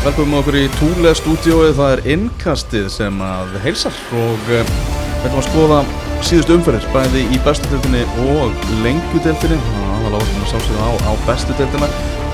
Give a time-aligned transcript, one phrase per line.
[0.00, 5.40] Velkomum okkur í Túle stúdióið, það er innkastið sem að heilsar og uh, við ætlum
[5.42, 5.80] að skoða
[6.24, 8.00] síðustu umferðir, bæði í bestu deltinni
[8.30, 11.88] og lengjudeltinni, það var látum að sásögða á, á bestu deltina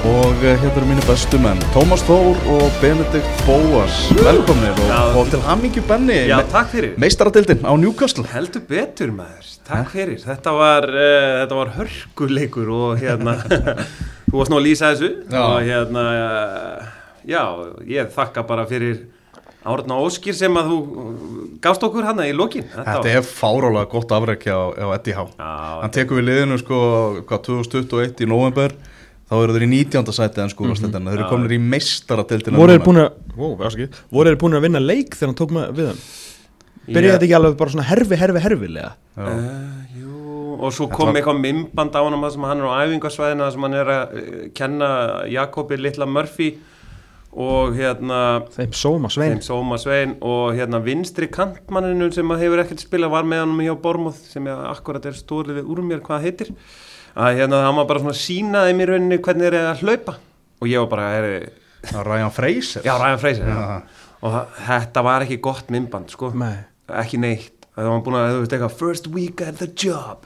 [0.06, 5.00] og uh, hérna eru mínu bestu menn, Tómas Þór og Benedikt Bóas, velkomnir og, Já.
[5.18, 6.92] og til hammingju Benni, Já, takk fyrir.
[7.02, 8.28] meistaradeldin á Newcastle.
[8.30, 10.20] Heldur betur maður, takk fyrir.
[10.22, 13.40] Þetta var, uh, þetta var hörkuleikur og hérna,
[14.30, 15.40] þú varst nú að lýsa þessu Já.
[15.42, 16.94] og hérna, uh,
[17.26, 17.42] já,
[17.90, 19.04] ég þakka bara fyrir
[19.66, 20.76] Árna Óskir sem að þú
[21.64, 22.68] gafst okkur hana í lokin.
[22.70, 25.24] Þetta er fárálega gott afrekki á, á Eddie Há.
[25.26, 25.48] Já,
[25.82, 26.78] Hann tekur við liðinu sko,
[27.26, 28.76] hvað, 2021 í november,
[29.26, 30.14] þá eru þeir í 19.
[30.14, 32.60] sæti en sko, þeir eru komin í meistaradeldina.
[32.62, 35.56] voru þeir búin að ó, afsakið, voru þeir búin að vinna leik þegar hann tók
[35.56, 36.00] með við hann
[36.86, 39.26] byrjaði þetta ekki alveg bara svona herfi, herfi, herfilega Já.
[39.26, 40.14] Uh, jú,
[40.60, 43.66] og svo Þetta kom var- eitthvað mymband á hann sem hann er á æfingarsvæðina sem
[43.66, 44.90] hann er að uh, kenna
[45.32, 46.52] Jakobi Litla Murphy
[47.36, 48.18] og hérna
[48.54, 49.34] þeim sóma svein.
[49.36, 53.74] þeim Sóma Svein og hérna vinstri kantmanninu sem hefur ekkert spila var með hann hjá
[53.82, 56.50] Bormóð sem akkurat er stórið úr mér hvað það heitir.
[57.16, 60.16] Að hérna hann var bara svona sínaði mér hvernig er að hlaupa.
[60.62, 61.50] Og ég var bara er,
[61.86, 62.82] Það er Ryan Fraser.
[62.82, 63.82] já Ræðan Freysir Já.
[64.22, 66.32] og það- þetta var ekki gott mymband sko.
[66.34, 66.56] Nei.
[66.88, 67.52] ekki neitt.
[67.76, 70.24] Það var búin að þú veist eitthvað first week at the job.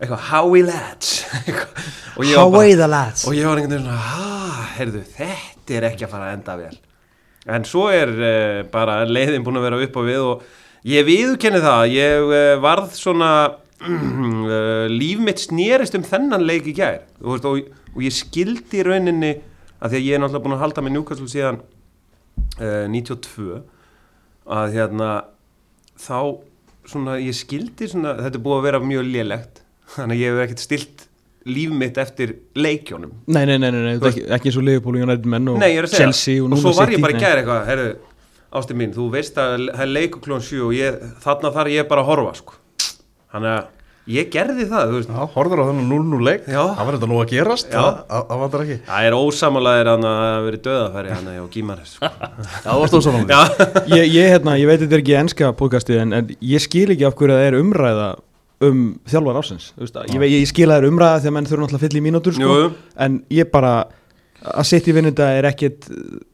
[0.00, 1.24] Eitthvað Howie lads.
[1.46, 1.88] Eitthvað.
[2.16, 3.24] og bara- Hawaii the lads.
[3.26, 6.76] Og ég var einhvern veginn svona, heyrðu, þetta er ekki að fara að enda vel.
[7.50, 10.46] En svo er uh, bara leiðin búin að vera upp á við og
[10.90, 16.76] ég viðurkenni það, ég uh, varð svona uh, líf mitt snýrist um þennan leik í
[16.76, 17.02] gær.
[17.24, 19.34] Veist, og, og ég skildi rauninni
[19.80, 21.60] að því að ég er náttúrulega búin að halda með Newcastle síðan
[22.60, 23.60] uh, 92
[24.50, 25.10] að hérna
[26.00, 26.18] þá
[26.90, 29.62] svona ég skildi svona, þetta er búið að vera mjög lélegt
[29.94, 31.06] þannig að ég hef ekkert stilt
[31.48, 35.08] líf mitt eftir leikjónum nei, nei, nei, nei, nei ekki, ekki eins og Liverpool og
[35.08, 37.22] United menn og að Chelsea og, og, svo var ég bara nei.
[37.24, 37.90] gæri eitthvað, herru,
[38.50, 41.90] ástu mín, þú veist að það er leiku klón 7 og ég, þarna þarf ég
[41.90, 42.56] bara að horfa, sko.
[43.30, 43.68] Þannig að
[44.10, 46.48] ég gerði það, Já, horfður á þennan 0-0 leik.
[46.50, 46.62] Já.
[46.74, 48.00] Það var þetta nú að gerast, það,
[48.30, 48.78] þetta ekki.
[48.88, 50.08] það er ósamalæðir að
[50.48, 52.10] verið döðafæri hann og Gímaris, sko.
[52.64, 53.30] Já, það var stóð saman.
[53.30, 56.88] Já, ég, ég, hérna, ég veit þetta er ekki enska podcastið en, en ég skil
[56.90, 58.10] ekki af hverju það er umræða
[58.60, 61.84] um þjálfar ásins ég, ég skil að það er umræða þegar menn þurfa náttúrulega að
[61.86, 62.58] fylla í mínútur sko,
[63.06, 63.72] en ég bara
[64.40, 65.84] að sitt í vinnunda er ekkit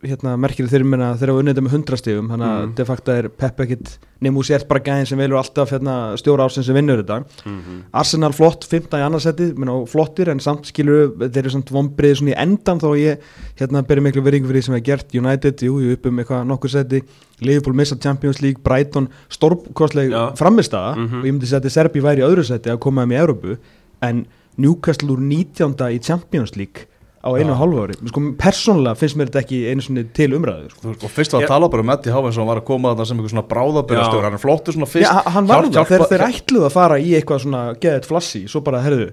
[0.06, 2.74] hérna, merkileg þeirri minna þeirra að unnita með hundrastífum þannig að Mm.
[2.76, 6.46] de facto er Pep ekkit nefnum úr sért bara gæðin sem velur alltaf hérna, stjóra
[6.46, 7.82] ásins sem vinnur þetta Mhm.
[7.92, 9.48] Arsenal flott, 15 í annarsæti
[9.90, 13.18] flottir en samt skilur þeir eru samt svona í endan þó ég
[13.58, 16.46] hérna byrja miklu veringu fyrir því sem er gert United, jú, jú, upp um eitthvað
[16.46, 17.02] nokkur seti
[17.40, 20.32] Liverpool missa Champions League, Brighton stórkostleg Já.
[20.36, 21.18] framistaða Mhm.
[21.20, 23.58] og ég myndi segja að Serbi væri í öðru seti að koma um í Európu
[24.00, 25.74] en Newcastle úr 19.
[25.90, 26.86] í Champions League
[27.26, 30.70] á einu og hálfu ári sko, persónulega finnst mér þetta ekki einu svona til umræðu
[30.76, 30.94] sko.
[30.94, 32.94] Og fyrst var að tala bara um Eddie Há eins og hann var að koma
[32.94, 34.22] þarna sem einhver svona bráðabyrjastjóri.
[34.22, 34.28] Já.
[34.31, 35.10] Hann er flottur svona fyrst.
[35.10, 38.47] Já, hann var það, þeir, hjálpa- þeir ætluðu að fara í eitthvað svona geðið flassi,
[38.48, 39.10] svo bara, herðu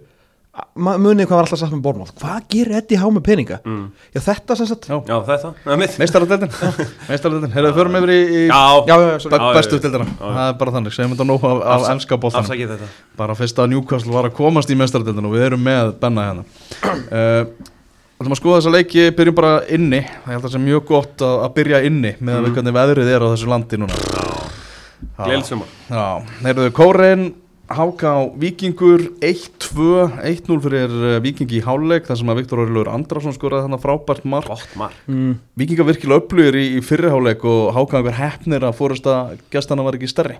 [0.77, 3.57] ma- munið hvað var alltaf sagt með Bormáð hvað gerir Eddie Há með peninga?
[3.65, 3.87] Mm.
[4.13, 4.99] Já, þetta sem sagt Já.
[5.09, 5.95] já, þetta, er.
[6.03, 6.51] Meistaradeldin.
[7.09, 7.53] Meistaradeldin.
[7.55, 9.33] Heyrðu, förum yfir í, í Já, Já, já, sorry.
[9.33, 9.83] be- Já, bestu já, já.
[9.87, 10.05] deildina.
[10.13, 10.35] Já, já.
[10.37, 12.45] Það er bara þannig, segjum þetta nóg af, af Afsa- enska bóltan.
[12.45, 12.91] afsakið þetta.
[13.17, 16.45] bara fyrst að Newcastle var að komast í meistaradeldinu og við erum með Benna hérna
[17.09, 17.45] uh,
[18.21, 21.37] ætlum að skoða þessa leiki byrjum bara inni, það að það sé mjög gott að,
[21.45, 22.51] að byrja inni með mm.
[22.57, 24.01] Hvernig veðrið er á þessu landi núna.
[25.13, 25.23] Já.
[25.23, 25.71] Gleilsumar.
[25.91, 26.05] Já,
[26.45, 27.31] heyrðu Kórein
[27.73, 32.89] Háka á Víkingur 1-2 1-0 fyrir eh, Víkingi í háluleik þar sem að Viktor Orlur
[32.91, 34.49] Andrason skoraði þannig frábært mark.
[34.51, 34.97] Gott mark.
[35.07, 39.15] mm, Víkinga virkilega upplugir í, í fyrriháleik og Háka einhver hefnir að fóresta
[39.53, 40.37] gestana var ekki stærri.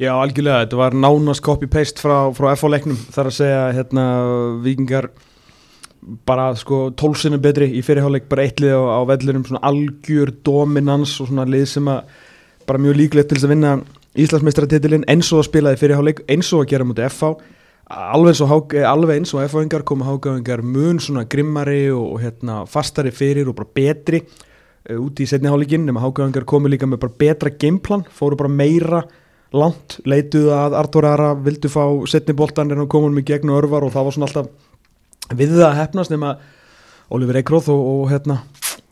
[0.00, 4.06] Já, algjörlega, þetta var nánast copy-paste frá, frá FH-leiknum þar að segja, hérna,
[4.64, 5.12] vikingar
[6.28, 11.30] bara sko tólsinu betri í fyrirháleik, bara eittlið á, á vellurum svona algjör dominans og
[11.30, 12.16] svona lið sem að
[12.68, 13.74] bara mjög líklegt til þess að vinna
[14.14, 17.32] Íslandsmeistaratitilinn eins og að spilaði fyrirháleik, eins og að gera mútið FH
[17.90, 18.40] alveg
[18.74, 23.58] eh, alveg eins og FH-ingar koma Hákaðingar mun svona grimmari og, hérna fastari fyrir og
[23.58, 28.06] bara betri uh, út í setni hálfleikin nema Hákaðingar komu líka með bara betra gameplan,
[28.08, 29.02] fóru bara meira
[29.54, 33.62] langt, leituðu að Artur Ara vildu fá setni boltan en hann komum í gegn og
[33.62, 34.48] örvar og það var svona alltaf
[35.32, 36.34] við það að hefnast nema
[37.14, 38.40] Oliver Eikróð og, og hérna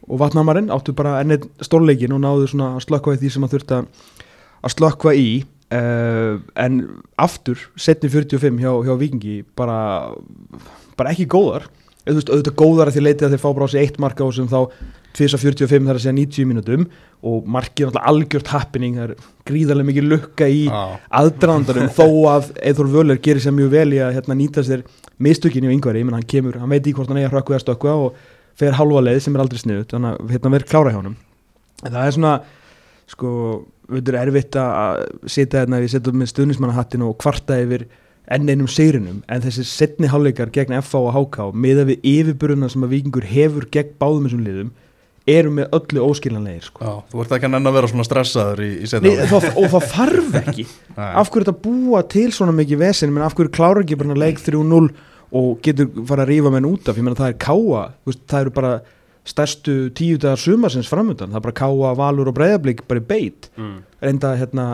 [0.08, 3.54] og vatnamarinn áttu bara ennið stórleikin og náðu svona að slökkva í því sem að
[3.56, 6.80] þurft að slökkva í uh, en
[7.20, 9.78] aftur setni 45 hjá, hjá Vikingi bara,
[10.98, 11.68] bara ekki góðar.
[12.02, 14.50] Auðvitað góðar að því leitið að þeir fá bara á sig eitt marka á sem
[14.50, 14.58] þá
[15.18, 16.86] 2.45 þar að segja 90 mínútum
[17.22, 20.82] og markið náttúrulega algjört happening það er gríðarlega mikið lukka í Já.
[21.20, 24.86] aðdraðandarum þó að Eithor Völler gerir sér mjög vel í að hérna, nýta sér
[25.22, 27.58] mistökinni á yngvari, ég menn hann kemur, hann veit í hvort hann eigi að hrökkva
[27.58, 28.24] eða stökkva og,
[28.58, 30.98] fer halva leið sem er aldrei sniðut þannig að hérna verður klára hjá
[31.82, 32.32] en það er svona
[33.10, 33.32] sko,
[33.90, 35.02] þetta er erfitt að
[35.34, 37.86] sitja hérna, setja upp með stuðnismannahattin og kvarta yfir
[38.32, 39.22] enn einum sigrinum.
[39.28, 43.66] En þessi setni hálfleikar gegn FH og HK miða við yfirburuna sem að vikingur hefur
[43.74, 44.72] gegn báðum þessum liðum
[45.28, 46.82] eru með öllu óskiljanlegir sko.
[46.82, 49.86] Já, þú ert ekki að að vera svona stressaður í, í Nei, það, og það
[49.92, 50.64] þarf ekki.
[51.20, 53.12] Af hverju þetta búa til svona mikið vesen?
[53.14, 54.80] Menn af hverju klára ekki bara leik 3-0
[55.32, 56.98] og getur fara að rífa menn út af?
[56.98, 58.72] Ég menna það er káa, þú veist, það eru bara
[59.22, 63.48] stærstu tíu dagar sumarsins framöndan það er bara káa, valur og breyðablík bara í beit.
[63.56, 63.78] Mm.
[64.02, 64.66] reynda hérna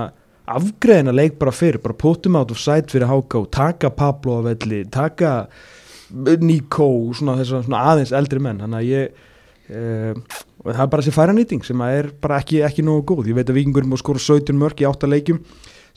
[0.49, 4.85] afgreðina leik bara fyrir, bara puttum out of sight fyrir HK, taka Pablo á velli,
[4.91, 5.33] taka
[6.41, 8.63] Nico svona, þessa, svona aðeins eldri menn.
[8.65, 9.27] Þannig að ég
[9.71, 10.13] uh,
[10.65, 13.39] og það er bara þessi færanýting sem að er bara ekki, ekki nógu góð, ég
[13.39, 15.43] veit að vikingurinn má skora 17 mörg í 8 leikjum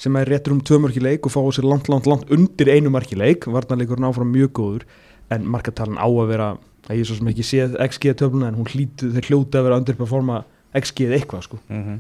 [0.02, 2.72] sem er réttur um 2 mörg í leik og fá sér langt, langt, langt undir
[2.74, 3.46] einu mark í leik.
[3.46, 4.88] Varnarleikurinn áfram mjög góður
[5.32, 6.48] en markatalan á að vera
[6.90, 9.78] að ég svo sem ekki séð XG töfluna en hún hlýtu, þeir hljóti að vera
[9.82, 10.42] underperforma
[10.82, 11.60] XG eða eitthvað sko.
[11.70, 12.00] Mm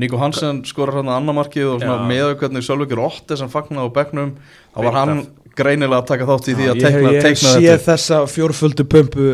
[0.00, 2.08] Nico Hansen skorar hann að annar markið og svona Já.
[2.08, 4.30] með hvernig Sölvíkjur Otte sem fagnaði á bekknum
[4.72, 5.18] þá var hann
[5.58, 8.86] greinilega að taka þátt í því að ég, teikna, ég teikna sé þetta þessa fjórföldu
[8.94, 9.26] pumpu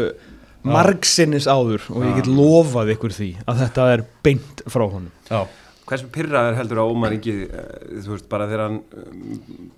[0.68, 5.12] margsinnis áður og ég get lofað ykkur því að þetta er beint frá honum.
[5.30, 5.44] Já,
[5.86, 7.66] Hversu pyrraður heldur að Ómar Ingi eh,
[8.02, 8.78] þú veist, bara þegar hann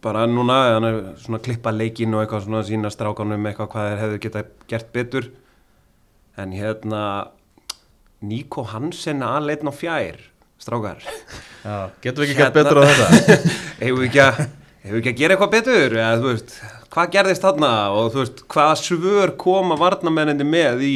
[0.05, 3.91] bara núna, hann er svona að klippa leikinn og eitthvað svona sína strákanum eitthvað hvað
[3.91, 5.29] þeir hefðu geta gert betur.
[6.41, 7.03] En hérna
[8.25, 10.23] Níko Hansen aðleitn á fjær
[10.59, 11.05] strákar.
[11.05, 13.37] Já, getum við ekki gert betur á þetta?
[13.85, 14.41] Hefur við ekki að
[14.89, 16.55] hefur við ekki að gera eitthvað betur eða þú veist,
[16.99, 17.73] hvað gerðist þarna?
[17.95, 20.95] Og þú veist, hvaða svör koma varnamenninni með í,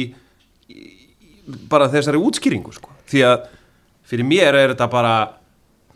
[0.67, 2.91] í, í bara þessari útskýringu sko.
[3.07, 3.47] því að
[4.09, 5.15] fyrir mér er þetta bara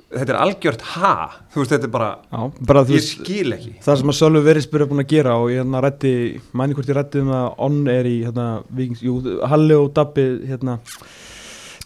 [0.08, 1.14] þetta er algjört ha.
[1.52, 3.74] Þú veist, þetta er bara, Já, bara ég veist skil ekki.
[3.84, 6.14] það sem að Sölvi Verisbjörn er búin að gera og ég hérna rætti,
[6.56, 9.18] mæni hvort ég rætti um að onn er í hérna, vikings, jú,
[9.52, 10.78] Halli og Dabbi hérna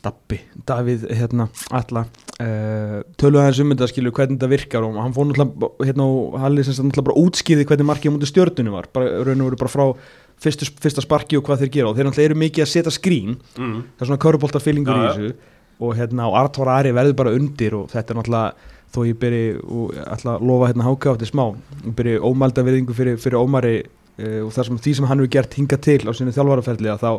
[0.01, 0.37] Dabbi,
[0.69, 2.05] Davíð hérna alla
[2.41, 6.35] uh, töluðu hans um þetta skilur hvernig þetta virkar og hann fór náttúrulega hérna og
[6.41, 9.61] Halli sem náttúrulega bara útskýði hvernig markið á mútið stjörnunni var, bara raun og veru
[9.61, 9.85] bara frá
[10.41, 13.37] fyrstu, fyrsta sparki og hvað þeir gera og þeir náttúrulega eru mikið að setja skrín
[13.37, 13.79] mm.
[13.95, 15.15] það er svona körubolta fyllingur í Já, já.
[15.15, 19.17] þessu og hérna og Artur Ari verður bara undir og þetta er náttúrulega þó ég
[19.21, 23.39] byrji og ætla að lofa hérna háka átti smá og byrji ómælda virðingu fyrir, fyrir
[23.39, 26.91] Ómari uh, og það sem því sem hann hefur gert hinga til á sinni þjálfaraferli
[26.91, 27.11] að þá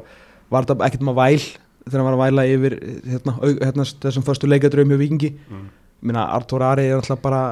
[0.52, 1.46] var þetta ekkert maður væl
[1.86, 2.76] þegar hann var að væla yfir
[3.12, 5.68] hérna, au, hérna þessum förstu leikadröfum hjá Vikingi Mm.
[6.02, 7.42] minna Artur Ari er náttúrulega bara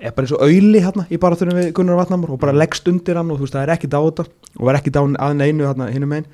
[0.00, 3.16] er bara eins og auðli hérna í baraþurinn við Gunnar Vatnamur og bara leggst undir
[3.16, 4.24] hann og þú veist það er ekkert á þetta
[4.58, 6.26] og var ekkert á að neinu hérna hinum einn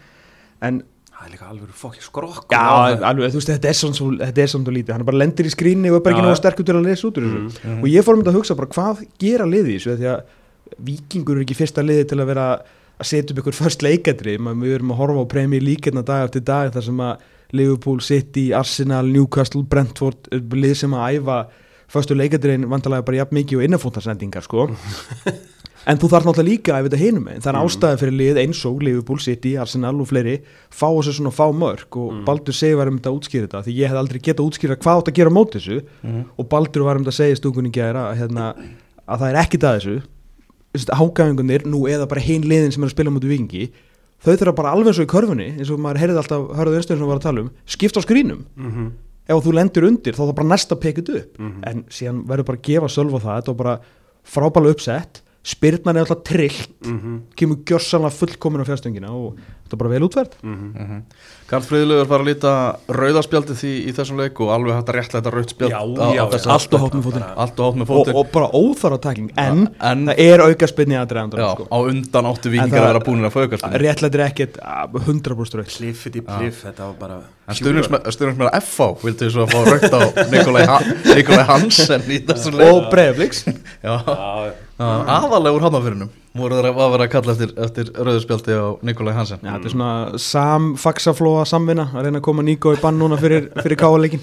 [0.63, 0.83] en
[1.19, 2.63] það er líka alveg fokki skrokk Já,
[3.03, 5.99] alveg, þú veist, þetta er er svona svo lítið, hann bara lendir í skrýnni og
[5.99, 6.39] er bara ekki já.
[6.39, 7.63] sterkur til að lesa út úr þessu.
[7.65, 9.97] Mm, og ég fór um þetta að hugsa bara hvað gera liði þessu?
[9.99, 10.21] Því að
[10.89, 12.47] vikingur er ekki fyrsta liði til að vera
[12.99, 16.45] að setja upp ykkur först leikadri við erum að horfa á premi líkirna dag eftir
[16.47, 21.39] dag þar sem að Liverpool, City, Arsenal, Newcastle, Brentford er lið sem að æfa
[21.89, 24.69] förstu leikadriðin vandalega bara jafn mikið og innafóntarsendingar sko.
[25.89, 27.43] En þú þarf náttúrulega líka að þetta hinum meginn.
[27.45, 30.35] Það er ástæði fyrir lið eins og Liverpool, City, Arsenal og fleiri
[30.69, 33.77] fá þessu svona fá mörg og Baldur segi var um þetta að útskýra þetta því
[33.79, 35.79] ég hef aldrei getað að útskýra hvað átt að gera á móti þessu
[36.35, 38.51] og Baldur var um þetta að segja stúkunni gæra að, hérna,
[39.07, 39.97] að það er ekkit að þessu
[40.75, 43.69] hágæfingunir nú eða bara hinn liðin sem er að spila móti vikingi
[44.25, 46.99] þau þurfa bara alveg eins og í körfunni eins og maður heyrði alltaf, hörðu einstöðum
[47.03, 48.91] sem var að tala um skipta á skrínum Mhm.
[49.29, 51.63] ef þú lendir undir þá það bara næsta pekut upp Mhm.
[51.65, 53.81] en síðan verður bara að gefa sölva það þetta var bara
[54.25, 57.21] frábæla uppsett spyrnan er alltaf trillt Mhm.
[57.39, 61.03] kemur gjörsanlega fullkomin á fjárstungina og þetta er bara vel útverð Mhm.
[61.49, 62.51] Karl Friðlaugur var að líta
[62.93, 64.97] rauðaspjaldið í, í þessum leik og alveg hægt að
[65.33, 65.81] rauðspjald já,
[66.21, 67.25] á þessa- allt og hátt með fótinn.
[67.37, 68.15] allt og og, fótinn.
[68.21, 71.65] og bara óþara takling en, en- það er auka spyrni að dreifandar Já, sko.
[71.73, 75.73] á undan áttu það- að vera búinir að fá aukast réttlættir ekkert ah, 100% rauð
[75.79, 76.85] Pliffið í pliff, þetta
[78.53, 80.01] að FH vildu svo að fá raukt á
[80.33, 80.79] Nikolai, ha
[81.17, 82.73] Nikolai Hansen í þessum leik.
[82.75, 82.91] Og
[83.85, 88.67] Já, Já, aðalega úr hafnafyrinum voru þeir að vera að kalla eftir, eftir rauðspjaldi á
[88.87, 93.01] Nikolai Hansen Já, þetta er svona samfaxaflóa samvinna að reyna að koma Níko í bann
[93.01, 94.23] núna fyrir, fyrir káleikin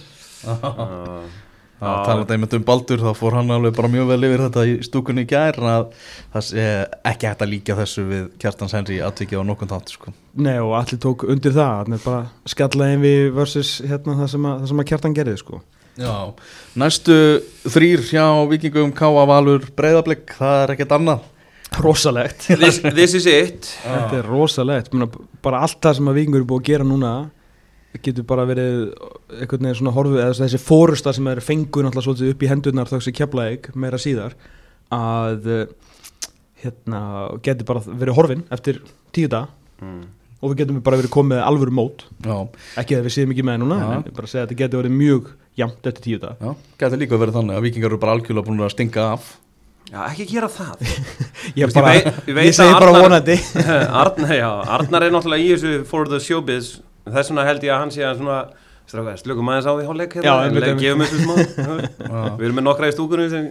[1.79, 5.25] talandi einmitt um Baldur þá fór hann alveg bara mjög vel yfir þetta í stúkunni
[5.25, 5.89] í gær að
[6.33, 6.65] það sé
[7.11, 10.13] ekki hægt að líka þessu við Kjartans Henry aðvikið á nokkun þátt sko.
[10.39, 14.61] Nei og allir tók undir það þannig bara skallaði við versus hérna, það, sem að,
[14.61, 15.61] það sem að kjartan gerði sko.
[15.95, 16.33] Já,
[16.75, 17.15] næstu
[17.71, 21.31] þrýr hjá vikingum Káa Valur Breiðablик, það er ekkert annað.
[21.79, 22.49] Rosalegt.
[22.59, 23.69] This, this is it.
[23.83, 24.93] Þetta er rosalegt.
[25.43, 27.15] Bara allt það sem að vikingur er búið að gera núna
[28.03, 28.89] getur bara verið
[29.39, 32.91] einhvern veginn svona horfið eða þessi fórusta sem er fengur náttúrulega svolítið upp í hendurnar
[32.91, 34.35] þóks í keflaðik meira síðar
[34.93, 35.63] að eh,
[36.65, 37.01] hérna
[37.45, 38.81] getur bara verið horfin eftir
[39.15, 40.03] tíu dag mm.
[40.41, 42.07] og við getum bara verið komið alvöru mót.
[42.25, 42.37] Já,
[42.81, 43.89] ekki að við séum ekki með núna Já.
[43.97, 47.19] en bara segja að þetta getur verið mjög jæmt eftir tíu dag já, gæti líka
[47.19, 49.33] verið þannig að vikingar eru bara algjörlega búin að stinga af.
[49.85, 50.81] Já, ekki gera það.
[51.59, 53.35] Ég, bara, ég veit- ég ég segi að bara Arnar- vonandi.
[54.01, 56.71] Arnar, já, Arnar er náttúrulega í þessu for the showbiz.
[57.05, 58.39] Þess vegna held ég að hann sé að svona
[58.89, 60.69] strákar, slökum aðeins á því hálfleik hérna, einmitt.
[60.81, 61.35] gefum þessu smá.
[62.39, 63.45] Við erum með nokkra í stúkunum sem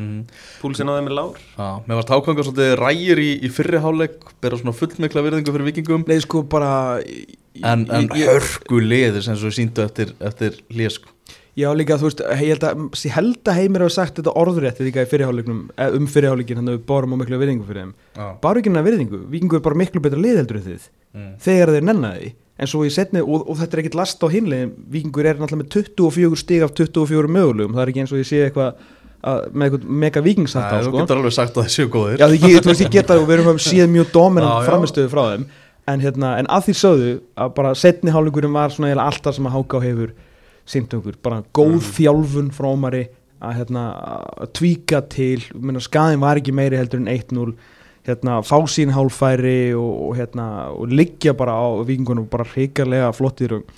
[0.00, 0.16] mm.
[0.62, 1.44] púlsinn á þeim er lár.
[1.58, 5.70] Já, mér varst hákangar svolítið rægir í, í fyrri hálfleik bera svona fullmikla virðingu fyrir
[5.70, 11.12] vikingum Nei, sko bara en, en hörku liðir sem svo síndu eftir, eftir lið sko.
[11.58, 14.78] Já, líka, þú veist, ég held að, ég held að heimir hafa sagt þetta orðrétt
[14.86, 15.62] líka í fyrirháleiknum,
[15.98, 17.94] um fyrirháleikin, hann við bárum á miklu virðingu fyrir þeim.
[18.16, 18.28] Já.
[18.44, 21.30] Bara ekki hennar virðingu, vikingu er bara miklu betra lið heldur en þið, Mm.
[21.42, 22.28] þegar þeir nenna því.
[22.60, 25.64] En svo í setni, og, og þetta er ekkit last á hinlegin, vikingur er náttúrulega
[25.64, 28.84] með 24 stig af 24 mögulegum, það er ekki eins og ég sé eitthvað
[29.26, 31.00] að, með eitthvað mega vikingsætt á, Nei, Þú sko.
[31.02, 33.34] getur alveg sagt að það séu góðir Já, ég, þú veist, ég geta og við
[33.40, 35.44] erum síðan mjög dominant framistöðu frá þeim
[35.90, 37.10] en, hérna, en að því sögðu
[37.42, 40.14] að bara setni hálfleikurinn var svona eiginlega allt það sem að háká hefur
[40.70, 43.04] sýnt okkur, bara góð þjálfun frá Ómari
[43.40, 43.84] að, hérna,
[44.44, 47.54] að tvíka til, minna, skaðin var ekki meiri heldur en 1-0
[48.08, 53.58] hérna, fá sín hálfæri og, og, hérna, og liggja bara á vikingunum bara hrikarlega flottir
[53.58, 53.74] og,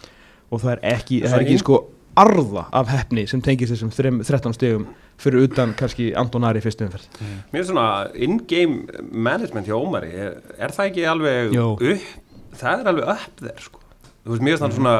[0.53, 1.81] og það er ekki, það er ekki sko
[2.23, 4.83] arða af hefni sem tengist þessum þrem- 13 stegum
[5.23, 7.07] fyrir utan kannski Anton Ari í fyrstu umferð.
[7.55, 11.67] Mér er svona in-game management hjá Ómari er, er það ekki alveg Jó.
[11.79, 13.81] upp það er alveg upp þér sko.
[14.23, 14.97] Þú veist, mér er svona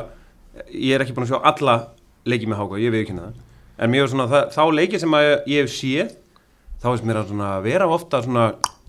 [0.73, 1.77] ég er ekki búin að sjá alla
[2.29, 3.41] leiki með Háka, ég veit ekki það.
[3.83, 5.17] En er svona, það, þá leiki sem
[5.49, 6.13] ég hef séð
[6.83, 8.47] þá veist mér að svona vera ofta svona,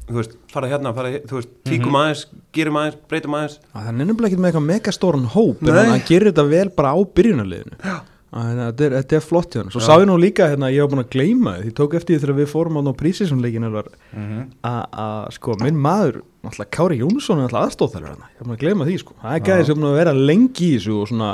[0.09, 3.59] þú veist, fara hérna fara, þú veist, tíkum aðeins, gerum aðeins breytum aðeins.
[3.73, 5.85] Það er nefnilega ekki með eitthvað megastóran hóp en Nei.
[5.91, 6.97] hann gerir þetta vel bara á
[8.33, 10.89] að Þetta er, þetta er flott hann Svo sá ég nú líka hérna, ég var
[10.89, 13.67] búin að gleyma því tók eftir því þegar við fórum á ná prísisumleikin
[14.09, 14.39] Mhm.
[14.65, 18.63] að sko, minn maður náttúrulega Kári Jónsson er náttúrulega aðstóðþæður hann Ég var búin að
[18.63, 19.17] gleyma því sko.
[19.21, 21.33] Það er gæði sem búin að vera lengi í þessu og svona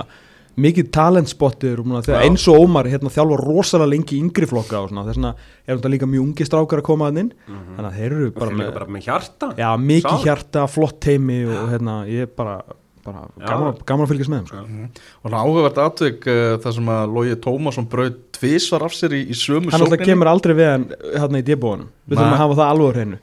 [0.59, 1.79] mikið talentspottir
[2.19, 5.05] eins og Ómar hérna, þjálfa rosalega lengi í yngri flokka og svona.
[5.07, 7.31] Þess vegna er þetta líka mjög ungi strákar að koma að inn.
[7.47, 9.49] Þannig að þeir eru bara með, bara með hjarta.
[9.59, 10.25] Já, mikið Sál.
[10.27, 12.57] hjarta, flott teimi og hérna, ég er bara,
[13.05, 14.89] bara gaman, gaman að fylgjast með þeim sko.
[15.23, 19.23] Og það áhugavert atvik uh, þar sem að Lógi Tómasson braut tvisvar af sér í,
[19.31, 20.85] í sömu Hann alltaf kemur aldrei við hann
[21.15, 23.19] hérna í débúanum Við þurfum að hafa það alveg hreinu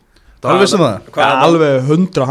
[0.53, 0.97] Alveg sem það?
[1.07, 1.45] Ja, er það?
[1.47, 2.27] Alveg hundra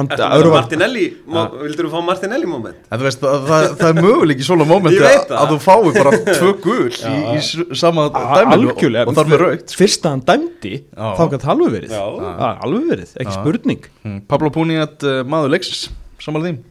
[0.56, 1.06] Martinelli,
[1.36, 2.78] Má- vildirðu fá Martinelli moment?
[2.90, 5.54] En þú veist, það, það, það er möguleik í svona mómenti Ég að, það.
[5.54, 10.16] þú fái bara tvö gul í, í sama dæminu og, þar með raut Fyrst að
[10.16, 10.76] hann dæmdi.
[10.96, 11.98] Þá gæti alveg verið.
[11.98, 13.92] Alveg verið, ekki spurning.
[14.06, 14.22] Mm.
[14.32, 15.88] Pablo Puniat, uh, maður leiksins.
[16.22, 16.64] Samanlega þín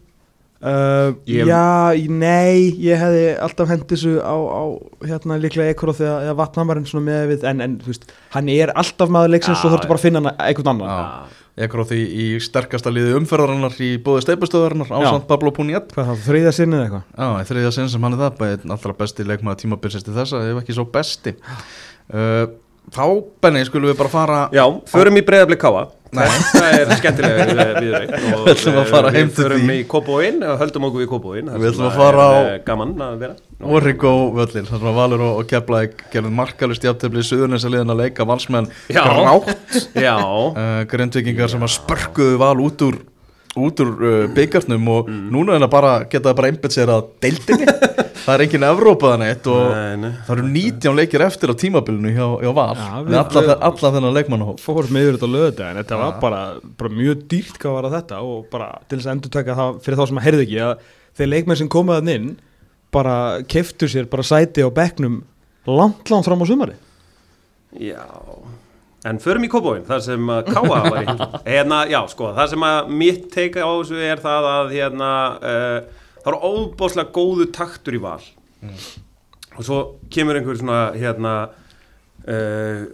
[0.63, 4.63] uh, Ég- Já, í- nei Ég hefði alltaf hendt þessu á, á
[5.09, 8.07] hérna líklega ekkur á því að vatnamarinn svona með við en, en þú veist,
[8.37, 11.33] hann er alltaf maður leiksins og þurftu bara að finna hann einhvern annan.
[11.55, 14.97] er á því í sterkasta liði umferðarinnar í bóði steipustöðarinnar Já.
[15.07, 15.93] ásand Pablo Puniat.
[15.95, 17.05] Hvað þá, þriðja sinni eða eitthvað?
[17.15, 20.59] Já, í þriðja sinn sem hann er það allra besti leikmaður tímabilsist til þessa ef
[20.65, 21.37] ekki svo besti.
[22.11, 22.47] Uh,
[22.93, 23.05] Þá,
[23.43, 25.87] Benni, skulum við bara fara Já, förum í breyðablik káa.
[26.15, 27.45] Það er skemmtilega
[27.83, 28.13] Við heim
[28.55, 29.79] til Við förum því.
[29.81, 33.35] í Kópóin og höldum okkur við Kópóin Við ætlum að fara á- Gaman að vera.
[33.65, 37.95] Orrigo völlir, þar sem að Valur og, og Keflæk gerðum markalust jafntefli Suðurnes að liðin
[37.97, 39.51] að leika valsmenn grátt.
[39.97, 43.01] Uh, grindvikingar sem að spörkuðu val út úr
[43.57, 45.29] út úr uh, byggarnum og Mm.
[45.35, 47.67] núna er það bara geta það bara einbett sér að deildinni.
[48.25, 50.13] Það er engin Evrópaðan eitt og Nei, nei.
[50.25, 52.71] það eru 19 leikir eftir á tímabilinu hjá, hjá Val.
[53.05, 54.63] Með við- alla, alla þennan leikmannahóp.
[54.65, 56.39] Fórum yfir þetta á lögudaginn þetta var bara,
[56.81, 59.77] bara mjög dýrt hvað var að þetta og bara til þess að endur taka það
[59.85, 60.89] fyrir þá sem að heyrðu ekki að
[61.21, 62.31] þeir leikmenn sem komaðan inn
[62.97, 65.21] bara keftu sér bara sæti á bekknum
[65.69, 66.79] langt langt fram á sumari
[67.77, 68.09] Já,
[69.05, 71.15] en förum í Kópóin, þar sem Káa var í.
[71.47, 76.09] Hérna, Já, sko, það sem að mitt teika á þessu er það að hérna, uh,
[76.23, 78.23] það eru óbáslega góðu taktur í val.
[79.55, 79.81] Og svo
[80.13, 81.35] kemur einhver svona hérna
[82.25, 82.85] uh,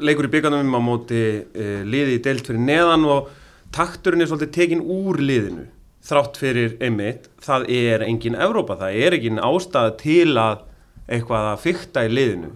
[0.00, 3.30] leikur í byggarnum á móti uh, liði í deilt fyrir neðan og
[3.74, 5.68] takturinn er svolítið tekin úr liðinu
[6.04, 10.64] þrátt fyrir einmitt, það er engin Evrópa, það er engin ástæða til að
[11.08, 12.50] eitthvað að fykta í liðinu.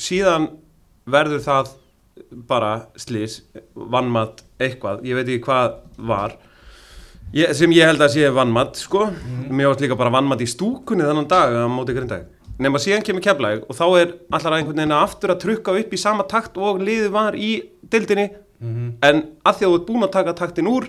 [0.00, 0.50] Síðan
[1.08, 1.72] verður það
[2.48, 3.40] bara slís,
[3.74, 5.78] vannmatt eitthvað, ég veit ekki hvað
[6.10, 6.36] var.
[7.32, 9.06] Ég, sem ég held að sé vannmatt sko,
[9.48, 12.28] mér átt líka bara vannmatt í stúkunni þannig dag á móti grindag
[12.62, 16.00] nema síðan kemur keflæg og þá er allar einhvern veginn aftur að trukka upp í
[16.00, 17.52] sama takt og liðið var í
[17.90, 18.28] dildinni
[18.62, 20.86] en að því að þú ert búin að taka taktin úr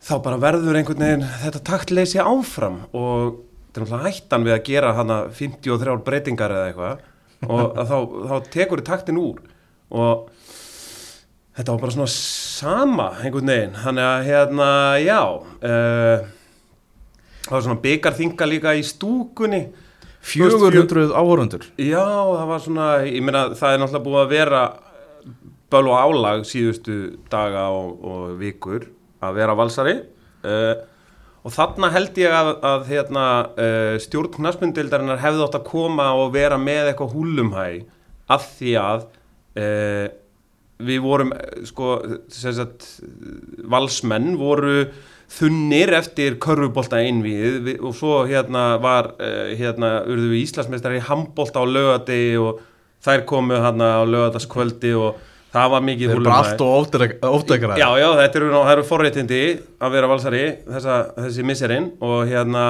[0.00, 2.78] þá bara verður einhvern veginn þetta taktleysi áfram.
[2.96, 7.06] Og þetta er náttúrulega hættan við að gera hana 53 breytingar eða eitthvað
[7.48, 7.96] og þá,
[8.30, 9.40] þá tekur þið taktin úr.
[9.90, 10.28] Og
[11.56, 14.68] þetta var bara svona sama einhvern veginn, þannig að hérna,
[15.02, 16.26] já uh,
[17.46, 19.64] það var svona byggarþinga líka í stúkunni.
[20.20, 24.64] 400 áhörundur Já, það var svona, ég meina það er náttúrulega búið að vera
[25.72, 26.96] böl og álag síðustu
[27.32, 28.84] daga og, og vikur
[29.24, 29.94] að vera valsari.
[30.44, 30.74] Uh,
[31.40, 36.34] og þarna held ég að, að hérna, uh, stjórn knastmyndildarinnar hefði átt að koma og
[36.36, 37.68] vera með eitthvað húlumhæ
[38.30, 39.06] af því að
[39.60, 40.08] uh,
[40.80, 41.94] við vorum eh, sko,
[42.32, 42.86] sagt,
[43.68, 44.86] valsmenn voru
[45.30, 51.06] þunnir eftir körfubolta einvið við- og svo hérna var uh, hérna urðu við Íslandsmeistari í
[51.08, 52.62] handbolta á lögadegi og
[53.04, 55.20] þær komu hérna á lögadagskvöldi og
[55.54, 59.44] það var mikið Þeir eru allt og ódegrar Já, já, þetta eru, eru forréttindi
[59.80, 62.66] að vera valsari þessa, þessi misserinn og hérna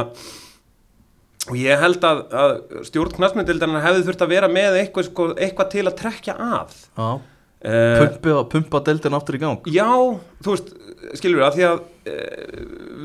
[1.48, 2.54] og ég held að, að
[2.88, 6.74] stjórn knastmyndildarinnar hefði þurft að vera með eitthvað, sko, eitthvað til að trekja að.
[6.98, 9.70] Já, uh, pumpa, pumpa deildin aftur í gang.
[9.72, 9.88] Já,
[10.44, 10.74] þú veist,
[11.18, 12.16] skilur við að því að e,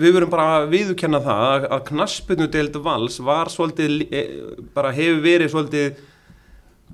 [0.02, 4.26] við verum bara að viðurkenna það að, að knaspinu deild vals var svolítið, e,
[4.76, 6.04] bara hefur verið svolítið,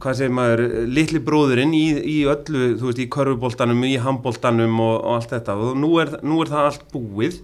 [0.01, 4.95] hvað segir maður, litli bróðurinn í, í öllu, þú veist, í körfuboltanum, í handboltanum og,
[4.97, 7.41] og allt þetta og nú er, nú er það allt búið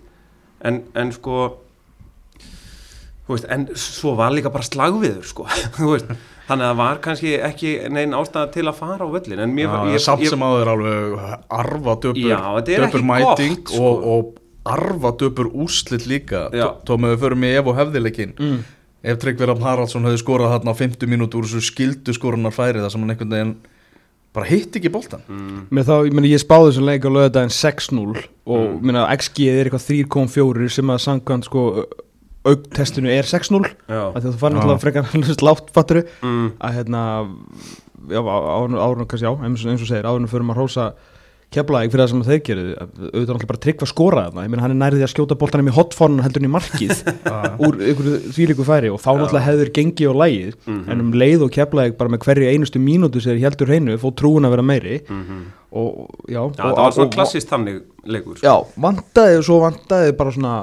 [0.67, 1.43] en, en sko,
[3.27, 5.45] þú veist, en svo var líka bara slagviður, sko,
[5.77, 6.15] þú veist,
[6.47, 9.77] þannig að það var kannski ekki neinn ástæða til að fara á völlin en mér,
[9.93, 11.15] Já, samt sem áður alveg
[11.61, 13.93] arfa döpur, Já, er döpur mæting gott, sko.
[13.93, 16.49] og, og arfa döpur úslit líka.
[16.87, 18.57] Tómaðu við förum í ef og hefðileikin mm.
[19.03, 22.81] Ef Tryggvi Rafn Haraldsson hefði skorað þarna á 50 mínútur úr þessu skildu skorunar færi
[22.81, 23.53] þar sem hann einhvern veginn
[24.35, 27.53] bara hitt ekki boltan mm, Mér þá, ég meni, ég spáði þessum leik á lögadaginn
[27.53, 28.99] 6-0 og Mm.
[29.17, 31.63] XG er eitthvað 3,4 sem að samkvæmt sko
[32.47, 34.61] augtestinu er 6-0 já, af því að þú fann Já.
[34.63, 35.09] alltaf frekar
[35.47, 37.01] látt fatturu mm, að hérna
[38.07, 40.93] já, árun, árun kannski já, eins og, eins og segir árunum fyrir maður að
[41.47, 44.61] rósa keflaðið fyrir það sem þeir gerir auðvitað náttúrulega bara tryggva skora þarna ég meina
[44.65, 47.03] hann er nærið að skjóta boltanum í hotfónan heldur en í markið
[47.63, 50.89] úr einhverju þvílíku færi og þá náttúrulega hefur gengið og lægið Mhm.
[50.91, 54.15] en um leið og keflaðið bara með hverju einustu mínútu sem þeir heldur hreinu fóð
[54.19, 55.45] trúin að vera meiri mm
[55.77, 58.47] og já, og, það var svona klassist þannig leikur sko.
[58.47, 60.53] Já, vantaði og svo vantaði bara svona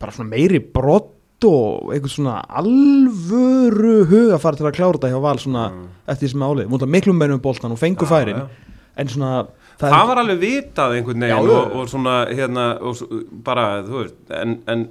[0.00, 5.38] bara svona meiri brott og eitthvað svona alvöru hugafar til að klára þetta hjá Val
[5.40, 5.64] svona
[6.08, 8.10] eftir því sem álið, mútið miklu meira um boltan og fengu Mm.
[8.10, 8.48] Færin, já.
[8.96, 9.46] en svona
[9.80, 14.18] Það, er var alveg vitað einhvern veginn og, og svona hérna og bara, þú veist,
[14.36, 14.88] en, en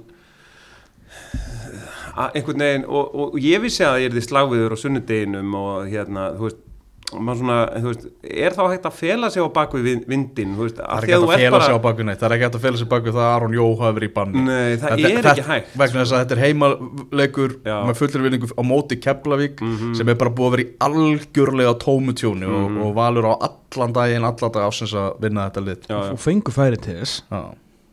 [2.28, 6.30] einhvern veginn og, og, ég vissi að ég er því slagviður á sunnudeginum og hérna,
[6.38, 6.66] þú veist
[7.10, 10.76] svona, þú veist, er þá hægt að fela sig á bakvið vin- vindinn, þú veist,
[10.78, 12.04] Það af er því ekki að hægt þú að ert fela bara sig á baku
[12.06, 14.10] neitt Það er ekki hægt að fela sig baku það að Aron Jó hafi verið
[14.10, 17.76] í banni Nei, það Þetta- er ekki hægt vegna þess að þetta er heimaleikur Já.
[17.90, 19.94] með fullri vinningu á móti Keflavík Mhm.
[19.96, 22.78] sem er bara búið að vera í algjörlega tómutjóni Mhm.
[22.78, 26.50] og, og valur á allan daginn allan dag ásins að vinna þetta já, og fengu
[26.54, 27.42] færi til þess Já.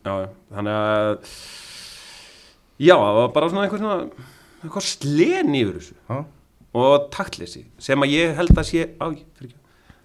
[0.06, 1.18] já, já, þannig að
[2.78, 4.10] já, það var bara svona svona
[4.64, 6.24] eitthvað slen yfir þessu Já.
[6.76, 9.06] Og taktleysi sem að ég held að sé á,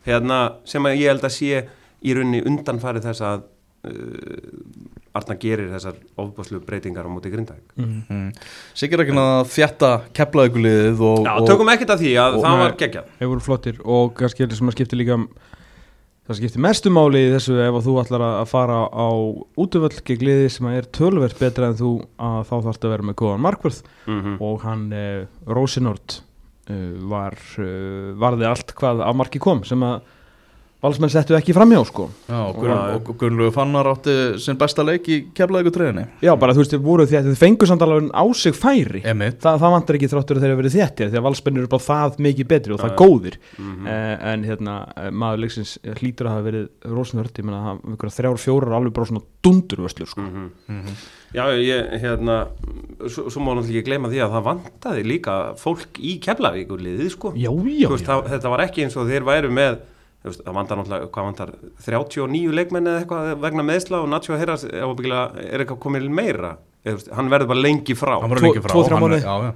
[0.07, 1.63] hérna, sem að ég held að sé
[2.03, 3.43] í rauninni undanfarið þess að
[3.87, 7.75] uh, Arna gerir þessar ofbáslu breytingar á móti grindavík.
[7.77, 8.31] Mm.
[8.73, 12.61] Sigur ekki að þjætta Keflavíkuliðið og, Já, og tökum ekkert að því að og- það
[12.63, 13.11] var geggjað.
[13.19, 15.19] Þeir voru flottir og kannski er það sem að skipti líka
[16.23, 19.09] það skipti mestu máli í þessu ef þú ætlar að fara á
[19.59, 23.19] útvöld gegn liði sem er tölvert betra en þú að þá þarfst að vera með
[23.21, 23.81] góðan markvörð.
[24.07, 24.37] Mm -hmm.
[24.41, 24.83] og hann
[25.45, 26.32] Rosinord uh,
[27.09, 30.01] var uh, varði allt hvað af marki kom sem að
[30.83, 32.57] valsmenn settu ekki fram hjá sko Já, og,
[33.07, 37.05] og Gunnlegu Fannar átti sinn besta leik í Keflavíkutröðinni já bara þú veist þið voru
[37.07, 40.43] því að þið fengu samt alveg á sig færi Þa, það vantar ekki þráttur að
[40.43, 42.97] þeir eru verið þéttir því að valsmenn eru bara það mikið betri og það já.
[42.99, 43.87] góðir Mhm.
[43.87, 48.17] eh, en hérna eh, maður leiksins hlýtur að hafa verið Rosinord ég menna að einhverja
[48.19, 50.21] þrjár fjórar alveg bara svona dundurvöslur sko.
[50.27, 50.95] Mhm.
[51.33, 52.35] Já, ég, hérna
[53.09, 57.33] svo, svo má náttúrulega ekki gleyma því að það vantaði líka fólk í Keflavíkurliðið sko.
[57.33, 59.79] Já, já, Þú veist, það, þetta var ekki eins og þeir væru með
[60.23, 61.53] þú veist, það vantar náttúrulega, hvað vantar
[61.87, 66.53] 39 leikmenn eða eitthvað vegna meðsla og Nacho Heras er eitthvað komið meira.
[66.83, 68.13] Eða, þú veist, hann verður bara lengi frá.
[68.21, 68.71] Hann Tvo- lengi frá.
[68.75, 69.21] tvo, þrjá mánuði.
[69.25, 69.53] Já, já.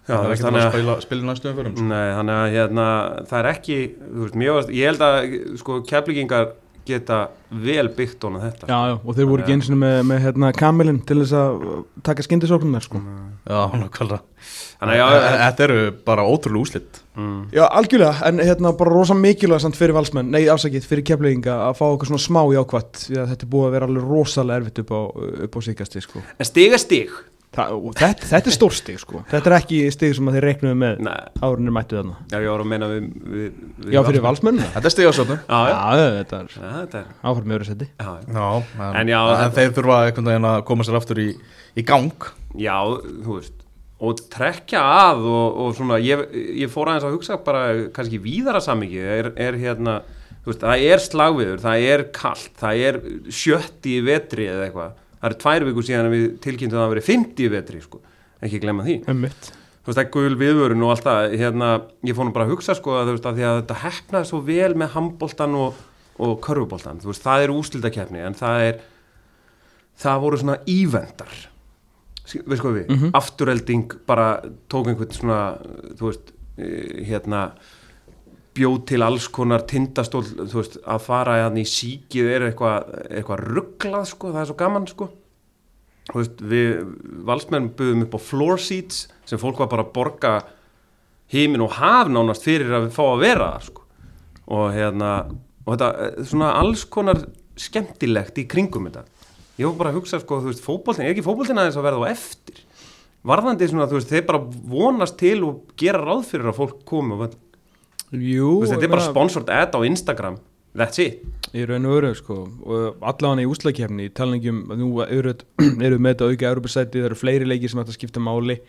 [0.00, 1.84] Já, Það er ekki þannig að að spila, spila næstu umförum sko.
[1.86, 2.86] Nei, þannig að hérna,
[3.30, 5.18] það er ekki þú veist, mjög, ég held að
[5.60, 6.46] sko, keflingingar
[6.90, 8.68] geta vel byggt honum þetta.
[8.70, 11.64] Já, já, og þeir voru ekki eins og með, með hérna, kamilin til þess að
[11.66, 13.00] uh, taka skindisóknunar sko.
[13.48, 14.20] Já, nákvæmlega
[14.80, 19.16] Þannig að já, Þetta eru bara ótrúlega úslit mm, já, algjörlega, en hérna bara rosa
[19.16, 23.18] mikilvæg samt fyrir valsmenn, nei afsakið fyrir keflinga að fá okkur svona smá jákvætt því
[23.20, 25.00] að þetta er búið að vera alveg rosalega erfitt upp á,
[25.48, 26.24] upp á síkasti sko.
[26.40, 27.12] En stig er stig
[27.50, 29.20] Það, þetta, þetta er stór stig sko.
[29.26, 31.00] Þetta er ekki stig sem að þeir reiknuðu með
[31.42, 32.18] árunir mættu þarna?
[32.30, 34.68] Já, ég var að meina við, við, við Já, fyrir valsmennina?
[34.76, 38.12] Þetta er stigasöfnum Já, já, Já, þetta er já, þetta er með öðru seti já,
[38.20, 41.26] en, En já, en þetta- þeir þurfa einhvern veginn að koma sér aftur í,
[41.74, 42.28] í gang.
[42.54, 42.76] Já,
[43.26, 43.56] þú veist
[44.00, 46.22] og trekja að og, og svona ég,
[46.62, 49.98] ég fór aðeins að hugsa bara kannski víðara samingi er, er hérna
[50.46, 55.30] veist, það er slagviður, það er kallt það er sjötti í vetri eða eitthvað, það
[55.30, 58.02] er tvær vikur síðan við tilkynntum að það veri 50 í vetri sko.
[58.40, 59.00] ekki glemma því.
[59.12, 61.34] Ömmit þú veist, gul viðvörun og allt það.
[61.40, 61.68] Hérna,
[62.06, 64.72] ég fór nú bara að hugsa sko að veist að að þetta hefnaði svo vel
[64.78, 65.78] með handboltan og,
[66.20, 68.82] og körfuboltan þú veist, það er úslildakefni en það er
[70.00, 71.32] það voru svona íventar
[72.30, 74.28] veist hvað við, afturelding bara
[74.70, 75.40] tók einhvern svona
[75.98, 77.50] þú veist, eh, hérna
[78.56, 84.08] bjóð til alls konar tindastól veist, að fara hérna í síkið er eitthvað eitthva rugglað
[84.10, 85.10] sko, það er svo gaman sko
[86.14, 86.80] veist, við
[87.28, 90.32] valsmenn buðum upp á floor seats sem fólk var bara að borga
[91.30, 93.86] heimin og haf nánast fyrir að fá að vera sko.
[94.50, 95.12] og hérna
[95.66, 97.22] og þetta eh, svona alls konar
[97.60, 99.06] skemmtilegt í kringum þetta
[99.60, 102.10] ég var bara að hugsa sko, þú veist, fótboltin er ekki fótboltin aðeins að verða
[102.10, 102.66] á eftir
[103.26, 107.16] varðandi svona, þú veist, þeir bara vonast til og gera ráð fyrir að fólk komi
[107.16, 107.38] og völl.
[108.10, 110.40] Jú, veist, þetta er bara sponsored ad á Instagram.
[110.76, 111.22] That's it.
[111.50, 112.40] Í raun og öru sko.
[112.62, 115.34] Og allavega í úslakefni í talningum nú eru,
[115.86, 118.60] eru með þetta auka Europasæti, það eru fleiri leikir sem að skipta máli.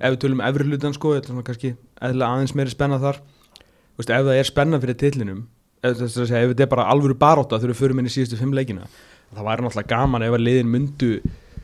[0.00, 3.20] Ef við tölum efri hlutan sko þetta er kannski aðeins meiri spenna þar.
[3.98, 5.42] Veist, ef það er spenna fyrir tillinum
[5.82, 8.54] ef, segja, ef þetta er bara alvöru baróta þegar við förum inn í síðustu fimm
[8.56, 8.86] leikina
[9.32, 11.12] það væri náttúrulega gaman ef að liðin myndu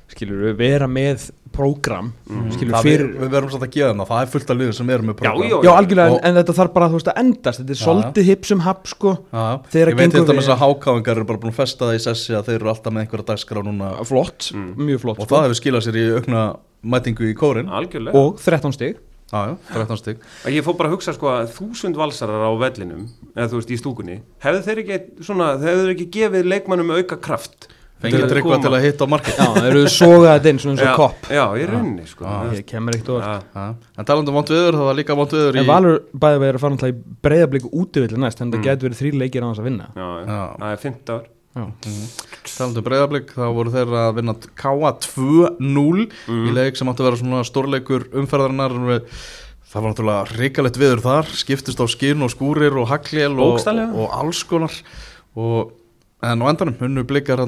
[0.08, 2.10] skilur vera með prógram
[2.54, 4.58] skilur Það fyrir við, við verðum satt að gefa þeim það, það er fullt af
[4.60, 5.48] liður sem eru með Já, program.
[5.48, 7.60] já, Já, algjörlega, Og- en, en þetta þarf bara þú veist, að endast.
[7.62, 11.16] Þetta er svolítið hipp sem happ sko ég veit gengur til dæmis við- að hákáingar
[11.16, 13.64] eru bara búin að festa það í sessi að þeir eru alltaf með einhverja dagskrá
[13.64, 13.90] núna.
[14.08, 15.34] Flott, mjög flott og sko.
[15.34, 16.42] það hefur skilað sér í aukna
[16.84, 18.14] mætingu í kórin algjörlega.
[18.14, 18.96] Og 13 stig.
[19.28, 22.52] Já, já, 13 stygg Að Ég fór bara að hugsa sko að þúsund valsarar á
[22.56, 23.02] vellinum
[23.36, 27.18] eða þú veist í stúkunni hefðu þeir ekki, svona, hefðu þeir ekki gefið leikmannum auka
[27.20, 27.68] kraft
[27.98, 29.38] Fengið tryggva til að hitta á markið.
[29.38, 31.24] Já, þeir eru sogað þetta inn svona eins og kopp.
[31.34, 32.26] Já, í rauninni sko.
[32.28, 32.52] Já.
[32.54, 33.64] Ég kemur Já, Já,
[33.98, 36.58] En talandi um vont viður, það var líka vont viður í En Valur bæði verið
[36.60, 39.62] að fara náttúrulega í breyðabliku útivillig næst En það getur verið þrý leikir á þess
[39.64, 39.88] að vinna.
[39.98, 40.38] Já, já.
[40.62, 41.26] Það er 50 ár.
[41.58, 41.64] Já,
[42.46, 44.90] Talandi um breyðablík, þá voru þeir að vinna K.A.
[45.08, 46.46] 2-0 Mm.
[46.46, 48.76] í leik sem átti að vera svona stórleikur umferðarinnar.
[49.68, 54.14] Það var náttúrulega ríkalegt viður þar, skiptist á skinn og skúrir og haglél og, og
[54.16, 54.72] alls konar.
[55.36, 55.74] Og
[56.18, 57.38] En á endanum hunnu blikar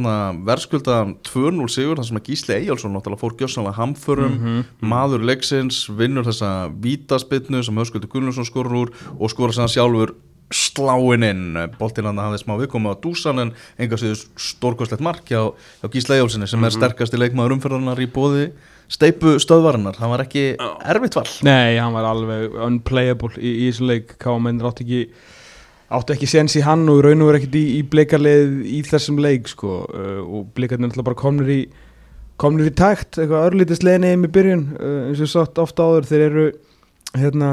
[0.46, 4.36] verðskuldaðan 2-0 sigur þar sem að Gísli Eyjálsson náttúrulega fór gjössanlega hamförum.
[4.78, 10.14] Maður leiksins, vinnur þessa vítaspinnu sem Höskuldur Gunnljósson skorur úr og skorur að sjálfur
[10.50, 15.50] sláin inn, boltinn hann hafði smá viðkomið á dúsan en enga séðu stórkostlegt mark hjá,
[15.82, 18.48] hjá Gísli Eyjálssoni sem er sterkasti leikmaður umferðarnar í bóði
[18.90, 21.26] steipu stöðvarinnar, það var ekki erfitt val.
[21.46, 24.16] Nei, hann var alveg unplayable í, í þessum leik.
[24.22, 25.02] Káamenn átti ekki
[25.90, 29.20] áttu ekki séns í hann og raun og verið ekkert í, í blikarleið í þessum
[29.22, 29.80] leik sko.
[29.90, 31.60] Uh, og blikarnir náttúrulega bara komnir í
[32.40, 36.08] komnir í takt, eitthvað örlítið slegni heim í byrjun, uh, eins og sátt ofta áður.
[36.10, 36.46] Þeir eru
[37.20, 37.50] hérna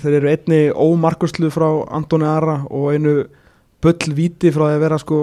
[0.00, 1.68] þeir eru einni ómarkuslu frá
[1.98, 3.14] Antoni Ara og einu
[3.82, 5.18] bull víti frá því að vera sko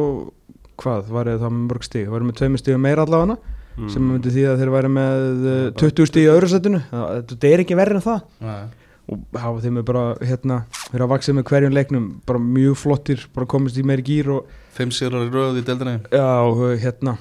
[0.78, 3.38] hvað, var það með mörg stíg, það var með tveimur stíg meira allavega
[3.78, 3.90] Mm.
[3.94, 7.62] sem myndi því að þeir væri með uh, 20 stíg í öðru setinu, þetta er
[7.62, 8.24] ekki verið en það.
[8.42, 8.87] Nei.
[9.08, 13.50] Og hafa þeim bara hérna, þeir hafa vaksið með hverjum leiknum bara mjög flottir, bara
[13.50, 15.98] komist í meiri gýr og Fimm sigrar í röð í deildinni.
[16.14, 17.16] Já, hérna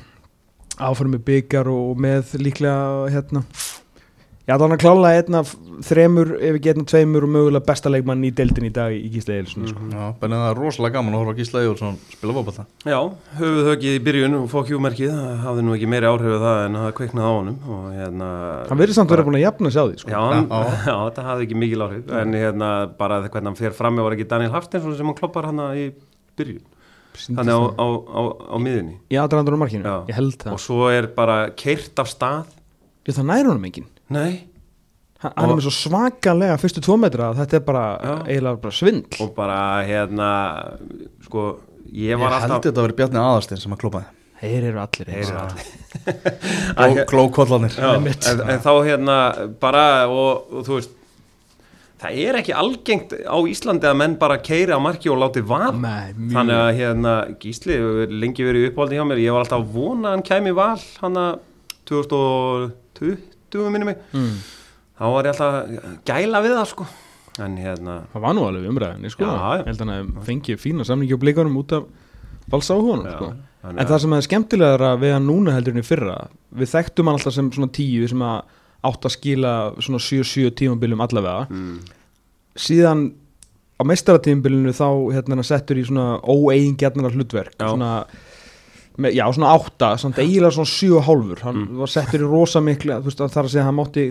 [0.77, 3.43] áfram með byggar og með líklega hérna
[4.47, 5.39] Já, það var hann að klála einna
[5.83, 9.35] þremur, ef ekki einna tveimur og mögulega besta leikmann í deildin í dag í Gísla
[9.41, 9.87] Eilsson sko.
[9.91, 12.65] Já, bennið það er rosalega gaman að horfa Gísla Eyjálsson spila fótbolta.
[12.87, 12.99] Já,
[13.41, 16.61] höfuð höggið í byrjun og fók hjúmerkið, það hafði nú ekki meiri áhrif af það
[16.69, 18.29] en það kveiknaði á honum og hérna
[18.71, 20.15] Hann verður samt verið búin að jafna sig á því sko.
[20.15, 20.63] Já, hann, Já.
[20.93, 22.71] já, þetta hafði ekki mikil áhrif en hérna
[23.03, 25.89] bara það hvernig hann fer fram var ekki Daniel Haftinsson sem hann kloppar hann í
[26.39, 26.63] byrjun.
[27.27, 28.21] Þannig á, á, á,
[28.55, 29.99] á miðunni Í aðrandur á markinu, Já.
[30.13, 30.55] ég held það.
[30.55, 32.51] Og svo er bara keirt af stað.
[33.09, 34.45] Ég það næri honum enginn Nei,
[35.23, 38.11] Hann er Og- með svo svakalega fyrstu tvo metra þetta er bara Já.
[38.29, 39.17] eiginlega bara svindl.
[39.25, 39.57] Og bara
[39.89, 40.29] hérna
[41.25, 41.45] sko,
[41.91, 44.05] ég Ég var held alltaf þetta að vera Bjarni Aðarstein sem að klópaði
[44.43, 45.31] Þeir eru allir Þeir eins.
[45.31, 45.67] eru allir.
[47.81, 49.17] Já, en, en þá hérna
[49.59, 50.93] bara og, og þú veist
[51.97, 55.73] það er ekki algengt á Íslandi að menn bara keiri á marki og láti val
[55.81, 59.23] Nei, þannig að hérna Gísli hefur lengi verið uppáldi hjá mér.
[59.25, 61.41] Ég var alltaf að vona hann kæmi val hann að
[61.89, 63.17] 2020
[63.65, 64.37] minni mig mm.
[65.01, 66.89] þá var ég alltaf gæla við það sko
[67.45, 69.29] en hérna Það var nú alveg umræðinni sko.
[69.29, 71.89] Ég held hann að fengi fína samlingi á blikunum út af
[72.53, 73.29] valsáhunum já, sko.
[73.67, 76.17] En það sem er skemmtilegra við hann núna heldur en í fyrra
[76.57, 78.55] Við þekktum hann alltaf sem svona tíu sem að
[78.87, 81.79] átt að skila svona 7-7 tímabiljum allavega mm,
[82.67, 83.09] Síðan
[83.77, 87.91] á meistaratímabiljunu þá hérna settur í svona óeigingjarnar hlutverk svona,
[88.97, 91.77] Já, svona 8 samt eiginlega svona 7,5 Hann Mm.
[91.83, 94.05] var settur í rosa mikla Þú veist að það er að segja að hann mátti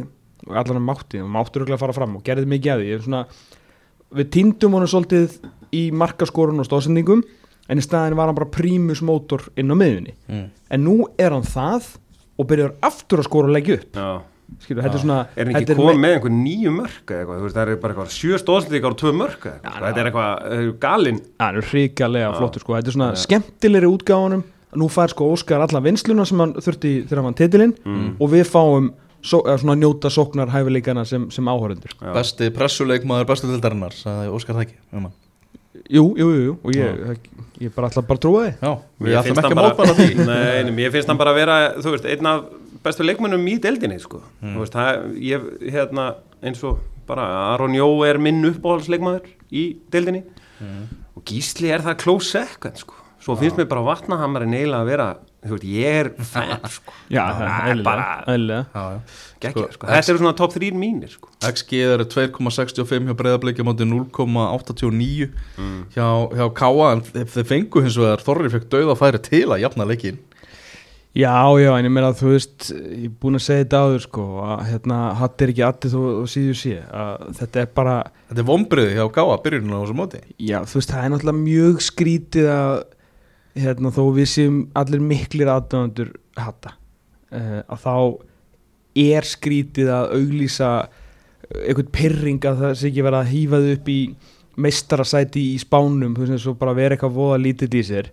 [0.45, 3.23] allan hann mátti, hann mátti örugglega að fara fram og gerði mikið að því svona,
[4.15, 5.39] Við týndum honum svolítið
[5.73, 7.23] í markaskorun og stóðsendingum
[7.67, 10.45] en í staðin var hann bara prímus mótor inn á miðunni mm.
[10.69, 11.87] en nú er hann það
[12.37, 14.09] og byrjar aftur að skora og leggja upp já.
[14.69, 17.55] Þetta er svona Er hann ekki komið með einhver nýju mörk eða eitthvað, þú veist,
[17.57, 20.73] það er bara eitthvað sjö stóðsendingar og tvö mörk eða eitthvað, þetta er eitthvað uh,
[20.85, 22.35] galinn Ja, hann er hrikalega Já.
[22.37, 22.75] flottur sko.
[22.77, 23.23] þetta er svona Já.
[23.25, 24.43] skemmtilegri útgáðunum
[24.79, 28.15] nú fær sko Óskar alla vinsluna sem hann þurfti þegar hann vann titilinn Mm.
[28.19, 28.89] og við fáum
[29.25, 31.93] so, eða svona njóta sóknar hæfileikana sem, sem áhörundur.
[32.13, 35.13] Besti pressuleikmaður bestu tildarinnar sagði Óskar Þæki um hann.
[35.89, 37.17] jú, jú, jú, jú, og ég,
[37.61, 38.51] ég bara ætla bara að trúa því.
[38.61, 39.61] Já, við Mér ætlum finnst ekki hann
[39.99, 40.25] því.
[40.29, 42.43] Nei, nei, finnst hann bara að vera, þú veist, einn af
[42.85, 44.21] bestu leikmönnum í deildinni, sko.
[44.43, 46.07] Þú veist, það, ég, hérna,
[46.45, 50.23] eins og bara Aron Jó er minn uppáhaldsleikmaður í deildinni.
[51.15, 52.93] Og Gísli er það close second, sko
[53.25, 55.05] Svo finnst mér bara vatnahamari neila að vera,
[55.41, 56.91] þú veist, ég er fan, sko.
[57.09, 58.65] já, það er bara eðlilega.
[58.75, 58.99] Já, já.
[59.41, 59.87] geggja, Sko, sko.
[59.89, 61.31] Þetta eru svona top 3 mínir, sko.
[61.49, 65.81] XG eru 2,65 hjá breyðabliki á móti 0,89 Mm.
[65.95, 66.07] hjá,
[66.37, 70.21] hjá Káa en þeir fengu hins vegar Þorri fekk dauða færi til að jafna leikin
[71.15, 74.01] Já, já, en ég meina að þú veist, ég er búin að segja þetta áður
[74.03, 77.93] sko, að hérna, hatt er ekki þó og síðu sé, að þetta er bara,
[78.27, 80.19] Þetta er vombriði hjá Káa byrjunum á þessu móti.
[80.43, 82.73] Já, þú veist, það er náttúrulega mjög skrítið að,
[83.55, 86.75] hérna, þó við séum allir miklir aðdöðandur hatta,
[87.31, 87.95] uh, að þá
[89.05, 90.69] er skrítið að auglýsa
[91.61, 93.99] einhvern pyrring að það sé ekki vera að hýfa þau upp í
[94.65, 98.11] meistarasæti í spánum, þú veist, eins og bara vera eitthvað voða lítill í sér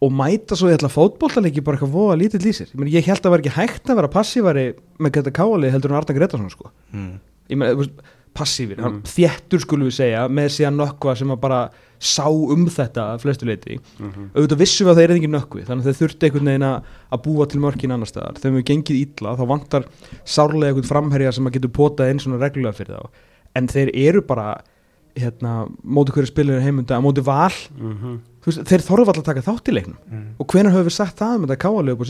[0.00, 3.08] og mæta svo í ætla fótbollalegi bara eitthvað voða lítill í sér ég, meni, ég
[3.08, 4.64] held að vera ekki hægt að vera passívari
[5.02, 6.70] með þetta káali heldur en Arna Gretarsson sko.
[6.94, 7.12] mm.
[7.52, 7.88] ég meina,
[8.34, 9.02] passífir, hann Mm.
[9.10, 13.44] þéttur skulum við segja með síðan nökkva sem að bara sá um þetta að flestu
[13.46, 13.78] leiti
[14.34, 16.82] auðvitað vissum við að það er engin nökkvi þannig að þeir þurfti einhvern veginn að
[17.12, 19.84] að búa til mörkin annar staðar, þegar við gengið illa þá vantar
[20.24, 23.08] sárlega einhvern framherja sem að getur potað inn svona reglulega fyrir þá.
[23.56, 24.60] En þeir eru bara
[25.18, 27.50] hérna, móti hverju spilir heimunda, á móti val.
[27.76, 28.20] Mhm.
[28.40, 29.96] þú veist, þeir þorfa alltaf að taka þátt í leiknum.
[30.08, 30.28] Mm.
[30.40, 32.08] og hvenær höfum við sagt það um þetta káalið upp á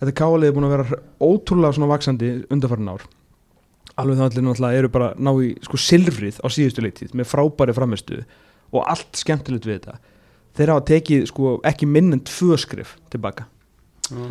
[0.00, 3.06] þetta káalið er búin að vera ótrúlega svona vaksandi undarfærin ár.
[3.98, 7.74] Alveg þá allir náttúrulega eru bara ná í sko silfrið á síðustu leiktíð með frábæri
[7.74, 8.22] framistu
[8.70, 9.98] og allt skemmtilegt við þetta.
[10.58, 13.48] Þeir hafa tekið sko ekki minn en tvö skrif tilbaka.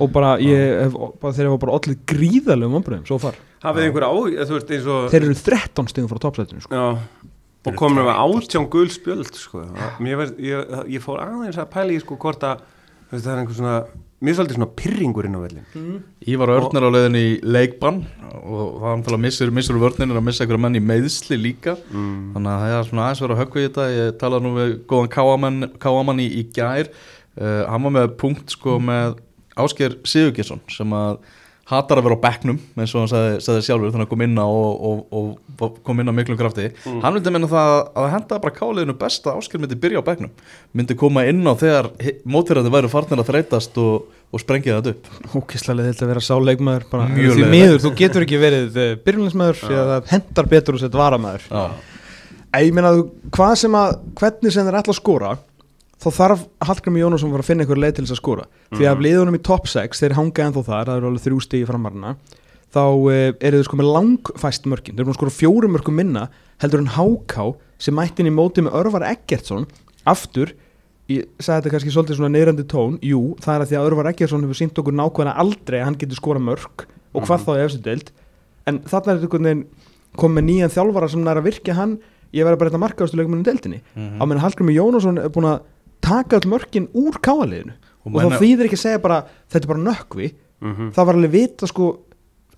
[0.01, 3.35] Og bara ég hef, bara, þeir hafa bara allir gríðarlegum ombröðum svo far.
[3.61, 6.73] Hafið einhver á, þú veist, eins og þeir eru 13 stigum frá toppsætinu sko.
[6.73, 7.27] Já,
[7.67, 9.65] og komum við átján gul spjöld sko.
[10.01, 12.65] Verð, ég, ég fór aðeins að pæla í sko hvort að
[13.11, 13.75] veist, það er einhver svona,
[14.21, 15.99] mér er svolítið svona pyrringurinn á vellin
[16.33, 18.01] Ívar Örn er á leiðin í leikbann
[18.41, 21.77] og það er náttúrulega missur, missur vörninn er að missa einhverja menn í meðsli líka.
[21.91, 22.33] Mm.
[22.35, 23.87] þannig að það er svona aðeins verið að höggva í þetta.
[23.93, 26.91] Ég talaði nú við góðan káamann í, í gær.
[27.37, 29.19] Uh, hann var með punkt sko með
[29.57, 31.19] Ásker Sigurgesson sem að
[31.67, 34.37] hatar að vera á bekknum eins og hann sagði, sagði sjálfur þannig að kom inn
[34.39, 35.31] á og, og,
[35.67, 36.69] og kom inn á miklum krafti.
[37.03, 37.71] Hann vildi menna það
[38.03, 40.31] að henda bara káliðinu best að Ásker myndi byrja á bekknum.
[40.77, 41.89] Myndi koma inn á þegar
[42.23, 45.11] mótverðandi væri farnir að þreytast og, og sprengja þetta upp.
[45.41, 49.77] Ókesslega þetta að vera sáleikmaður bara, Mjög því miður, þú getur ekki verið byrjulegsmaður því
[49.81, 51.65] að það hendar betur og sett varamæður Já,
[52.63, 53.03] ég meina þú,
[53.35, 55.31] hvað sem að hvernig sem þeir ætla að skora
[55.97, 58.45] þá þarf Hallgrimur Jónasson að finna einhver leið til þess að skora.
[58.75, 61.69] Því að liðunum í top 6 þeir hanga ennþá þar, það eru alveg þrjú stigi
[61.69, 62.13] framarna
[62.73, 66.27] þá uh, eru þau sko með langfæst mörkin, þeir eru skora fjórum mörkum minna
[66.61, 67.45] heldur en Háká
[67.81, 69.67] sem mætti inn í móti með Örvar Eggertsson
[70.07, 70.51] aftur,
[71.07, 74.11] ég sagði þetta kannski svolítið svona neyrandi tón, jú, það er að því að Örvar
[74.11, 77.63] Eggertsson hefur sínt okkur nákvæmlega aldrei að hann getur skora mörk og hvað þá í
[77.63, 78.11] efstu deild.
[78.67, 79.55] En þarna er þetta
[80.17, 81.97] komið nýjan þjálfara sem nær að virkja hann
[82.35, 83.79] ég verði bara þetta markaðustu leikumunum deildinni.
[83.95, 84.19] Mhm.
[84.19, 85.61] á meðan Hallgrimur Jónasson er búin að
[86.01, 87.73] taka all mörkin úr káaliðinu.
[88.07, 90.91] Og og, þá þýðir ekki að segja bara þetta er bara nökkvi, Mhm.
[90.95, 91.99] það var alveg vita sko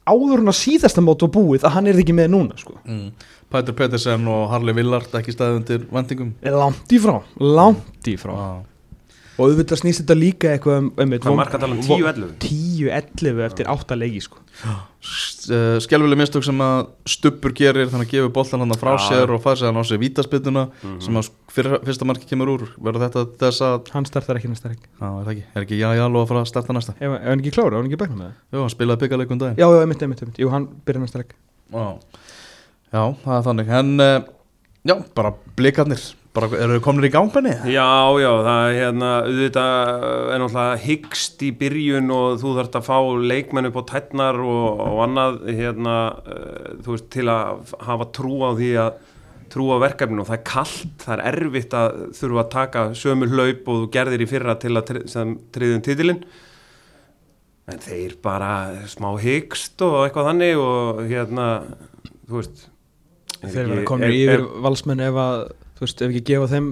[0.07, 2.77] áður en að síðasta mót var búið að hann er ekki með núna sko.
[2.87, 3.11] Mm.
[3.51, 8.33] Pætur Pettersen og Harli Villard ekki staðið undir vendingum langt í frá, langt í frá.
[8.33, 8.63] Já,
[9.39, 12.33] og auðvitað snýst þetta líka eitthvað um, um Hvað marka tala um 10-11?
[12.43, 14.41] 10-11 eftir 8 leiki sko.
[15.79, 19.05] Skelvileg mistök sem að Stubbur gerir þannig að gefa boltan hann frá Já.
[19.07, 20.99] sér og fær sér hann á sér vítaspituna Mhm.
[21.01, 22.65] sem að fyrra, fyrsta marki kemur úr.
[22.77, 24.83] Verður þetta þess að hann startar ekki næsta leik.
[24.99, 26.93] Já, er það ekki, er ekki já, já, alveg að fara að starta næsta?
[26.99, 29.57] Ef, hann ekki klára, ef hann ekki bækna með það hann spilaði byggaleikum daginn.
[29.57, 31.33] Já, já, emitt, emitt, emitt, jú, hann byrjar næsta leik.
[31.71, 31.85] Já,
[32.93, 33.67] já það er þannig.
[33.79, 34.21] En uh,
[34.83, 36.03] já, bara blikarnir
[36.37, 37.55] Bara, eru þau komnir í gangbenni?
[37.73, 37.87] Já,
[38.21, 39.93] já, það er hérna, auðvitað
[40.35, 42.97] er náttúrulega hyggst í byrjun og þú þarfst að fá
[43.31, 48.35] leikmenn upp á tætnar og, og annað, hérna, uh, þú veist, til að hafa trú
[48.45, 48.99] á því að
[49.49, 53.29] trú á verkefninu og það er kallt, það er erfitt að þurfa að taka sömu
[53.31, 54.91] hlaup og þú gerðir í fyrra til að
[55.55, 56.19] triðum titilinn
[57.69, 58.51] en þeir bara
[58.89, 61.47] smá hyggst og eitthvað þannig og hérna,
[62.29, 62.67] þú veist
[63.39, 65.43] Þeir komnir er- yfir valsmenn ef að,
[65.79, 66.69] þú veist, ef ekki gefa þeim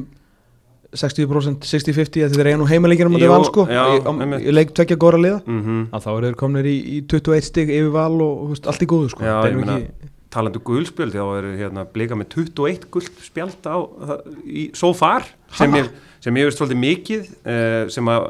[0.98, 4.54] 60% 60-50 að þeir eiga nú heimaleikina mútið Jú, val sko já, í, á, í
[4.56, 5.80] leik tvekja góra liða Mhm.
[5.92, 8.88] að þá eru þeir komnir í, í 21 stig yfir val og veist, allt í
[8.88, 14.24] góðu sko Já, ekki- talandi guldspjöld þá eru hérna blika með 21 guldspjald á, það-
[14.48, 15.78] í, so far sem Ha?
[15.84, 15.90] ég,
[16.22, 18.28] sem ég veist svolítið mikið uh, að,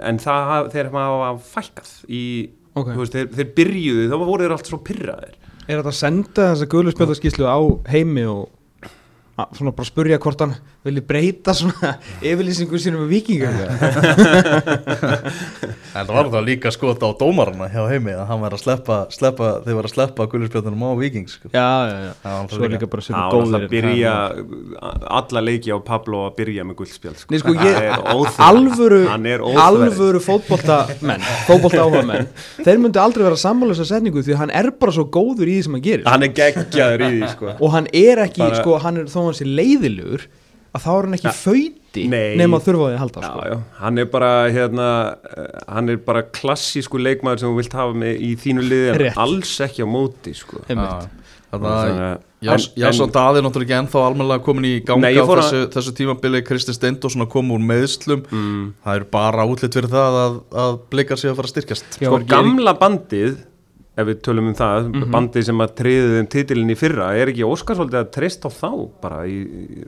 [0.00, 2.88] en það þeir hafa fækkað í, Ok.
[2.94, 5.34] þú veist, þeir, þeir byrjuðu þá voru þeir allt svo pyrraðir
[5.68, 7.58] Er þetta að senda þessa guðluspjöldaskíslu á
[7.92, 8.48] heimi og
[9.54, 10.54] svona bara spurja hvort hann
[10.86, 11.92] vilji breyta svona
[12.24, 13.54] yfirlýsingu sínum með vikingar
[15.94, 18.96] En það var það líka skot á dómarana hjá heimi að hann var að sleppa,
[19.14, 21.50] sleppa þeir var að sleppa gulurspjöldunum á vikings sko.
[21.54, 24.14] Já, já, já Það var Svo er líka bara góðir alltaf að byrja
[25.20, 27.30] alla leiki á Pablo að byrja með guldspjald sko.
[27.34, 27.76] Nei, sko, ég,
[28.48, 32.26] alvöru, er alvöru fótboltamenn, fótbolta áhugamenn,
[32.64, 35.62] þeir myndi aldrei vera sammála þessa setningu því hann er bara svo góður í því
[35.68, 36.04] sem hann gerir.
[36.08, 37.54] hann er geggjaður í því sko.
[37.58, 37.68] Og
[39.32, 40.26] hann sé leiðilegur,
[40.76, 43.28] að þá er hann ekki Ja, föyti nema að þurfa á því að halda, Já,
[43.32, 43.44] sko.
[43.48, 44.88] já, hann er bara hérna,
[45.36, 49.00] eh, hann er bara klassísku leikmaður sem þú vilt hafa með í þínu liði en
[49.02, 49.16] Rétt.
[49.24, 50.60] alls ekki á móti sko.
[50.68, 50.86] Þannig
[51.58, 55.48] að svo Daði er náttúrulega ekki ennþá almennilega komin í ganga Nei, á fór að-
[55.48, 56.42] þessu, þessu tímabili.
[56.46, 60.78] Kristi Steindósson að koma úr meðslum mm, það er bara útlitt fyrir það að, að
[60.92, 61.88] blikar sig að fara að styrkjast.
[61.98, 63.40] Já, sko gamla bandið
[63.98, 65.08] ef við tölum um það, Mhm.
[65.10, 68.50] bandið sem að triðið um titilin í fyrra, er ekki Óskar svolítið að treysta á
[68.54, 68.68] þá
[69.02, 69.38] bara í,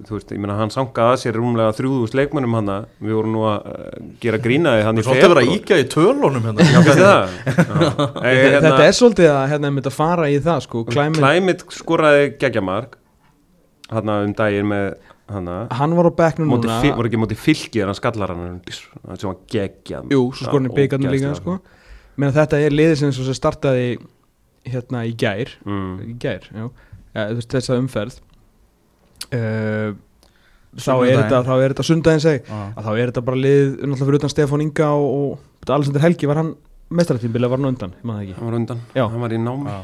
[0.03, 3.45] þú veist, ég meina hann sangaði að sér rúmlega þrjúðust leikmönnum hann við vorum nú
[3.47, 7.29] að uh, gera grínaði hann í Svo ætti að vera íkja í tölunum hérna Já.
[8.27, 11.65] Eh, hérna, Þetta er svolítið að hérna myndi að fara í það, sko, Climate, Climate
[11.79, 12.97] skoraði geggjamark
[13.91, 14.95] hann um daginn með
[15.31, 18.33] hann hann var á bekknum móti, núna, fi- voru ekki móti fylki en hann skallar
[18.35, 21.61] hann sem var geggjað jú, svo skorinn í byggarnu líka, sko.
[22.21, 23.95] Meina þetta er liðið sem svo sem startaði
[24.69, 25.93] hérna í gær, mm.
[26.05, 26.67] í gær, já,
[27.17, 28.19] ja, veist, þessa umferð.
[29.31, 29.95] Uh,
[30.79, 34.09] þá er þetta þá er þetta sundaginn seg að þá er þetta bara lið náttúrulega
[34.09, 35.09] fyrir utan Stefán Inga og,
[35.65, 36.53] og Alessandur Helgi var hann
[36.91, 38.37] mestaratímbil var hann undan, ég maður það ekki.
[38.37, 39.05] Hann var undan, Já.
[39.07, 39.75] hann var í námi.
[39.75, 39.81] Já.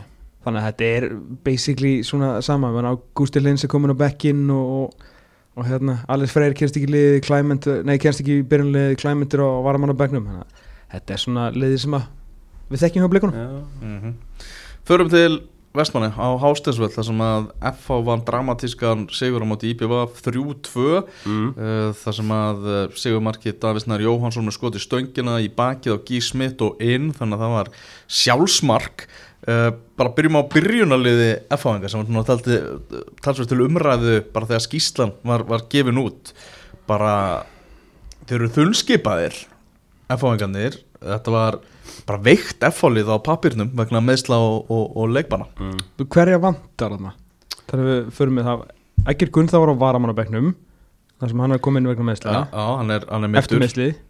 [0.46, 1.06] þannig að þetta er
[1.46, 4.94] basically svona sama, Ágústi Lins er komin á bekkinn og,
[5.56, 9.34] og hérna Alice Freyr kennst ekki í liðið Clement, nei kennst ekki í byrjunliðið Clement
[9.34, 10.44] er á varamann á að
[10.92, 12.06] þetta er svona liðið sem að
[12.70, 13.50] við þekkjum hjá blikunum Já.
[13.82, 14.16] Mhm.
[14.86, 15.42] Förum til
[15.76, 21.50] Vestmanni á Hásteinsvöld þar sem að FH vann dramatískan sigur á móti IPVF 3-2 Mm.
[21.52, 26.20] uh, þar sem að uh, sigurmarkið Davísnær Jóhansson með skoti stöngina í bakið á G.
[26.24, 27.70] Smith og inn þannig að það var
[28.08, 29.04] sjálfsmark
[29.50, 32.08] uh, bara byrjum á byrjunarliði FH-inga sem
[33.20, 36.32] talsveit til umræðu bara þegar skýslan var, var gefin út
[36.88, 37.12] bara
[38.24, 39.42] þeir eru þunnskipaðir
[40.08, 41.60] FH-ingarnir þetta var
[42.08, 45.78] bara veikt F-fólið á pappirnum vegna meðsla og, og, og leikbana Mm.
[46.12, 47.12] hverja vantar þarna?
[47.66, 48.66] Þannig að við förum með það.
[49.10, 50.52] Ægir Gunn það var á varamann á bekknum
[51.20, 53.32] þar sem hann er komin vegna já, meðsla já, hann er, hann er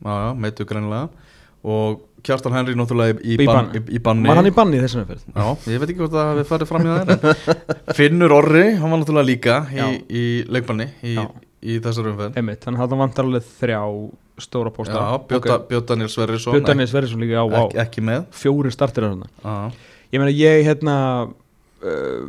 [0.02, 1.08] já, meittur greinlega
[1.66, 3.76] og Kjartan Henry náttúrulega í, í, Í ban, bann.
[3.78, 4.26] í, í banni.
[4.26, 5.22] Var hann í banni í þessum umferð?
[5.30, 7.58] Já, ég veit ekki hvort það við farið fram í það en
[7.98, 9.58] Finnur Orri, hann var náttúrulega líka
[10.10, 11.14] í, leikbanni í,
[11.84, 12.38] þessar umferð.
[12.40, 13.80] Einmitt, þannig að það vantar alveg þrjá
[14.42, 14.72] stóra.
[14.72, 15.58] Bjóta
[15.92, 18.24] Daniel Sverrisson Björn Daniels Verðarsson líka, ekki, vá, ekki, með.
[18.36, 19.30] Fjóri startir á þarna.
[19.42, 19.56] Já,
[20.14, 20.96] Ég meina, ég hérna
[21.26, 22.26] uh,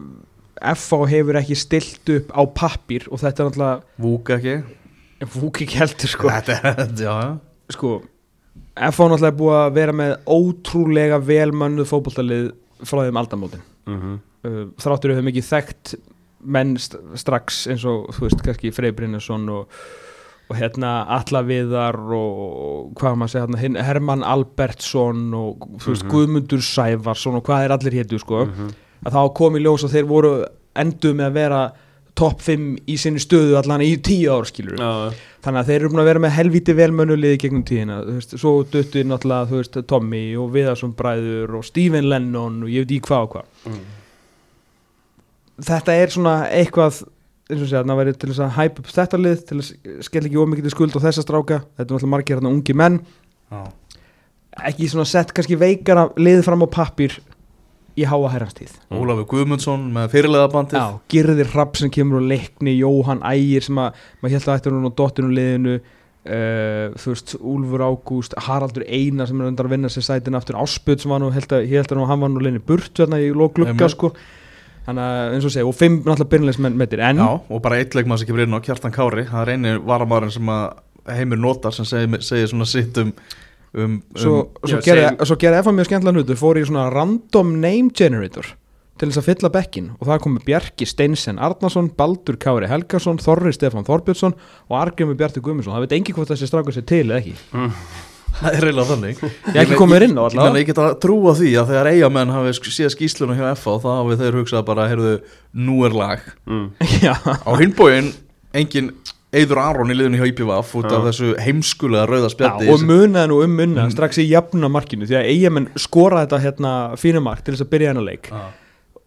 [0.74, 4.56] FH hefur ekki stilt upp á pappir og þetta er náttúrulega Vúk ekki.
[5.34, 6.32] Fúk ekki heldur, sko.
[6.34, 7.36] Þetta já, já.
[7.76, 7.98] Sko,
[8.76, 12.50] FH náttúrulega er búið að vera með ótrúlega velmönnuð fótboltalið
[12.82, 13.68] frá þeim aldamótin.
[13.88, 14.18] Mm
[14.48, 15.96] uh, þráttur við höfum ekki þekkt
[16.48, 19.72] menn st strax eins og þú veist kannski Frey Brynjarsson og,
[20.48, 26.12] og hérna Alla Viðar og hvað maður segja hérna Hermann Albertsson og veist Mhm.
[26.14, 28.72] Guðmundur Sævarsson og hvað er allir hétu sko -hmm.
[29.06, 30.46] að þá kom í ljós að þeir voru
[30.76, 31.72] enduð með að vera
[32.18, 35.14] topp 5 í sinni stöðu allan í 10 ár skilur Já,
[35.46, 38.54] þannig að þeir eru búin að vera með helvíti velmönnuliði gegnum tíðina, þú veist, svo
[38.64, 43.02] duttu náttúrulega, þú veist, Tommy og Viðarsson bræður og Stephen Lennon og ég veit í
[43.02, 43.86] hvað og hvað mm.
[45.70, 47.04] þetta er svona eitthvað
[47.48, 49.72] eins og segja, það væri til þess að hæpa upp þetta lið til að
[50.08, 51.62] skella ekki ómikið til skuld á þessa stráka.
[51.78, 53.00] Þetta er náttúrulega margir hérna ungi menn.
[53.48, 53.62] Já,
[54.72, 57.18] ekki svona sett kannski veikara lið fram á pappir
[57.98, 62.76] í háa herranstíð Ólafur Guðmundsson með fyrirlega bandið Já, Girðir Rapp sem kemur og leikni
[62.78, 67.36] Jóhann Ægir sem að maður held að ætti hún á dottinu liðinu uh, þú veist,
[67.54, 71.24] Úlfur Ágúst Haraldur Einar sem er undan að vinna sér sætin aftur Áspjöld sem var
[71.24, 73.74] nú, held að, held að nú, hann var nú liðinu burt hérna í lók glugga
[73.74, 73.96] Einmitt.
[73.98, 74.14] sko
[74.88, 77.96] þannig að eins og segja, og fimm náttúrulega byrjulegsmenn metir, en Já, og bara eitt
[77.98, 79.26] leikmann sem kemur inn á Kjartan Kári.
[79.30, 83.12] Það er eini varamæðurinn sem að heimur notar sem segir, segir svona sitt um
[83.78, 86.64] um, svo, um svo, já, gerði, segjum- svo gerði FA mjög skemmtilega hlutu fór í
[86.68, 88.48] svona random name generator
[88.98, 93.52] til þess að fylla bekkin og það komi Bjarki Steinsen Arnason, Baldur Kári Helgason Þorri
[93.54, 97.20] Stefán Þorbjörnsson og Argrimi Bjarti Guðmundsson, það veit engi hvort þessi strákur sér til eða
[97.22, 97.36] ekki,
[98.42, 99.24] það er reyna þannig.
[99.54, 102.34] Ég ekki komið inn á Ég, allavega ég get að trúa því að þegar eigamenn
[102.36, 105.14] hafi séð skýslunum hjá FA þá hafi þeir hugsað bara, heyrðu,
[105.68, 106.26] nú er lag.
[106.48, 106.68] Mm.
[107.48, 108.12] Á hinbóin,
[108.58, 108.94] engin
[109.36, 113.28] Eidur Aron í liðinu hjá IPVF út af þessu heimskulega rauða Já, spjaldi og munaði
[113.28, 117.44] nú um munna strax í jafna markinu því að eigamenn skora þetta hérna fínu mark
[117.44, 118.32] til þess að byrja hennar leik.
[118.32, 118.46] Já.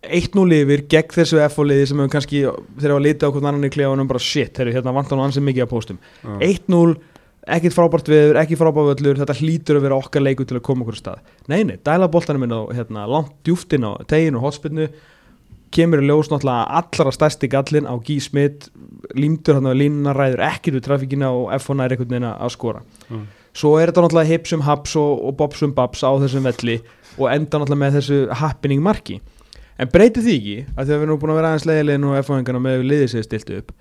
[0.01, 2.43] 1-0 yfir gegn þessu F liði sem hefur kannski
[2.81, 5.45] þegar var litið á hvern annan í klefanum bara shit, þeir hérna vantar nú ansið
[5.49, 5.99] mikið að póstum.
[6.41, 6.95] 1-0,
[7.49, 10.85] ekkit frábært viður ekki frábært völlur, þetta hlýtur að vera okkar leiku til að koma
[10.85, 11.23] okkur stað.
[11.49, 14.89] Nei, nei, dæla boltanum inn á hérna, langt djúftin á teginu og hotspinnu,
[15.75, 18.71] kemur í ljós náttúrulega allra stærsti gallin á Guy Smith,
[19.17, 22.85] límtur hann á línuna ræður ekkit við trafíkina og F1 er einhvern veginn að skora.
[23.09, 23.27] Mm.
[23.57, 26.81] Svo er þetta náttúrulega hipsum haps og, og bobsum babs á þessum velli
[27.17, 29.21] og enda náttúrulega með þessu happening marki.
[29.81, 32.61] En breytir því ekki að þegar við erum búin að vera aðeins leiðilegin og F1-ingana
[32.61, 33.73] með við liðið sér stilt upp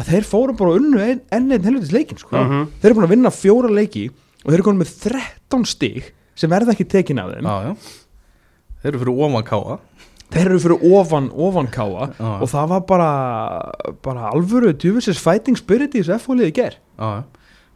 [0.00, 2.36] að þeir fórum bara unnu enn ein, einn helvitis leikin sko.
[2.36, 2.66] Mhm.
[2.80, 6.50] þeir eru búin að vinna fjóra leiki og þeir eru konum með 13 stig sem
[6.50, 7.74] verða ekki tekin af þeim Já, já.
[8.82, 9.78] Þeir eru fyrir ofan káa
[10.32, 12.30] þeir eru fyrir ofan, ofan káa Já.
[12.40, 13.10] og það var bara,
[14.02, 17.22] bara alvöru djúfisins fighting spirit í þessu F-fóliði ger Já, já.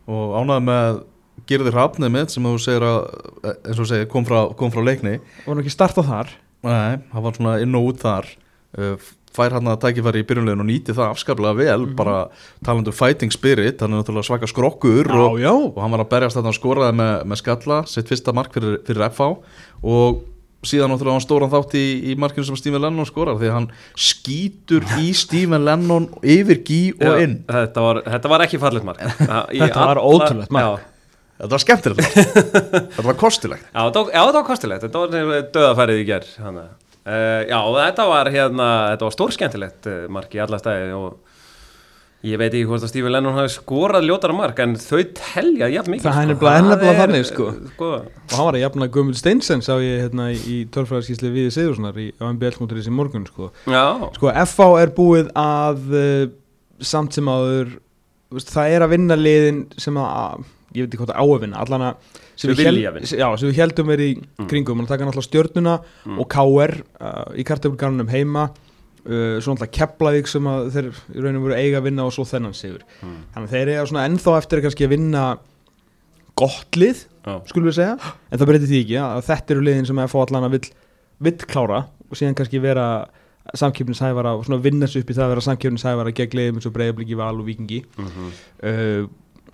[0.08, 1.02] og ánægð með
[1.46, 2.96] Girðir Hrafnið mitt sem þú segir að
[3.44, 6.32] eins og þú segir kom frá, kom frá leikni og var nú ekki startað þar
[6.66, 8.26] Nei, það var svona inn og út þar
[8.80, 8.96] uh,
[9.36, 12.16] fær hann að tækifæri í byrjunlegin og nýti það afskaplega vel bara
[12.66, 16.40] talandu fighting spirit, hann er náttúrulega svaka skrokkur og, já, og hann var að berjast
[16.40, 19.28] þarna og skoraði með, með skalla sitt fyrsta mark fyrir, fyrir FH
[19.86, 20.24] og
[20.66, 23.68] síðan náttúrulega hann stóran þátt í, í markinu sem Stephen Lennon skorar því að hann
[24.08, 27.38] skýtur í Stephen Lennon yfir gí og Já, inn.
[27.50, 29.02] þetta, var, þetta var ekki fallet mark.
[29.56, 30.82] Þetta var ótrúlegt mark.
[30.86, 30.92] Já,
[31.36, 32.18] þetta var skemmtilegt
[32.96, 33.68] þetta var kostilegt.
[33.68, 36.66] Já, þetta var, já, kostilegt, þetta var döðafærið í ger hana.
[37.06, 41.22] Uh, Já, þetta var hérna, þetta var stórskemmtilegt uh, mark í alla stæði og
[42.26, 45.92] ég veit ekki hvort að Stephen Lennon hafi skorað ljótara mark en þau telja jafn
[45.94, 46.48] mikið Það er sko.
[46.50, 47.46] er nefnilega þannig, sko.
[47.52, 47.90] uh, sko.
[47.92, 52.08] og hann var að jafna Guðmund Steinsen sá ég hérna í, tölfræðarskísli við Sigurssonar í
[52.18, 53.52] MBL.is í morgun sko.
[53.70, 53.84] Já,
[54.16, 56.26] sko FH er búið að uh,
[56.82, 57.76] samt sem áður
[58.42, 60.42] það er að vinna liðin sem að
[60.76, 63.58] ég veit ekki það á að vinna allan að Sem við hel- já, sem við
[63.62, 64.46] heldum er í Mm.
[64.50, 65.74] kringum og taka náttúrulega stjörnuna
[66.04, 66.18] Mm.
[66.20, 68.50] og KR uh, í kartöfulgarnum heima
[69.06, 72.24] uh, svo náttúrulega Keflavík sem að þeir í rauninu voru eiga að vinna og svo
[72.28, 73.18] þennan sigur Mm.
[73.34, 75.24] þannig að þeir eiga svona ennþá eftir kannski að vinna
[76.36, 77.96] gott lið já, skulum við segja,
[78.30, 80.68] en það breytir því ekki að þetta eru liðin sem FH allan að vill,
[81.26, 83.06] vill klára og síðan kannski vera
[83.56, 86.74] samkeppnishæfara og svona vinna sig upp í það að vera samkeppnishæfara gegn liðum eins og
[86.76, 88.32] breyðabliki, val og vikingi mhm.
[88.62, 89.06] uh,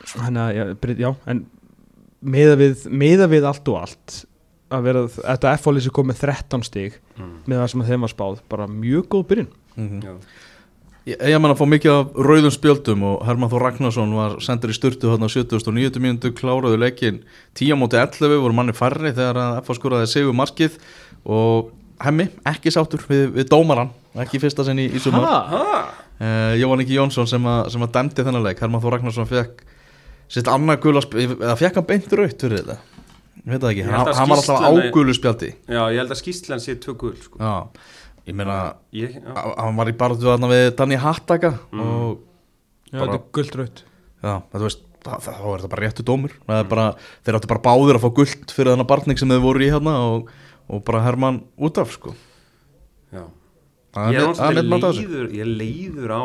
[0.06, 1.44] þannig að, já, já en
[2.22, 4.20] meða við, meða við allt og allt
[4.72, 7.32] að vera, þetta F-fólið sem kom með 13 stig Mm.
[7.44, 10.02] með það sem þeim var spáð, bara mjög góð byrjun mm -hmm.
[10.06, 10.14] Já.
[11.04, 14.72] Ég menn að fá mikið af rauðum spjöldum og Herman Þór Ragnarsson var sendur í
[14.72, 15.98] styrtu þarna á 70.
[16.00, 17.24] mínútu, kláraðu leikin
[17.54, 20.78] 10 móti 11, voru manni færri þegar að FH skoraði sigur markið
[21.26, 25.88] og hemmi, ekki sátur við, við dómaran, ekki fyrsta sinni í, í sumar Ha?
[26.20, 29.64] uh, Jóhann Ingi Jónsson sem að, sem að dæmdi þennan leik Herman Þór Ragnarsson fekk
[30.32, 32.76] sitt annað gula spjald, eða fekk hann beint raut fyrir þetta,
[33.42, 36.20] ég veit það ekki hann, hann var alltaf á gulu spjaldi Já, ég held að
[36.22, 37.40] skýslan sé tvö gul sko.
[37.42, 37.54] Já,
[38.30, 38.56] ég meina
[38.96, 39.34] ég, já.
[39.58, 41.80] hann var í barðu þarna við Danny Hattaka Mm.
[41.82, 42.18] og
[42.92, 43.84] já, Bara- þetta er gullt raut
[44.22, 46.86] Já, þetta veist, þá er þetta bara réttu dómur það er bara,
[47.26, 49.94] þeir áttu bara báðir að fá gullt fyrir þennan barning sem þeir voru í hérna
[50.12, 50.28] og,
[50.70, 52.14] og bara Herman út af sko
[53.12, 53.24] já.
[53.92, 56.22] Það Ég er leiður, ég leiður á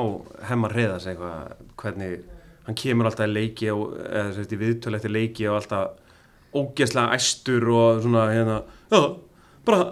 [0.48, 2.22] hemmar reyðas eitthvað, hvernig
[2.68, 5.96] hann kemur alltaf í leiki og, eða sérst í viðtölu eftir leiki og alltaf
[6.58, 8.58] ógeðslega æstur og svona hérna,
[8.92, 9.00] já,
[9.68, 9.86] bara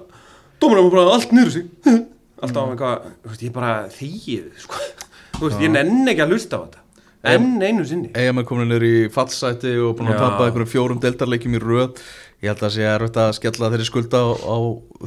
[0.60, 1.72] dómarinn var bara allt niður sig.
[2.44, 2.72] Alltaf mm.
[2.74, 4.80] eitthvað, þú veist, ég bara þýið, sko,
[5.38, 6.82] þú veist, ég nenn ekki að hlusta á þetta,
[7.32, 8.10] enn einu sinni.
[8.12, 10.20] EM er komin niður í fallsæti og búin að Já.
[10.26, 12.04] tapa einhverjum fjórum deltarleikjum í röð.
[12.44, 14.58] Ég held að það sé erfitt að skella þeirri skulda á, á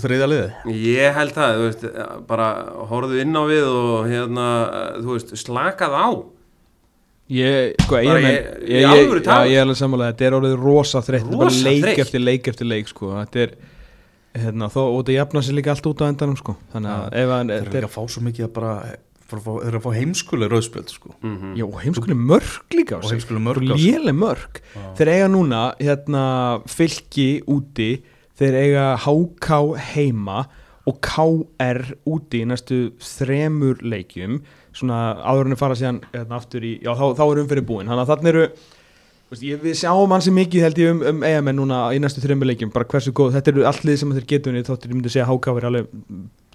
[0.01, 1.85] þriðja liði Ég held það, þú veist,
[2.33, 2.49] bara
[2.89, 4.49] horfðu inn á við og hérna,
[4.97, 6.09] þú veist, slakað á
[7.29, 9.51] Ég, sko, ég, ég, ég- ég, í ég, alvöru já, talað.
[9.51, 11.99] ég er alveg sammála, þetta er orðið rosa þreytt, þetta er leik þreytt.
[12.07, 13.51] eftir leik eftir leik, sko, þetta er
[14.39, 16.57] hérna, þó, og það jafna sér líka allt út á endanum sko.
[16.73, 18.73] þannig að ef hann Þeir eru líka að fá svo mikið að bara
[19.29, 21.15] fara að fá- Þeir eru að fá heimskuleg rauðspjöld sko.
[21.23, 21.57] Mhm.
[21.59, 24.61] já, heimskuleg mörg líka Og heimskuleg mörg léleg mörg
[24.97, 28.03] þeir eiga núna hérna, fylki úti
[28.39, 30.47] þeir eiga HK heima
[30.87, 34.41] og KR úti í næstu þremur leikjum
[34.79, 37.91] svona áður en að fara síðan hérna, aftur í, já þá, þá er umfyrir búin.
[37.91, 38.45] Þannig að þannig eru
[39.29, 42.51] veist, ég, við sjáum hansi mikið held ég um, um eigamenn núna í næstu þremur
[42.53, 42.73] leikjum.
[42.75, 45.29] Bara hversu góð, þetta eru allt lið sem þeir getur unnið, þóttir ég myndi segja
[45.29, 45.93] HK verið alveg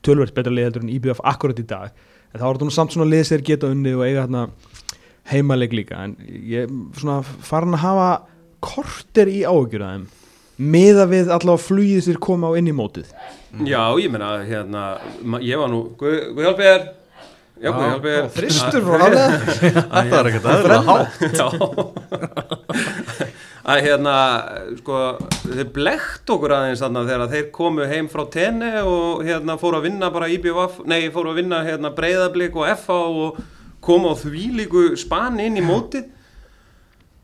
[0.03, 1.93] tölvert betra lið heldur en IBF akkurat í dag.
[2.33, 4.47] En þá er þetta samt svona lið sem geta unnið og eiga hérna
[5.31, 6.01] heimaleik líka.
[6.03, 6.17] En
[6.49, 8.09] ég er svona farin að hafa
[8.63, 10.11] korter í áhugjur að þeim
[10.63, 13.09] miða við allavega flugið sér koma á inn í mótið.
[13.65, 14.83] Já, ég meina, hérna,
[15.41, 16.49] ég var nú, Guð Guð
[18.33, 19.33] þristur frá haflega
[20.43, 21.13] Þetta er hátt.
[23.63, 24.13] Að hérna,
[24.81, 24.95] sko,
[25.45, 29.85] þeir blekt okkur aðeins þarna þegar þeir komu heim frá tenni og hérna fóru að
[29.87, 33.39] vinna bara IBVF, nei, fóru að vinna hérna breyðablík og FH og
[33.83, 36.11] komu á þvílíku spani inn í mótið.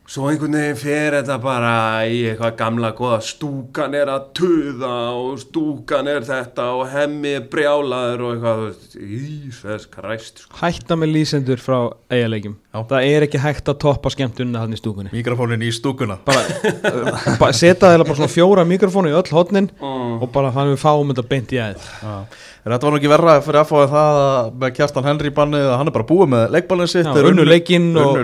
[0.10, 1.72] Svo einhvern veginn fer þetta bara
[2.10, 7.44] í eitthvað gamla goða stúkan er að tuða og stúkan er þetta og hemmi er
[7.52, 10.58] brjálaður og eitthvað, þú veist, Ísvegs kræst, sko.
[10.64, 11.78] hætta með lýsendur frá
[12.10, 12.82] eigaleikjum Já.
[12.90, 16.42] það er ekki hægt að toppa skemmtunna hann í stúkunni Mikrofónin í stúkuna bara,
[17.44, 20.24] bara setja þeirra bara svona fjóra mikrofónu í öll hotnin Mm.
[20.26, 22.16] og bara þannig við fáum þetta beint í aðeins Já.
[22.66, 25.62] En Þetta var nú ekki verra fyrir að fá það að með Kjartan Henry bannið
[25.70, 28.18] að hann er bara búið með leikballin sitt unnu leikinn og-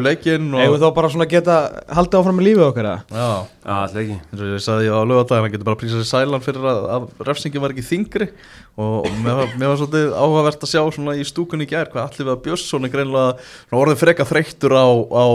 [0.67, 1.55] og þá bara svona geta
[1.95, 2.99] haldið áfram með lífið okkar eða?
[3.15, 3.29] Já,
[3.65, 4.17] Já, alltaf ekki.
[4.19, 7.07] eins og ég sagði á lögadaginn hann getur bara prísað sér sælan fyrir að, að
[7.29, 8.27] refsingin var ekki þingri
[8.75, 11.87] og, og mér, var- mér var svolítið áhugavert að sjá svona í stúkunni í gær
[11.95, 13.37] hvað allir við að Björnsson er greinlega
[13.71, 15.25] svona orðið freka þreyttur á, á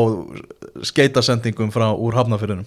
[0.85, 2.67] skeitasendingum frá úr hafnafyrinum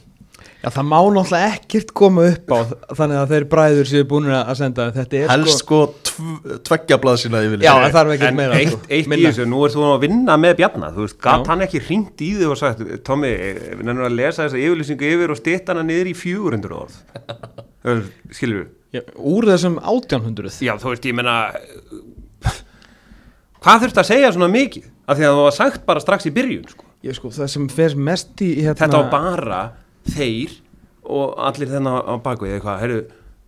[0.64, 2.60] Já, það má náttúrulega ekkert koma upp á
[2.96, 7.18] þannig að þeir bræður séu búin að senda þetta er helst sko tv tveggja blað
[7.26, 8.88] sína yfir Já, en það er ekkert En meira eitt, sko.
[8.88, 11.82] eitt í þessu, nú ert þú að vinna með Bjarnar, þú veist, gatt hann ekki
[11.84, 15.84] ringt í þig og sagt, við nefnum að lesa þessa yfirlýsingu yfir og stýtt hana
[15.84, 16.96] niður í 400 orð.
[18.94, 21.38] Já, úr þessum 1800 Já, þú veist, ég meina,
[23.64, 24.90] hvað þurft að segja svona mikið?
[25.10, 26.86] Af því að þú var sagt bara strax í byrjun, sko.
[27.04, 29.62] Ég sko, það sem fer mest í hérna, Þetta var bara
[30.12, 30.56] þeir
[31.04, 33.04] og allir þennan á bakvið eitthvað, heyrðu,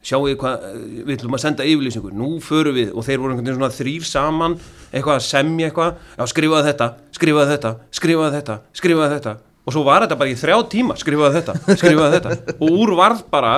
[0.06, 0.68] sjáu þið hvað,
[1.08, 2.92] við ætlum að senda yfirlýsingu, nú förum við.
[2.94, 4.58] Og þeir voru einhvern veginn svona þrýr saman,
[4.92, 9.36] eitthvað að semja eitthvað, já skrifaði þetta, skrifaði þetta, skrifaði þetta, skrifaði þetta.
[9.66, 12.56] Og svo var þetta bara í þrjá tíma, skrifaði þetta, skrifaði þetta.
[12.60, 13.56] Og úr varð bara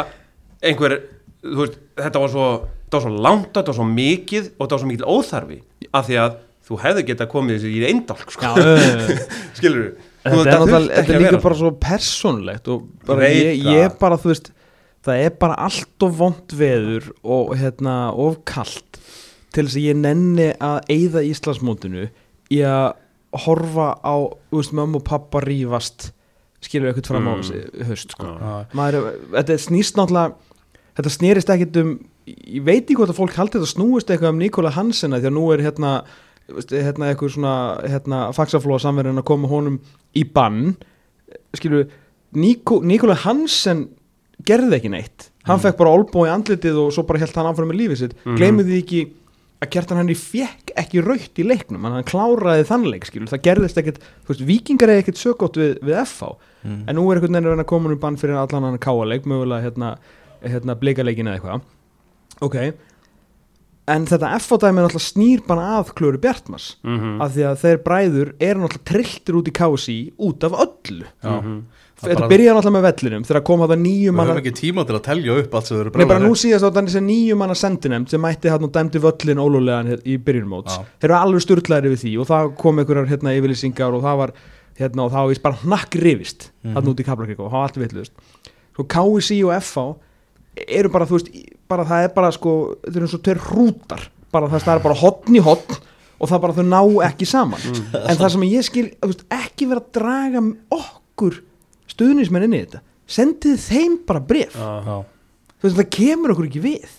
[0.64, 1.00] einhver,
[1.44, 2.50] þú veist, þetta var svo,
[2.96, 5.60] svo langt, þetta var svo mikið og þetta var svo mikil óþarfi
[5.92, 6.38] af því að
[6.68, 9.92] þú hefði getað komið þessi í eindálk, sko, Já, uh,
[10.32, 10.54] skilur við.
[10.54, 14.52] þetta er, þetta er líka bara svo persónulegt og bara ég, ég bara, þú veist
[15.08, 19.00] það er bara allt of vond veður og hérna, of kalt
[19.56, 22.08] til þess að ég nenni að eyða Íslandsmótinu
[22.54, 22.94] í að
[23.48, 24.16] horfa á,
[24.52, 26.12] þú veist, mömmu og pappa rífast
[26.64, 27.88] skilur eitthvað fram á Mm.
[27.88, 30.34] höst, sko maður, þetta snýst náttúrulega
[30.98, 31.92] þetta snýrist ekkit um
[32.28, 35.36] ég veit ekki hvort að fólk haldi þetta snúist eitthvað um Nikola Hansena því að
[35.38, 35.92] nú er hérna
[36.48, 39.80] hérna eitthvað svona hérna, faxaflóa samverðin að koma honum
[40.16, 40.76] í bann.
[41.58, 41.88] Skilur
[42.38, 43.88] Nico, Nikola Hansen
[44.48, 45.30] gerði ekki neitt.
[45.48, 48.14] Hann fekk bara olbó í andlitið og svo bara held hann áfram með lífið sitt.
[48.26, 48.60] Mm Mhm.
[48.68, 49.02] því ekki
[49.60, 51.82] að Kjartan Henry fekk ekki raut í leiknum.
[51.82, 55.96] Hann kláraði þannleik skilur það gerðist ekkit, þú veist, vikingar er ekkit sögótt við, við
[56.06, 56.36] FH
[56.66, 56.84] Mm.
[56.88, 59.98] en nú er einhvern veginn að koma um bann fyrir allan hann káaleik, mögulega hérna,
[60.44, 61.62] hérna bleikaleikin eða eitthvað.
[62.42, 62.74] Ok
[63.88, 67.22] en þetta FH-dæmi er náttúrulega snýr bara að Klöru Bjartmars Mhm.
[67.22, 71.42] af því að þeir bræður eru náttúrulega trilltir út í KSI út af öllu Já.
[71.42, 71.62] Mhm.
[71.98, 74.86] Það þetta byrjar náttúrulega með vellinum þegar kom það nýju Við manna höfum ekki tíma
[74.86, 77.08] til að telja upp allt sem þau eru Nei, bara nú síðast á þannig sem
[77.08, 80.84] nýju manna sendinemnd sem mætti hann og dæmdi völlin ólulegan í byrjunmóts Já.
[81.02, 84.32] þeir eru alveg sturglæri við því og það kom einhverjar hérna, yfirlýsingar og það var
[84.78, 85.26] hérna, og það
[90.68, 91.30] eru bara, þú veist,
[91.70, 92.54] bara það er bara sko,
[92.86, 94.08] þeir eru eins og tveir hrútar.
[94.34, 95.78] Bara það er bara hotn í hotn
[96.18, 97.68] og það bara þau ná ekki saman.
[97.94, 100.44] En það sem ég skil, þú veist, ekki vera að draga
[100.78, 101.42] okkur
[101.94, 102.82] stuðnismenn inn í þetta.
[103.08, 104.98] Sendið þeim bara bref Já.
[105.58, 106.96] Þú veist, það kemur okkur ekki við.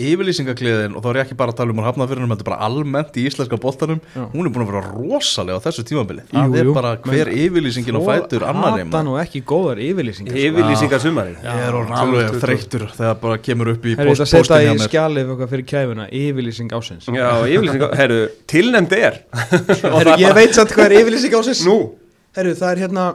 [0.00, 2.48] Yfirlýsingakliðin og þá er ég ekki bara að tala um að hafna fyrir þetta er
[2.48, 4.00] bara almennt í íslenska boltanum.
[4.14, 4.22] Já.
[4.32, 6.24] hún er búin að vera rosalega á þessu tímabili.
[6.30, 6.74] Það er jú.
[6.76, 10.46] bara hver yfirlýsingin og fætur annari hata nú ekki góðar yfirlýsingar sko.
[10.48, 14.34] Yfirlýsingar sumari ég er alveg þreyttur þegar bara kemur upp í Herru, ég ætla að
[14.38, 18.20] post- setja í skjalið fyrir kæfuna yfirlýsing ásins Já, yfirlýsingar, herru,
[18.50, 19.20] tilnæmd er.
[19.84, 21.78] Herru, ég veit samt hvað er yfirlýsing ásins Nú,
[22.34, 23.06] Herru, það er hérna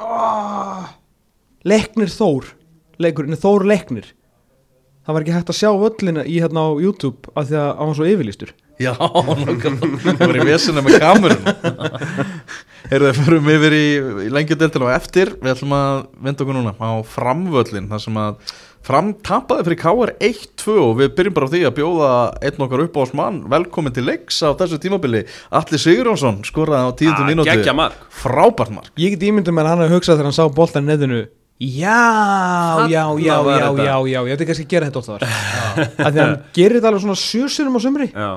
[0.00, 0.90] oh,
[1.68, 2.54] Leknir Þór
[3.02, 4.10] Leikurinn er Þór Leknir
[5.02, 7.88] það var ekki hægt að sjá völlina í hérna á YouTube af því að hann
[7.90, 8.52] var svo yfirlýstur.
[8.82, 8.92] Já,
[9.42, 10.12] nákvæmlega.
[10.18, 11.48] Það var í vesinu með kamerun
[12.90, 13.84] Heyrðu, við förum yfir í,
[14.26, 15.32] í lengjudeltina og eftir.
[15.42, 15.96] Við ætlum að
[16.26, 21.12] vinda okkur núna á framvöllin þar sem að fram tapaði fyrir KR 1-2 og við
[21.18, 22.08] byrjum bara á því að bjóða
[22.48, 25.22] einn okkar upp á oss mann velkomin til leiks á þessu tímabili.
[25.54, 28.00] Alli Sigurjónsson skoraði á tíundu Ah, mínúti.
[28.22, 28.90] Frábært mark.
[28.98, 31.24] Ég get ímyndum með hann að hugsa þegar hann sá boltan neðinu
[31.60, 35.10] Já, já, já, já, var já, já, já, ég ætti kannski að gera þetta oft
[35.12, 35.26] þar.
[35.26, 38.30] Að því að hann gerir þetta alveg svona sjösurum á sömri Já,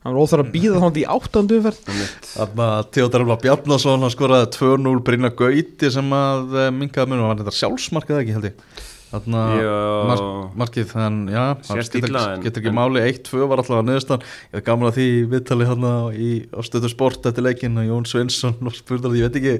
[0.00, 1.90] hann var óþar að býða þannig í áttandu umferð.
[2.30, 7.42] Þarna Theodor Elva Bjarnason hann skoraði 2-0 Brynja Gauti sem að uh, minkaði munum, var
[7.42, 8.64] þetta sjálfsmarkið ekki held ég?
[9.10, 9.70] Þarna Já.
[10.06, 10.26] mark,
[10.62, 12.14] markið þann, já, Sést getur,
[12.46, 13.00] ekki- máli.
[13.10, 14.22] 1-2 var alltaf að neðustan
[14.54, 18.06] ég gaman að því í viðtali hann í, á stöðu sport eftir leikin og Jón
[18.06, 19.56] Sveinsson og spurður að ég veit ekki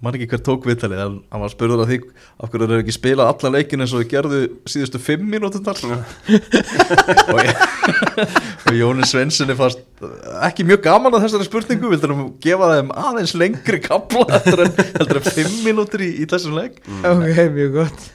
[0.00, 1.98] man ekki hver tók viðtalið en hann var spurður að því
[2.40, 4.40] af hverju þeir eru ekki spilað alla leikin eins og þau gerðu
[4.72, 5.82] síðustu 5 mínútur þar
[7.34, 7.50] og,
[8.70, 9.84] og Jóni Svenssoni fannst
[10.46, 14.72] ekki mjög gaman að þessari spurningu vildur hann gefa þeim aðeins lengri kapla heldur en,
[14.96, 16.80] heldur en 5 mínútur í, í þessum leik.
[17.04, 18.08] Ok, mjög gott.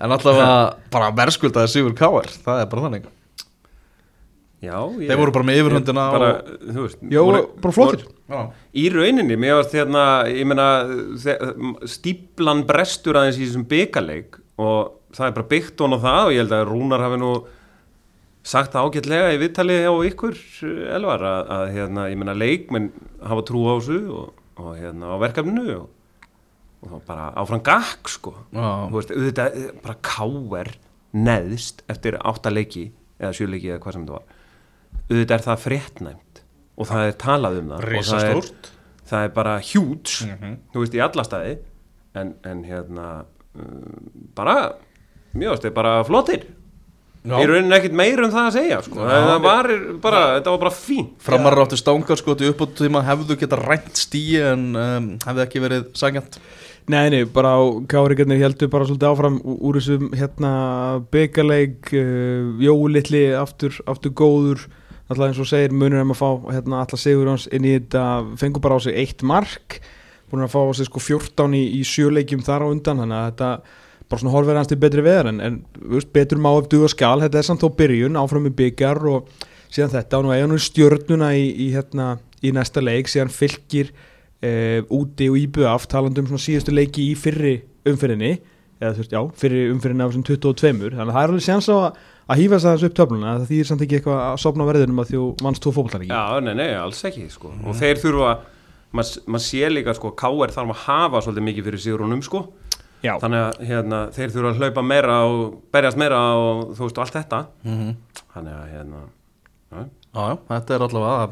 [0.00, 0.58] En allavega
[0.90, 3.10] bara verðskuldaði Sigur Káar það er bara þannig
[4.60, 8.02] já ég, þeir voru bara með yfirhundina bara, og, þú veist, Jó, voru- bara flottir
[8.28, 8.40] já,
[8.76, 10.66] Í rauninni, mér varst hérna, ég meina,
[11.22, 16.34] þe- stíplan brestur aðeins í þessum byggaleik og það er bara byggt á það og
[16.36, 17.30] ég held að Rúnar hafi nú
[18.50, 20.36] sagt það ágætlega í viðtali á ykkur,
[20.96, 22.90] Elvar, að, að hérna, ég meina, leikmenn
[23.26, 24.30] hafa trú á þessu og,
[24.60, 25.88] og hérna, á verkefninu og,
[26.80, 28.32] og þá bara áfram gakk, sko.
[28.56, 28.68] Já.
[28.88, 30.70] Þú veist, auðvitað, bara káer
[31.12, 32.86] neðst eftir átta leiki
[33.20, 34.36] eða sjö leiki eða hvað sem þetta var.
[35.10, 36.42] Auðvitað er það fréttnæmt
[36.80, 37.88] og það er talað um það.
[37.98, 38.52] og það er-
[39.10, 40.56] það er bara hjúts Mhm.
[40.72, 41.58] þú veist í alla staði
[42.14, 43.24] en, en hérna
[43.58, 44.72] um, bara,
[45.34, 46.44] mjög veist, bara flottir
[47.20, 47.36] Já.
[47.36, 48.96] í rauninni ekkit meir um það að segja sko.
[49.02, 49.10] Já.
[49.10, 49.66] það var
[50.00, 54.38] bara, þetta var bara fín Framar áttu stangarskoti upp á tíma hefðu geta rænt stíi
[54.40, 56.38] en um, hefði ekki verið sangjant
[56.90, 60.52] Nei, nei, bara á Kárikarnir heldur bara svolítið áfram úr þessum hérna
[61.12, 64.64] byggaleik uh, Jólitli aftur, aftur góður
[65.10, 68.04] alltaf eins og segir munur um að fá hérna alla Sigurjóns inn í þetta
[68.38, 69.80] fengur bara á sig eitt mark
[70.30, 73.30] búin að fá á sig sko 14 í, í sjöleikjum þar á undan þannig að
[73.30, 73.50] þetta
[74.10, 75.56] bara svona horfir hans til betri veðar en, en
[75.92, 79.28] veist, betur má ef duga skal þetta er samt þó byrjun áfram í byggjar og
[79.70, 83.92] síðan þetta og nú eiga nú stjörnuna í, í, hérna, í næsta leik síðan fylgir
[83.94, 88.32] uh, úti og íbjöf talandi um svona síðustu leiki í fyrri umfyrinni
[88.80, 91.70] eða þú veist, já, fyrri umfyrinni af þessum 22 þannig að það er alveg séns
[91.70, 95.02] á að, að hýfa þess upp töfluna það þýðir samt ekki eitthvað að sopna verðinum
[95.02, 97.52] að þjó vannst tvo fótbollar já, nei, nei, alls ekki sko.
[97.66, 98.32] og þeir þurfa
[98.96, 100.54] maður mað sé líka sko, K.R.
[100.54, 102.40] þarf að hafa svolítið mikið fyrir Sigrunum sko.
[103.00, 106.98] Já, þannig að hérna, þeir þurfa að hlaupa meira og berjast meira og þú veist
[106.98, 107.92] og allt þetta mm
[108.30, 109.84] þannig að hérna ja.
[110.10, 111.30] Já, já, þetta er allavega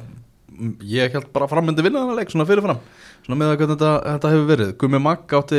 [0.88, 2.80] ég held bara frammyndi vinna þennan leik svona fyrirfram
[3.28, 5.58] svona með að hvernig þetta, þetta hefur verið Gummi Magg átti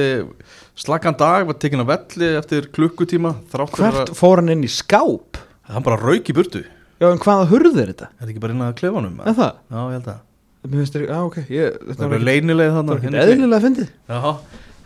[0.79, 5.37] slakan dag var tekin að velli eftir klukkutíma hvert fór hann inn í skáp?
[5.69, 8.09] að hann bara rauk í burtu er Já, en hvaða hurð er þetta?
[8.17, 9.19] þetta ekki bara inn að klefanum?
[9.21, 9.59] Er það?
[9.69, 10.17] Já, ég held að
[10.59, 13.19] Mér finnst þér, já, ok ég, það Þetta er bara ekki, leynileg það var þannig
[13.21, 14.19] ekki eðlilega fyndið Já,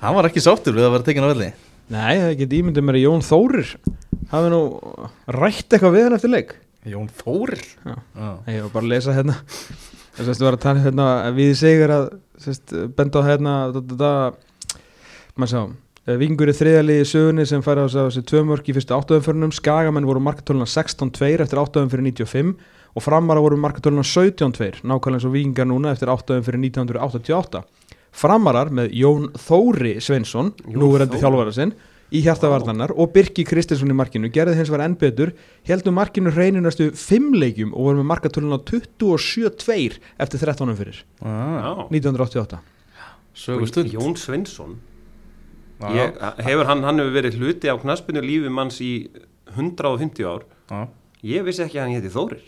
[0.04, 1.48] hann var ekki sáttur við að vera tekin að velli
[1.94, 3.72] Nei, það get ímyndið mér að Jón Þórir
[4.34, 4.60] hafi nú
[5.40, 6.54] rætt eitthvað við hann eftir leik
[6.94, 7.96] Jón Þórir Já.
[7.96, 8.30] Já.
[8.54, 9.40] Ég var bara að lesa hérna
[10.18, 12.10] þess að þú var að tala hérna við segur að
[12.44, 13.54] sest, benda á hérna
[15.34, 18.76] maður sjá eh, Víkingur er þriðalið í sögunni sem færi á þessi tvö mörk í
[18.78, 22.54] fyrstu áttuðumförunum Skagamenn voru markatöluna 16-2 eftir áttuðum fyrir 95
[22.94, 27.64] og framara voru markatöluna 17-2 nákvæmlega eins og Víkingar núna eftir áttuðum fyrir 1988
[28.14, 31.24] Framarar með Jón Þóri Sveinsson Jón núverandi Þóri.
[31.26, 31.74] þjálfara sinn
[32.14, 35.32] í hjartavarnanar og Birki Kristinsson í markinu gerði hins vegar enn betur
[35.68, 41.04] heldum markinu reyninastu fimm leikjum og voru með markatölun á 27-2 eftir 13 fyrir.
[41.26, 41.72] Ah, Já.
[41.90, 42.62] 1988
[43.34, 44.76] Sögu stund Jón Svensson
[45.82, 45.90] Já.
[45.90, 49.10] ég, hefur hann, hann hefur verið hluti á knaspinu lífi manns í
[49.56, 50.46] 150 ár.
[50.70, 50.86] Já.
[51.26, 52.46] ég vissi ekki að hann héti Þórir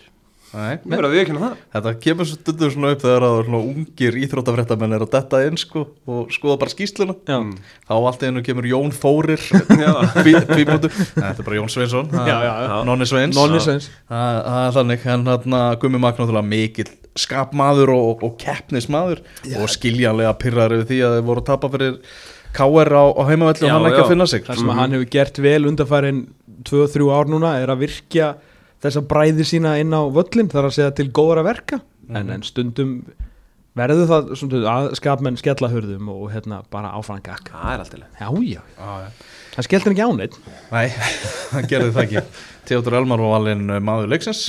[0.55, 1.55] Nei, ég verið að viðkynna það.
[1.75, 6.33] Þetta kemur stundum svona upp þegar að ungir íþróttafréttamenn er að detta inn sko og
[6.35, 7.37] skoða bara skýsluna Já.
[7.41, 7.55] Mm.
[7.89, 9.43] þá allt í hennu kemur Jón Þórir.
[9.85, 9.93] Já.
[10.21, 12.11] tvíbútu, þetta er bara Jón Sveinsson.
[12.15, 12.75] Já, já, já.
[12.87, 13.35] Nonni Sveins.
[13.37, 13.89] Nonni Sveins.
[14.09, 19.21] Það er þannig, en hann Gummi Magn náttúrulega mikill skapmaður og, og keppnismadur
[19.55, 21.99] og skiljanlega pyrrar yfir því að þeir voru að tapa fyrir
[22.55, 24.03] KR á, á heimavelli og Já, hann ekki já.
[24.05, 24.43] að finna sig.
[24.47, 26.19] Það sem hann hefur gert vel undarfærin
[26.67, 28.29] 2-3 ár núna er að virkja
[28.83, 31.79] þessa bræði sína inn á völlin þar að segja til góðra verka.
[32.09, 32.99] En, en stundum
[33.75, 37.95] verður það svona, að skapmenn skella hurðum og hérna bara áfram gakk Það er allt
[37.95, 38.19] í leið
[39.55, 40.37] það skellt hann ekki áneitt
[40.71, 40.85] Nei,
[41.51, 42.23] það gerði það ekki.
[42.69, 44.45] Theodor Elmar var valinn uh, maður leiksins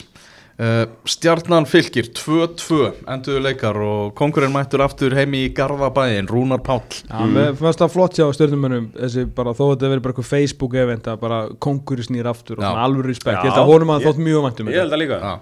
[0.61, 2.79] uh, Stjarnan fylgir 2-2
[3.13, 6.85] enduðu leikar og kongurinn mættur aftur heim í Garðabæin Rúnar Páll.
[7.07, 10.31] Já, mér fannst það flott hjá stjórnumönum þessi bara þó að þetta verið bara eitthvað
[10.33, 12.71] Facebook event að bara kongur snýr aftur og Já.
[12.71, 15.21] svona alveg respekt, ég held að honum að þótt mjög væntum Ég held að líka.
[15.23, 15.35] Já,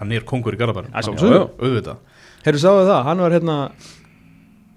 [0.00, 1.46] hann er kongur í sjálfsögðu.
[1.60, 2.04] Auðvitað.
[2.44, 3.56] Herru, sáðu það, hann var hérna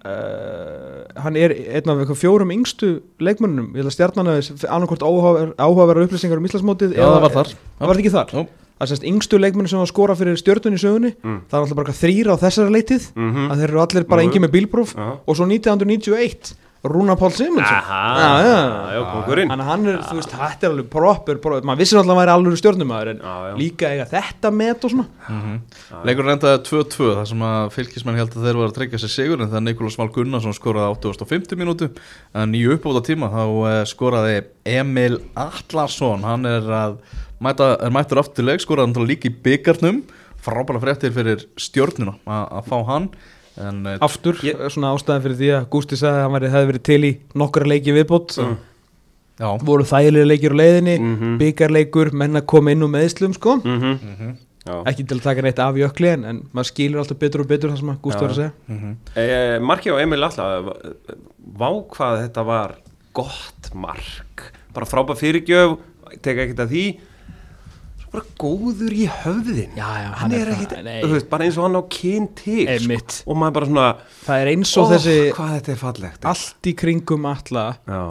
[0.04, 2.90] uh, hann er einn af eitthvað fjórum yngstu
[3.24, 4.32] leikmönnum, ég held að stjarnan
[4.68, 7.54] annarkort áhugaverðar upplýsingar um Íslandsmótið Já, það var þar.
[7.80, 8.36] Það var ekki þar?
[8.36, 8.44] Jú.
[8.84, 11.40] Það er semst yngstu leikmönnum sem var að skora fyrir stjörnun í sögunni Mm.
[11.48, 13.48] Það er alltaf bara þrýra á þessari leitið Mhm.
[13.52, 14.28] að þeir eru allir bara jú.
[14.28, 15.08] engi með bílpróf Já.
[15.26, 16.54] og svo 1991
[16.84, 18.56] Rúnar Pál Simonsson Aha, Já, já.
[18.92, 21.96] já, kongurinn Þannig að hann er, þú veist, þetta er alveg proper, proper maður vissi
[21.96, 23.54] náttúrulega að hann væri alveg stjórnumæður en Já, já.
[23.56, 25.06] líka eiga þetta met og svona
[26.04, 29.48] Leikur reyndaði 2-2 þar sem að fylgismenn held að þeir var að tryggja sér sigurinn
[29.48, 31.90] þegar Nikolás Val Gunnarsson skoraði 8050 mínútu
[32.36, 36.98] en í uppbóta tíma þá eh, skoraði Emil Atlarsson hann er að
[37.44, 40.04] mæta, er mættur aftur leik skoraði hann líka í byggarnum
[40.44, 43.10] frábæra fréttir fyrir stjórnuna að að fá hann
[43.64, 46.70] en eh, aftur, Ég- svona ástæðan fyrir því að Gústi sagði að hann væri, hefði
[46.72, 48.38] verið til í nokkra leiki viðbót
[49.40, 51.38] já, voru þægilega leikir á leiðinni Mhm.
[51.42, 53.58] byggarleikur, menn að koma inn úr meðslum sko.
[53.64, 53.94] Mhm.
[54.00, 54.34] mhm,
[54.64, 54.78] Já.
[54.88, 57.70] ekki til að taka neitt af jökli en, en maður skilur alltaf betur og betur
[57.74, 58.20] það sem Já.
[58.22, 58.94] var að segja mhm.
[59.20, 60.64] Eh, Marki og Emil Alla
[61.60, 62.76] Vá hvað þetta var
[63.14, 65.78] gott mark Bara frábæð fyrirgjöf
[66.24, 66.86] Teka ekkert að því
[68.14, 69.72] bara góður í höfðin.
[69.76, 72.68] Já, já, Hann hann er er þú veist, bara eins og hann á kyn til
[72.68, 73.24] sko.
[73.28, 73.88] Og maður bara svona
[74.28, 78.04] það er eins og "Ó, þessi Hvað þetta er fallegt allt í kringum alla Já,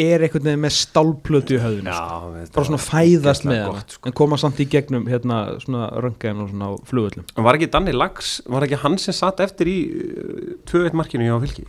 [0.00, 2.30] er einhvern veginn með stálplötu í höfðinu sko.
[2.54, 4.06] bara svona fæðast með gott, sko.
[4.08, 8.40] en koma samt í gegnum hérna svona röngaðin og svona flugullum Var ekki Danni Lags
[8.48, 11.66] Var ekki hann sem satt eftir í uh, 2-1 markinu hjá Fylki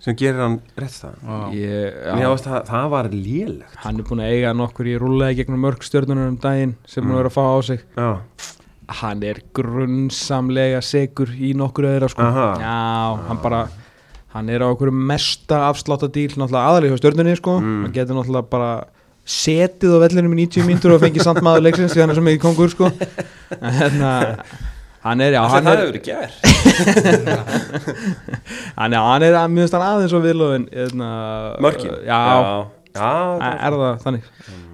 [0.00, 1.38] Sem gerir hann rétt það Já.
[1.52, 5.36] ég, Mér ást að það var lélegt hann er búin að eiga nokkur í rúlega
[5.42, 7.20] gegnum mörg stjörnunar um daginn sem hann Mm.
[7.20, 8.08] er að fá á sig Já,
[9.00, 12.22] hann er grunnsamlega segur í nokkur öðra sko.
[12.22, 13.68] Já, hann bara
[14.32, 17.58] hann er á okkur mesta afsláttadíl náttúrulega aðalega hjá stjörnunni sko.
[17.60, 17.82] Mm.
[17.84, 18.72] hann getur náttúrulega bara
[19.26, 22.24] setið á vellinum í 90 mínútur og fengið samt maður leiksins því hann er svo
[22.24, 22.88] mikið kongur sko.
[23.60, 24.12] en hérna
[25.04, 26.30] hann er, já, það hann hefur er,
[28.80, 31.08] hann er, hann er að minnst hann aðeins og viðlóðin hérna,
[31.64, 31.94] Mörkin.
[32.04, 33.10] já, já, já
[33.54, 34.28] er það þannig?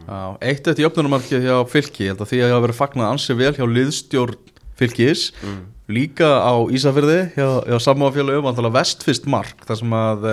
[0.06, 3.10] Já, eitt eftir jöfnunumarkið hjá fylki ég held að því að það hafa verið fagnað
[3.14, 4.36] ansi vel hjá liðstjórn
[4.78, 5.62] fylkis Mm.
[5.94, 10.24] líka á Ísafyrði hjá, hjá sammáfélagum, vantilega vestfyrst mark þar sem að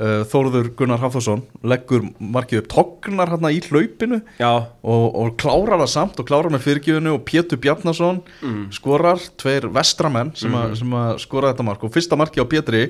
[0.00, 4.50] uh, Þórður Gunnar Hafþórsson leggur markið upp tognar hérna í hlaupinu Já,
[4.82, 8.66] og, og klárar það samt og klárar með fyrirgjöfunu og Pétur Bjarnason Mm.
[8.74, 10.74] skorar, tveir vestramenn sem, mm.
[10.78, 11.84] sem að skora þetta mark.
[11.86, 12.82] Og fyrsta marki á Pétri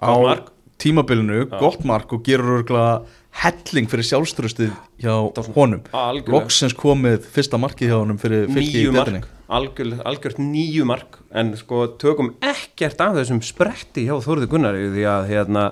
[0.00, 0.50] á mark.
[0.80, 3.02] tímabilinu, gott mark og gerur örgulega
[3.44, 5.14] helling fyrir sjálfströstið hjá
[5.56, 5.82] honum.
[6.30, 11.18] Loksins komið fyrsta markið hjá honum fyrir fylki í mark, algjör, algjört níu mark.
[11.34, 15.64] En sko tökum ekkert af þessum spretti hjá Þórði Gunnari Því að hérna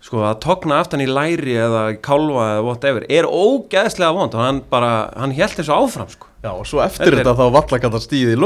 [0.00, 4.40] Sko að togna aftan í læri eða í kálfa eða whatever Er ógeðslega vond og
[4.40, 6.26] hann bara, hann held þessu áfram sko.
[6.42, 8.38] Já, og svo eftir Þetta er- þetta þá valla gæta stíði í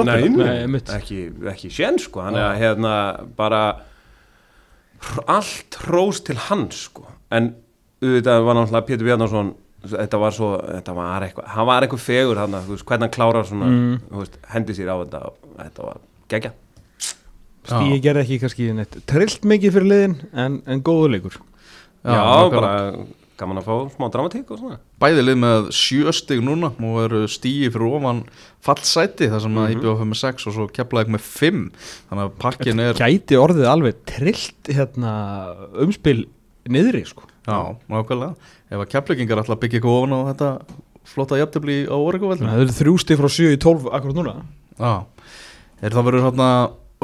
[0.64, 0.88] einmitt.
[0.90, 1.20] ekki,
[1.52, 2.20] ekki sén sko.
[2.26, 2.94] Þannig að hérna
[3.36, 3.61] bara
[5.28, 7.05] Allt hrós til hans sko.
[7.30, 7.52] En
[8.02, 12.38] auðvitað var náttúrulega Pétur Bjarnason Þetta var svo, þetta var eitthvað Hann var eitthvað fegur
[12.40, 13.98] hann, hvernig hann klárar svona Mm.
[14.11, 15.98] þú veist, Hendi sér á þetta Þetta var
[16.28, 16.52] gegja
[17.64, 21.36] Stíi gerði ekki kannski neitt trillt mikið fyrir liðin en, en góður leikur.
[22.04, 22.50] Já, nákvæmlega.
[22.60, 23.06] bara
[23.40, 24.76] gaman að fá smá dramatík og svona.
[25.02, 28.20] Bæði lið með sjö stig núna og eru stíi fyrir ofan
[28.62, 29.80] fallsæti þar sem að Mhm.
[29.80, 31.64] IBF með 6 og svo keflaði með 5
[32.10, 35.14] þannig að pakkin er Gæti orðið alveg trillt hérna,
[35.82, 36.26] umspil
[36.68, 37.24] niðri sko.
[37.48, 38.36] Já, nákvæmlega.
[38.70, 40.50] Ef að keflingingar ætla að byggja eitthvað ofan á þetta
[41.04, 44.36] flotta jafntefli á Oregoveldinu Það eru þrjústi frá 7 í 12 akkurat núna.
[44.78, 44.94] Já,
[45.82, 46.48] er það verður hérna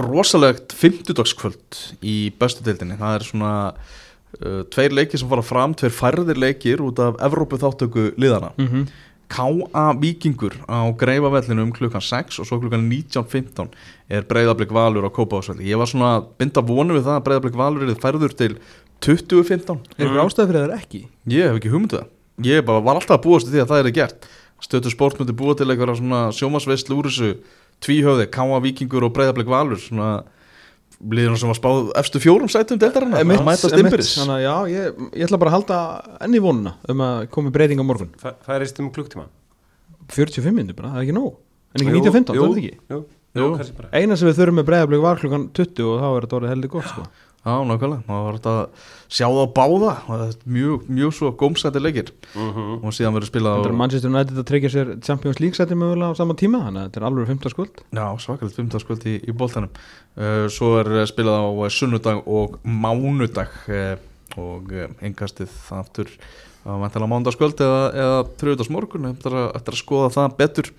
[0.07, 5.95] rosalegt fimmtudagskvöld í bestu deildinni það er svona uh, tveir leikir sem fara fram, tveir
[5.95, 8.91] færðir leikir út af Evrópu þáttöku liðana mm -hmm.
[9.31, 9.95] K.A.
[9.95, 13.69] Víkingur á Greifavellinum um klukkan 6 og svo klukkan 19.15
[14.11, 17.87] er Breiðablík Valur á Kópavásvelli ég var svona binda vonu við það að Breiðablík Valur
[17.87, 18.57] er færður til
[19.01, 21.07] 20.15 Er ykkur ástæði fyrir það ekki?
[21.31, 22.09] Ég hef ekki hugmyndu það
[22.51, 24.29] Ég bara var alltaf að búast því að það er gert
[24.61, 27.31] Stötu sport myndi búa til eitthvað svona sjómasveislu úr þessu
[27.85, 30.11] tvíhöfði, Káa Víkingur og Breiðablik Valur svona
[31.01, 35.39] liðurinn sem var spáð efstu fjórum sætum Emitt, að mætast að já, ég, ég ætla
[35.41, 35.79] bara að halda
[36.27, 38.11] enn í vonuna um að komi breyting á morgun.
[38.21, 39.25] Það færist um klukktíma?
[40.13, 41.33] 45 minnir bara, það er ekki nóg.
[41.71, 42.75] En ekki 19.15, það er ekki?
[42.91, 43.01] jú.
[43.31, 43.51] Jú, Jú.
[43.57, 43.91] kannski bara.
[43.95, 46.73] Eina sem við þurfum með breyðablík var klukkan 20 og þá er þetta orðið heldur
[46.73, 47.05] gott sko.
[47.41, 49.93] Já, nákvæmlega, maður var þetta að sjá það á báða
[50.29, 52.11] er mjög, mjög svo gómsætti leikir.
[52.37, 52.85] Mhm.
[52.85, 55.75] og síðan verður spilað Þetta er á Manchester United að tryggja sér Champions League seti
[55.81, 59.07] mögulega á sama tíma þannig að þetta er alveg 15 skuld Já, svakalegt 15 skvöld
[59.09, 59.71] í, í boltanum.
[60.21, 63.97] Uh, Svo er eh, spilað á eh, sunnudag og mánudag uh,
[64.37, 66.13] og uh, engastið aftur
[66.69, 70.71] á mæntalega mánudagskvöld eða, eða þriðudagsmorgun eftir, að- eftir að skoða það betur.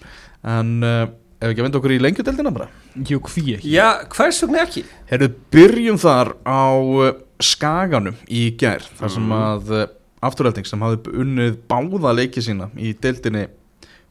[0.45, 1.07] En uh,
[1.41, 2.67] ef við ekki að vinda okkur í lengjudeldina bara?
[3.09, 3.71] Jú, hví ekki?
[3.73, 4.83] Já, hvers vegna ekki?
[5.09, 7.09] Herru, byrjum þar á uh,
[7.41, 9.87] Skaganum í gær þar sem að uh,
[10.29, 13.47] afturhelding sem hafði unnið báða leiki sína í deildinni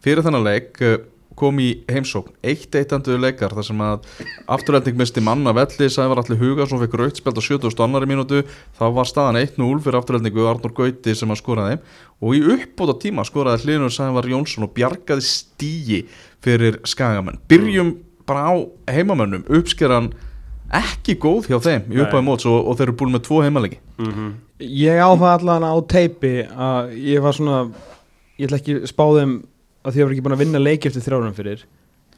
[0.02, 0.98] fyrir þennan leik uh,
[1.40, 2.34] kom í heimsókn.
[2.46, 4.06] Eitt eittandu leikar þar sem að
[4.56, 7.84] afturhelding misti manna velli Sævar Alli Hugarsson fekk rautspjald á 70.
[7.86, 8.44] annari mínútu.
[8.78, 11.80] Þá var staðan 1-0 fyrir afturheldingu Arnur Gauti sem að skoraði.
[12.20, 16.02] Og í uppbóta tíma skoraði hlinur Sævar Jónsson og bjargaði stíi
[16.44, 17.40] fyrir Skagamenn.
[17.50, 17.96] Byrjum
[18.28, 18.54] bara á
[18.92, 19.48] heimamönnum.
[19.48, 20.12] Uppskeran
[20.70, 22.04] ekki góð hjá þeim í Nei.
[22.04, 24.30] uppæði móts og, og þeir eru búin með tvo heimalegi Mm
[24.60, 27.60] Ég á það allan á teipi að ég var svona
[28.36, 29.30] ég ætla ekki spá þeim
[29.80, 31.64] að því að ég var ekki búin að vinna leiki eftir þrjárum fyrir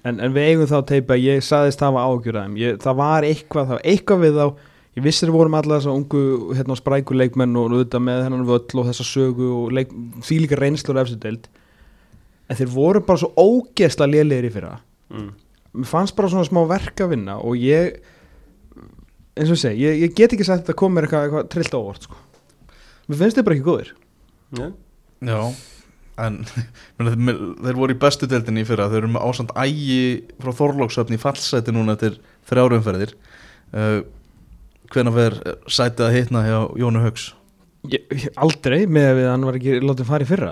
[0.02, 3.88] en, en við eigum þá að ég saðist hafa ágjörðaðum það var eitthvað, það var
[3.92, 4.68] eitthvað við þá.
[4.92, 8.80] Ég vissir við vorum alla þessa ungu hérna, spræku leikmenn og auðvitað með hennan völl
[8.82, 11.46] og þessa sögu og leik, því líka reynslur eftir deild.
[12.44, 14.74] En þeir voru bara svo ógeðsla lélegir í fyrra.
[15.12, 15.30] Mm.
[15.76, 17.98] mér fannst bara svona smá verk að vinna og ég
[19.36, 21.50] eins og ég segi, ég, ég get ekki sagt að þetta kom mér eitthvað, eitthvað
[21.52, 22.18] trillt á óvart sko.
[23.08, 23.92] mér finnst þið bara ekki góðir.
[24.58, 24.66] Já.
[25.22, 25.40] Já,
[26.20, 26.40] en
[26.98, 27.34] meni,
[27.64, 28.88] þeir, voru í bestu deildinni í fyrra.
[28.92, 30.00] Þeir eru með ásand ægi
[30.42, 32.18] frá Þorlóksöfni í fallseti núna eftir
[32.50, 33.14] þrjárumferðir
[33.72, 34.00] uh,
[34.92, 37.04] hvenær verður sætið að hitna hjá Jónu
[37.90, 40.50] ég, aldrei með að við hann var ekki látið fara í fyrra.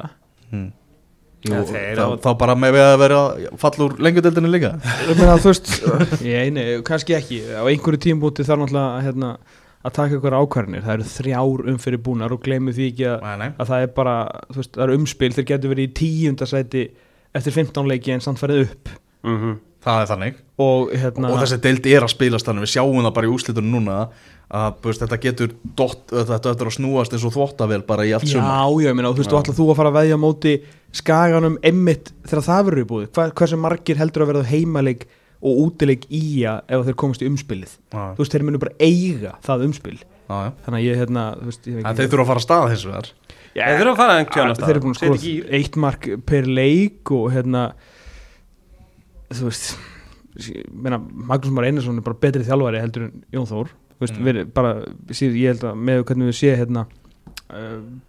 [0.51, 0.69] Hmm.
[1.41, 3.21] Jú, þeir þá, á- þá bara með við að vera
[3.63, 4.75] fall úr lengjudeldinni líka.
[5.09, 5.71] Ég meina þú veist
[6.27, 9.31] ég, nei, kannski ekki, á einhverju tímbúti þarf náttúrulega hérna,
[9.85, 13.37] að taka ykkur ákvarðinir það eru þrjár umfyrir búnar og gleymu því ekki að, Nei,
[13.41, 13.49] nei.
[13.57, 14.17] að það er bara
[14.51, 16.85] þú veist, það eru umspil, þeir getur verið í tíundasæti
[17.41, 18.95] eftir 15 leiki en samt farið upp.
[19.25, 20.35] Mm það er þannig.
[20.61, 22.67] Og hérna og þessi deild er að spilast þannig.
[22.67, 23.95] Við sjáum það bara í úslitunum núna
[24.51, 28.27] að búst, þetta getur dott, þetta er að snúast eins og þvottavel bara í allt
[28.27, 28.51] Já, sumar.
[28.83, 29.37] já, ég meina, og þú veist, Já.
[29.37, 30.55] þú ætla þú að fara að veðja móti
[31.01, 35.07] skaganum emmitt þegar það verður í búið Hva, hversu margir heldur að verða heimaleik
[35.41, 38.75] og útileik í að ef þeir komast í umspilið Já, þú veist, þeir munu bara
[38.81, 40.51] eiga það umspil já, já.
[40.67, 43.09] þannig að ég, hérna, þú veist, ég þeir þurfa að fara að staða hins vegar
[43.51, 44.67] Já, Þeir þurfa að fara einhvern annan stað.
[44.69, 47.63] þeir eru búin að Setja skoða eitt mark per leik og hérna
[49.35, 53.73] þú veist ég meina, Magnús Már Einarsson er bara betri þjálfari heldur en Jón Þór
[54.01, 54.25] Þú veist, Mm.
[54.25, 54.71] við, bara,
[55.13, 56.87] síð, ég held að með hvernig við sé hérna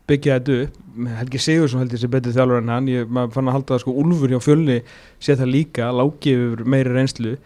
[0.08, 3.48] byggja þetta upp Helgi Sigursson held ég sé betri þjálfari en hann ég maður fann
[3.50, 4.76] að halda það sko Úlfur hjá fjölni
[5.24, 7.38] sé það líka, lági yfir meiri reynslu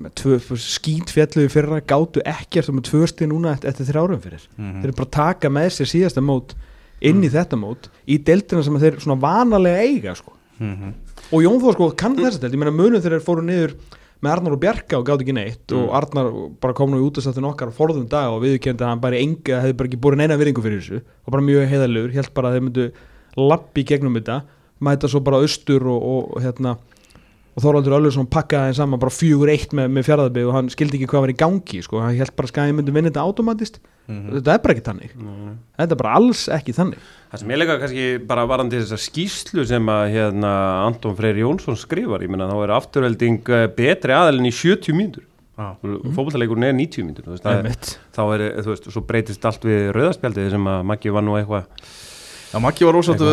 [0.00, 4.80] með tvö, skít fjalluði fyrra, gátu ekkert með tvö stið núna eftir, þrjárum fyrir Mhm.
[4.80, 6.54] þeir eru bara að taka með sér síðasta mót
[7.02, 10.32] inn í þetta mót í deildina sem þeir svona vanalega eiga sko.
[10.60, 10.92] Mhm.
[11.32, 13.74] og Jón Þór sko kann þess að deild ég meina munum þegar þeir fóru niður
[14.20, 17.46] með Arnar og Bjarka og gátt ekki neitt og Arnar bara kom nú í útastættin
[17.48, 20.64] okkar forðum dag og viðurkendi að hann bara enga hefði bara ekki búin neina virðingu
[20.64, 22.86] fyrir þessu og bara mjög heiðalegur, helt bara að þeir myndu
[23.40, 24.42] lappi gegnum þetta,
[24.84, 26.76] mæta svo bara austur og, og hérna
[27.50, 31.00] og Þorvaldur Öllursson pakkaði þeim saman bara fjögur eitt með, með fjaraðabið og hann skildi
[31.00, 33.80] ekki hvað var í gangi sko, hann held bara skæði myndi vinna þetta automatist
[34.10, 34.40] Mhm.
[34.40, 35.10] þetta er bara ekki þannig
[35.78, 39.64] þetta er bara alls ekki þannig Það sem ég leika kannski bara varandi þessar skýslu
[39.70, 40.50] sem að hérna
[40.88, 45.22] Anton Freyr Jónsson skrifar, ég meina þá er afturvelding eh, betri aðalinn í 70 mínútur
[45.60, 45.76] Já.
[45.84, 46.10] mm.
[46.16, 47.70] fótballleikurinn er 90 mínútur er-
[48.10, 51.66] þá er, þú veist, svo breytist allt við rauðaspjaldið sem að Maggi var nú eitthvað
[52.50, 53.26] Já, Maggi var ósáttu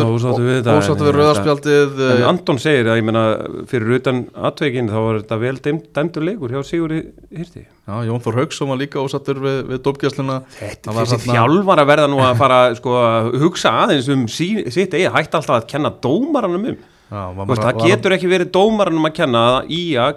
[0.46, 3.22] við rauðarspjaldið eh, Anton segir að ég meina
[3.66, 7.00] fyrir utan atveikin þá var þetta vel dæmd, dæmdur leikur hjá Sigurði
[7.34, 7.64] Hirti.
[7.66, 10.36] Já, Jón Þór Haugsson var líka ósattur við, við dópgæsluna.
[10.60, 14.48] Þetta þessi þarna- þjálfar að verða nú að fara sko, að hugsa aðeins um sí,
[14.70, 16.78] sitt eigi hætti alltaf að kenna dómaranum um
[17.08, 20.08] Það var- getur ekki verið dómaranum að kenna að Ía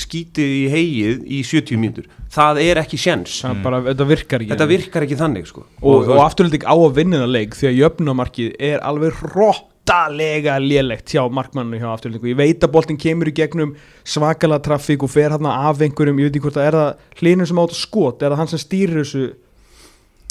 [0.00, 2.06] skítið í heigið í 70 mínútur.
[2.32, 4.52] Það er ekki sjens er bara, þetta virkar ekki.
[4.54, 5.64] Þetta virkar ekki þannig sko.
[5.82, 11.12] og, og, afturhalding á að vinna það leik því að jöfnumarkið er alveg rottalega lélegt
[11.12, 15.36] hjá markmannu hjá afturhaldingu, ég veit að boltin kemur í gegnum svakalega trafík og fer
[15.36, 18.32] hann af einhverjum, ég veit ekki hvort það er það hlinur sem átt skot, er
[18.32, 19.24] það hann sem stýrir þessu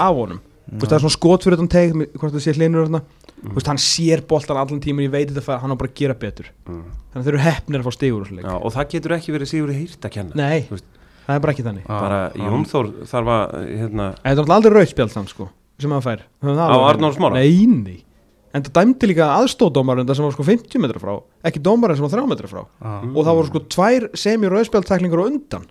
[0.01, 0.41] af honum?
[0.67, 3.01] Þú veist, það er svona skot fyrir þetta teig, hvort það sé hlinur þarna
[3.37, 6.15] Þú veist, hann sér boltan allan tíminn, ég veit þetta hann á bara að gera
[6.17, 8.31] betur þannig að þeir eru hefnir að fá stigur.
[8.33, 10.87] Já, og það getur ekki verið Sigurði Hirt að kenna nei, veist,
[11.27, 12.47] það er bara ekki þannig Já, bara já.
[12.47, 16.25] Jón Þór þarf að hérna, Þetta er náttúrulega aldrei rauðspjald þann sko sem hann fær
[16.41, 17.17] það Á alveg á Arnór hreinu.
[17.19, 17.45] Smára?
[17.45, 17.97] Nei, nei
[18.55, 21.13] en það dæmdi líka aðstóðdómarinn sem var sko 50 metra frá
[21.47, 23.03] ekki dómarinn sem var 3 metra frá ah.
[23.03, 25.67] og það voru sko tvær semi-rauðspjaldtæklingur á undan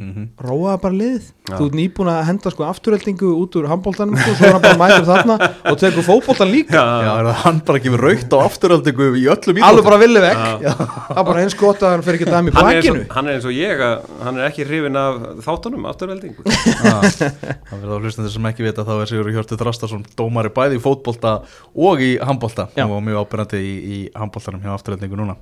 [0.00, 1.56] mm róaða bara lið Já.
[1.58, 4.78] þú ert nýbúin að henda sko afturheldingu út úr handbóltanum sko, svo er hann bara
[4.80, 5.36] mætur þarna
[5.70, 6.80] og tekur fótbóltan líka.
[6.80, 10.44] Já, er það hann bara við raukt á afturöldingu í öllum alveg bara villi vekk.
[10.64, 10.72] Já.
[10.78, 13.02] það er bara eins gott að hann fyrir ekki dæmi í hann er, eins bakinu.
[13.04, 16.46] og, hann er eins og ég að hann er ekki hrifin af þáttunum afturveldingu
[16.80, 17.04] Ah,
[17.70, 20.82] Það verður á hlustendur sem ekki vita þá er Sigur Hjörtur Þrastarsson dómari bæði í
[20.82, 21.34] fótbolta
[21.76, 22.68] og í handbolta.
[22.78, 22.86] Já.
[22.88, 25.36] og mjög ábyrjandi í, í handboltanum hjá afturöldingu núna.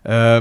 [0.00, 0.40] Uh,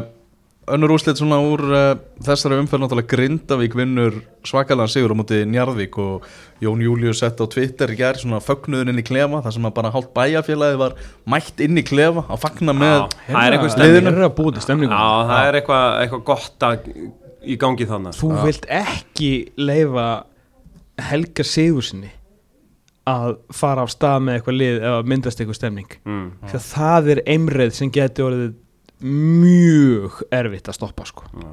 [0.70, 1.88] Önnur úrslit svona úr uh,
[2.26, 6.28] þessari umferð náttúrulega Grindavík vinnur svakalega sigur á móti Njarðvík og
[6.64, 9.76] Jón Július sett á Twitter í gær svona fögnuðin inn í klefa þar sem að
[9.80, 10.96] bara hálft bæjarfélagi var
[11.30, 13.08] mætt inn í klefa að fagna með Já,
[15.32, 16.88] það er Já, eitthvað, eitthvað gott að,
[17.40, 20.08] í gangi þannig þú vilt ekki leifa
[21.10, 22.14] Helga Sigursinni
[23.10, 25.94] að fara á stað með eitthvað lið eða myndast eitthvað stemning.
[26.06, 26.26] Mm.
[26.66, 28.52] það er einreið sem geti orðið
[29.04, 31.28] mjög erfitt að stoppa sko.
[31.34, 31.52] Já.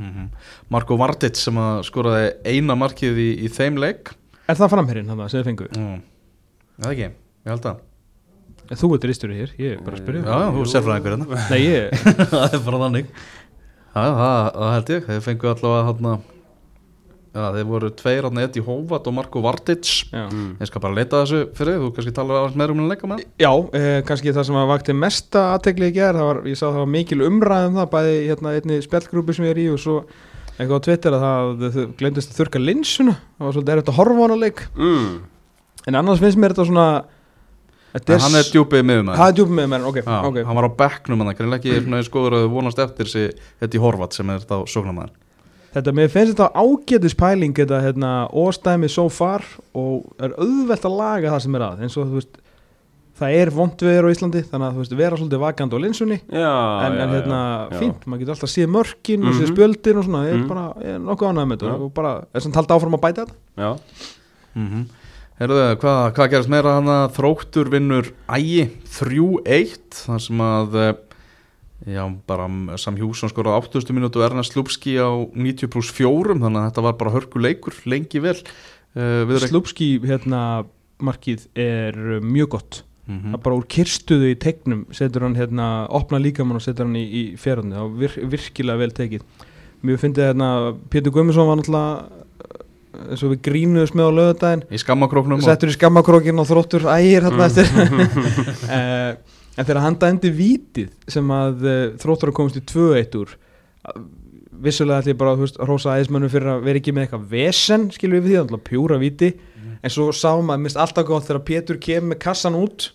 [0.00, 0.28] mm
[0.72, 4.12] Marko Vardic sem að skoraði eina markið í, í þeim leik.
[4.46, 5.68] Er það framherinn hann sem þið fengu?
[5.76, 6.00] mm.
[6.76, 7.08] Það ekki,
[7.46, 7.84] ég held að
[8.76, 10.22] þú ert ristur hér, ég er bara að Já, spyrja.
[10.26, 11.42] Já, þú er sérfræðingur hérna.
[11.50, 13.12] Nei ég, það er bara þannig.
[13.96, 16.14] Já, það, held ég, þeir fengu allavega hérna
[17.36, 20.22] Já, þeir voru tveir hérna Edi Hóvat og Marko Vardic já.
[20.32, 20.54] Mm.
[20.62, 23.20] Ég skal bara leita þessu fyrir þú kannski talar aðeins meira um að leika með
[23.20, 26.56] það Já, eh, kannski það sem að vakti mesta aðtegli í gerð, það var, ég
[26.56, 29.82] sá það var mikil umræðum það, bæði hérna einni spjallgrúpi sem ég er í og
[29.84, 29.98] svo
[30.56, 34.16] eitthvað á Twitter að það, glemdist að þurka linsuna, það var svolítið erfitt að horfa
[34.16, 35.12] á hana leik, Mm.
[35.92, 36.86] en annars finnst mér þetta svona,
[37.96, 40.66] En hann er djúpið miðum það er djúpum með mér, ok, Já, ok, hann var
[40.68, 43.22] á bekknum hann, greinlega ekki svona eins góður að vonast eftir þessi
[43.64, 45.12] Edi Horvat sem er þá sóknarmæður
[45.76, 49.44] þetta, mér finnst þetta ágætis pæling, þetta, hérna, óstæmi so far
[49.76, 52.42] og er auðvelt að laga það sem er að, eins og þú veist,
[53.16, 56.18] það er vond veður á Íslandi, þannig að þú veist, vera svolítið vakandi á linsunni,
[56.28, 56.50] Já,
[56.84, 57.38] en, já, en hérna,
[57.70, 57.78] já.
[57.80, 59.54] fínt, maður getur alltaf séð mörkin og séð Mhm.
[59.54, 60.48] spjöldin og svona, ég er Mhm.
[60.48, 63.24] bara, ég er nokkuð ánægð með þetta og bara, er samt halda áfram að bæta
[63.24, 63.34] þetta.
[63.56, 63.76] Já,
[64.56, 64.86] mm
[65.36, 70.92] Herðu, hvað, hvað gerast meira hann að þróttur vinnur ægi 3-1 þar sem að eh,
[71.84, 72.48] já, bara
[72.80, 73.92] Sam Hjússon skor á 80.
[73.92, 77.76] minútu og Ernest Lupski á 90 pluss 4 þannig að þetta var bara hörku leikur
[77.84, 78.38] lengi vel.
[78.96, 80.64] Uh, Slupski, hérna,
[81.04, 82.82] markið er uh, mjög gott.
[83.06, 86.96] Mm það bara úr kirstuðu í tegnum setur hann hérna, opna líkamann og setur hann
[86.98, 89.22] í, í fjörðunni, það var vir, virkilega vel tekið.
[89.86, 90.48] Mjög fyndið hérna
[90.90, 92.66] Pétur Guðmundsson var náttúrulega uh,
[93.12, 97.28] eins og við grínuðum með á lögudaginn í skammakróknum settur í skammakrókin og þróttur ægir
[97.28, 97.66] hérna eftir
[99.56, 103.98] en þegar hann dændi vítið sem að uh, þróttur að komast í 2-1 úr uh,
[104.66, 108.22] vissulega ætlum ég bara að hrósa æðismönnum fyrir að vera ekki með eitthvað vesen skilur
[108.22, 109.32] við því, alltaf pjúra víti
[109.82, 112.88] en svo sá maður, minnst alltaf gott þegar Pétur kemur með kassan út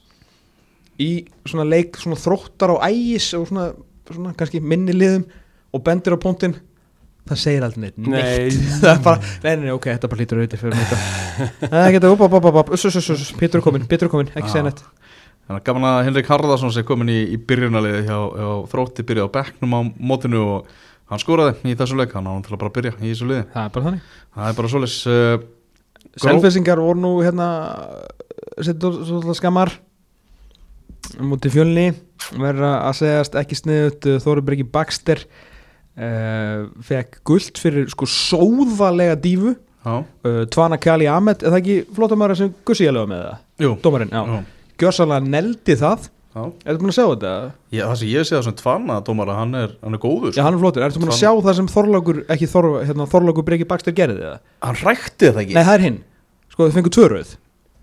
[1.02, 1.12] í
[1.48, 3.70] svona leik, svona þróttar á ægis og svona,
[4.10, 5.26] svona kannski minni liðum
[5.72, 6.58] og bendir á punktinn
[7.30, 8.10] það segir aldrei neitt, Nei.
[8.10, 8.58] neitt.
[8.82, 10.98] það er bara, nei, nei, nei, ok, þetta bara lítur auðvitað fyrir þetta
[11.62, 14.52] það er þetta, upp, upp, upp, upp, uss, Pétur er komin, Pétur er komin, ekki
[14.52, 14.82] segja neitt
[15.52, 19.28] þannig að gaman að Henrik Harðarsson sem komin í, í byrjunaliði hjá, hjá þrótti byrjaði
[19.28, 19.80] á bekknum á
[20.12, 20.72] mótinu og
[21.12, 22.14] hann skoraði í þessu leik.
[22.16, 23.46] Hann á hann til að bara byrja í þessu liði.
[23.52, 24.06] Það er bara þannig.
[24.38, 25.34] Það er bara svoleiðis uh,
[26.12, 27.48] Gró- Selfessingar voru nú hérna
[28.64, 29.74] setja svolítið skammar
[31.20, 31.88] mútið fjölni.
[32.40, 39.58] Verða að segjast ekki sniðut Þóri Breki Baxter uh, fekk guld fyrir sko sóðalega dífu.
[39.82, 43.38] Já, uh, Tvana Kali Ahmed, er það ekki flottamæra sem Gussi ég með það?
[43.66, 44.61] jú, Dómarinn, já, já.
[44.82, 46.10] Gjörsalega neldi það.
[46.32, 46.46] Já.
[46.64, 47.32] Ertu búin að sjá þetta?
[47.76, 50.46] Já, það sem ég sé það sem tvanna dómara, hann er, hann er góður Já,
[50.46, 53.66] hann er flottur, ertu búin að sjá það sem Þorlákur, ekki Þor, hérna, Þorlákur Breki
[53.68, 54.38] Baxter gerði það?
[54.64, 55.58] Hann rækti það ekki.
[55.58, 55.98] Nei, það er hinn,
[56.54, 57.34] sko þau fengu tvöröð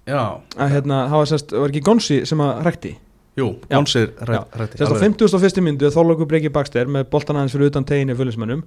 [0.09, 0.23] Já,
[0.57, 2.93] að hérna, það var, sérst, var ekki Gonsi sem að rækti
[3.37, 3.83] jú, Já.
[3.85, 5.61] rækti Sérst á 51.
[5.67, 8.63] myndu Þorlókur Breki Baxter með boltan aðeins fyrir utan teginni fjölusmönnum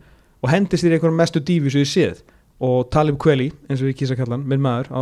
[0.46, 2.22] og hendist þér einhverjum mestu dífi sem ég séð.
[2.62, 5.02] Og Talib Kveli, eins og ég kýsa kallan minn maður á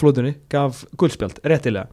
[0.00, 1.84] flótunni, gaf guldspjald, réttilega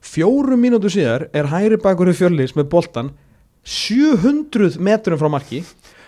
[0.00, 3.10] fjórum mínútu síðar er hæri bakur í fjöllis með boltan
[3.64, 5.62] 700 metrum frá marki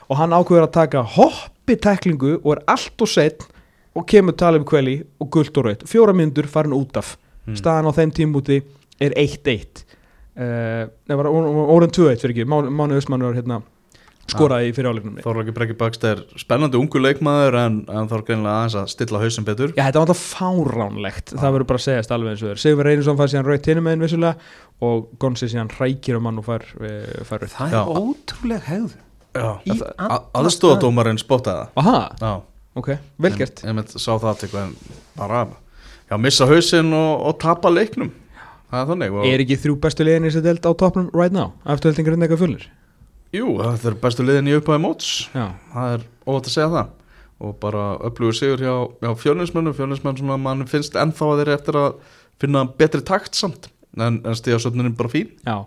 [0.08, 3.46] og hann ákveður að taka hoppi teklingu og er allt og seitt
[3.92, 7.16] og kemur Talib Kveli og guld og raut fjóra mínútur farin út af.
[7.44, 7.56] Mm.
[7.58, 8.60] staðan á þeim tímúti
[9.02, 9.82] er 1-1
[10.38, 13.58] uh, Nei, var orðin 2-1 fyrir ekki, var hérna
[14.30, 18.24] skoraði í fyrir áleiknum Þorlóki Brekki Bakst er spennandi ungu leikmaður en, en þá er
[18.28, 19.72] greinlega aðeins að stilla hausum betur.
[19.76, 22.60] Já, þetta var alltaf fáránlegt, það verður bara að segjast alveg eins og er.
[22.62, 24.36] Sigur Reynisson fær síðan raut hinum meginn vissulega
[24.82, 27.80] og Gonsi síðan rækir um hann og fær, uh, fær raut það Já.
[27.82, 28.96] er ótrúlega hegð
[29.32, 32.32] Já, Í að- alla að- aðstoðadómarinn spottaði Aha, það Já,
[32.82, 33.62] ok, vel gert.
[33.64, 34.74] Ég mynd sá það til hvern
[35.16, 35.46] bara
[36.12, 38.10] Já, missa hausinn og, og tapa leiknum.
[38.72, 41.52] Það er þannig og, Er ekki þrjú bestu í þessi delt á topnum right now?
[41.64, 42.66] Afturheldingar inn eitthvað fullir?
[43.32, 45.12] Jú, þetta er bestu liðin í upphæði móts.
[45.32, 46.90] Já, það er óvægt að segja það.
[47.42, 51.52] Og bara öflugur sigur hjá, hjá fjölinsmönnum fjölinsmenn sem að mann finnst ennþá að þeir
[51.56, 51.96] eftir að
[52.42, 53.70] finna betri takt samt.
[53.96, 55.32] En, en stíðasöfnunin bara fín.
[55.48, 55.64] Já.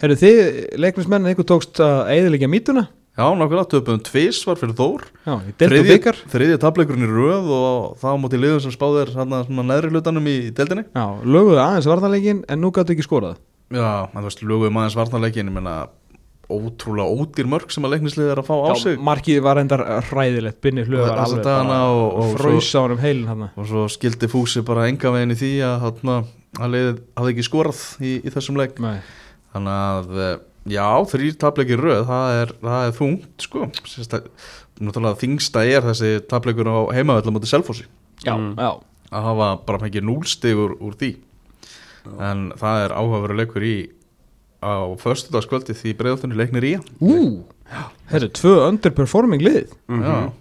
[0.00, 0.38] Herru þið,
[0.80, 2.86] leiknismenn, eitthvað tókst að eiðilegja mítuna?
[3.16, 5.06] Já, nákvæmlega, töpum tvís var fyrir Þór.
[5.24, 8.74] Já, í delt og byggar þriðja tableikurinn í röð og það á móti liðum sem
[8.74, 10.84] spáðir hérna neðri hlutanum í deildinni.
[10.92, 13.38] Já, löguðu aðeins varðarleikin en nú gætu ekki skorað.
[13.72, 15.78] Já, en þú veist, lögum aðeins varnarleikin ég menna
[16.50, 18.98] ótrúlega ódýr mörg sem að leiknislið er að fá á Já, sig.
[19.02, 22.98] markið var endar hræðilegt Binni hlöðu var alveg bara og- og fröys á hann um
[23.02, 25.80] heilin hann og svo skildi Fúsi bara enga veginn í því að
[26.56, 28.78] að liðið hafði ekki skorað í, í þessum leik.
[28.80, 29.00] Nei,
[29.52, 30.38] þannig að eh,
[30.72, 33.66] já, þrýr tableikir röð það er, það er þungt sko.
[34.80, 37.84] Náttúrulega þingsta er þessi tableikur á heimavöldum mútið Selfossi.
[38.24, 38.54] Já, Mm.
[38.56, 38.80] já.
[39.12, 41.16] Að hafa bara fengið núlstigur úr því.
[42.20, 43.90] En það er áhugaveru leikur í
[44.62, 47.44] á föstudagskvöldi því breiðaltunni leiknir í Ú,
[48.10, 49.74] þetta er tvö underperforming lið.
[49.88, 50.04] Mhm.
[50.06, 50.32] já,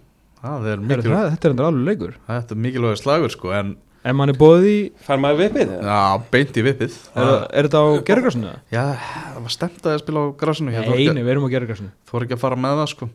[0.45, 2.15] það er mikilvæg það, Þetta er endur alveg leikur.
[2.29, 5.71] Þetta er mikilvæg slagur sko en En mann er bóðið í, Fær maður viðbið?
[5.81, 6.97] já, beint í vippið.
[7.17, 8.51] Er, er þetta á gerðugrassinu?
[8.69, 12.13] já, það var stemt að spila á ég Nei, nei, við erum á gerðugrassinu þú
[12.13, 13.09] voru ekki að fara með það sko.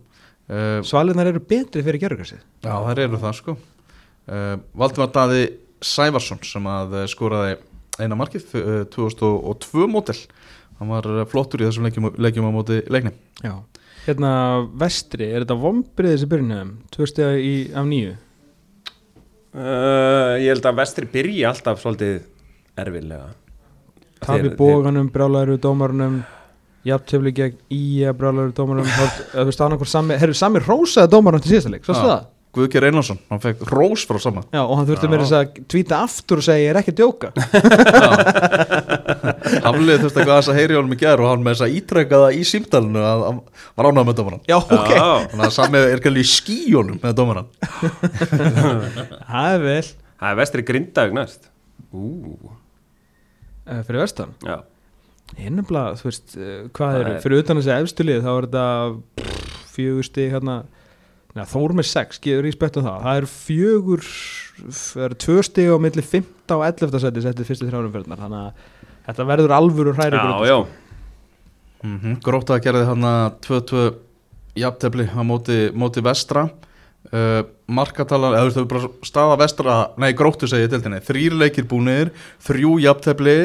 [0.51, 3.55] Uh, Svalinnar eru betri fyrir gerðugrassið já, það eru það sko.
[4.27, 5.45] Uh, Valdimar Daði
[5.81, 7.55] Sævarsson sem að eh, skoraði
[8.01, 10.19] eina markið uh, 2002 mótel
[10.81, 13.13] hann var eh, flottur í þessum leikjum, leikjum á móti leikni
[13.45, 13.55] Já.
[14.07, 14.31] Hérna
[14.81, 16.71] vestri, er þetta vombriðið sem byrjunum?
[16.95, 18.17] Tvö stega í af nýju
[19.51, 22.21] Uh, ég held að vestri byrji alltaf svolítið
[22.79, 23.33] erfilega
[24.23, 26.21] Þeir- bóganum, brjálæru dómarunum
[26.87, 28.87] Jafntefli gegn Ía brjálæru dómarunum
[29.35, 32.05] Þú veist annarkur sami Herru, sami rósaði dómarunum til síðasta leik Svo Já.
[32.05, 32.29] það?
[32.55, 34.41] Guðger Einarsson, hann fekk rós frá sama.
[34.51, 37.03] Já, og hann þurfti mér þess að tvíta aftur og segja ég er ekki að
[37.03, 37.29] djóka
[39.65, 42.21] Haflið þurfti eitthvað aðeins að heyri honum í gerð og hann með þess að ítrekka
[42.25, 43.41] það í símtalinu að hann
[43.81, 44.93] var ánægð með dómaran Já, ok.
[45.33, 47.49] Þannig að sami er gæli í skíjónum með dómaran
[49.31, 49.87] Það er vel.
[50.21, 51.49] Það er vestri grindaug næst.
[51.91, 52.09] Ú,
[52.51, 54.35] uh, Fyrir vestan?
[54.47, 54.59] Já.
[55.39, 60.35] Nefnilega, þú veist, uh, hvað eru er- Fyrir utan þessi efstulið þá er þetta stig
[60.35, 60.59] hérna.
[61.31, 63.05] Nei, Þór með sex, gefur í spettu það.
[63.07, 64.01] Það er fjögur
[64.61, 68.67] Það eru tvö stig á milli 15 og 11 seti settið fyrstu þrjárumferðnar Þannig að
[69.07, 70.59] þetta verður alvöru hræri Já, já.
[71.83, 72.17] Mm -hmm.
[72.23, 73.95] Gróta gerði hann að 2-2
[74.55, 76.51] jafntefli á móti, móti vestra.
[77.11, 81.01] Uh, markatalan, eða þú veist þau bara staða vestra, nei gróttu segi ég til þenni
[81.01, 82.11] þrýr leikir búnir,
[82.45, 83.37] þrjú jafntefli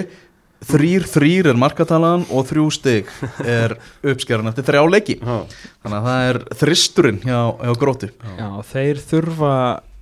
[0.66, 3.10] þrýr þrýr er markatalan og þrjú stig
[3.45, 5.18] er uppskeran eftir þrjá leiki.
[5.22, 5.47] Já.
[5.86, 8.12] þannig að það er þristurinn hjá, hjá gróttu.
[8.36, 9.56] Já, þeir þurfa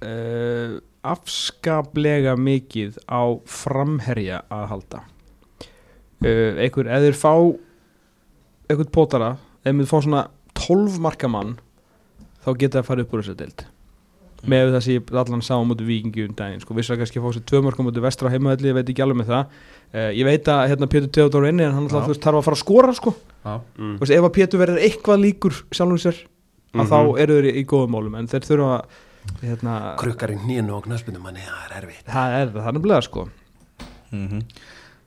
[0.10, 0.76] uh,
[1.14, 5.04] afskaplega mikið á framherja að halda
[6.24, 7.34] einhver, eða þeir fá
[8.70, 9.32] einhvern pótara
[9.66, 10.24] eða þeir fá svona
[10.58, 11.56] 12 markamann
[12.44, 13.66] þá geta það að fara upp úr þessu deild.
[14.44, 17.24] Með það sem ég allan sá á mútu vikingi um daginn, sko, vissar kannski að
[17.30, 19.54] fá sér tvö mörgum mútu vestra heimaðalli, ég veit ekki alveg með það.
[19.94, 22.46] Uh, ég veit að hérna Pétur Theodor er inni en hann alltaf, veist, þarf að
[22.50, 23.14] fara að skora sko.
[23.46, 23.54] Já.
[23.80, 23.94] Mm.
[24.02, 26.20] Veist, ef að Pétur verður eitthvað líkur sjálfum sér
[26.74, 26.90] að Mhm.
[26.92, 28.84] þá eru þeir í, góðum málum en þeir þurfa
[29.46, 32.06] hérna, Krukkar í nýjunu og knöspinu manni, það er erfitt.
[32.12, 33.28] Það er það er nefnilega sko.
[34.12, 34.42] Mm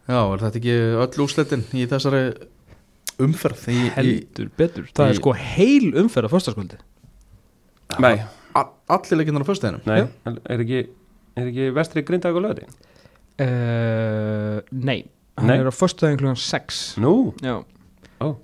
[0.06, 2.20] Já, er þetta ekki öll úsletin í þessari
[3.24, 6.78] umferð í, í heldur betur, það í- er sko heil umferð á föstaskvöldi
[8.02, 8.16] Nei,
[8.56, 9.82] allir leikinnar á föstudeginum?
[9.86, 10.02] Nei,
[10.50, 10.80] er ekki,
[11.38, 12.66] er ekki vestri grindaug og löði?
[13.40, 15.00] uh, nei,
[15.38, 15.58] hann Nei.
[15.60, 17.58] er á föstudaginn klukkan 6 Nú, já.
[18.20, 18.34] Ó.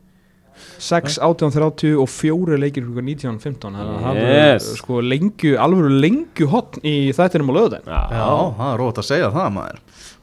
[0.78, 4.66] 6, 18.30 og fjóri leikir klukkan 19.15 þannig að það Yes.
[4.72, 8.02] er sko lengju, alveg lengju hotn í þættinum á löðudaginn Já,
[8.58, 9.80] það er rót að segja það maður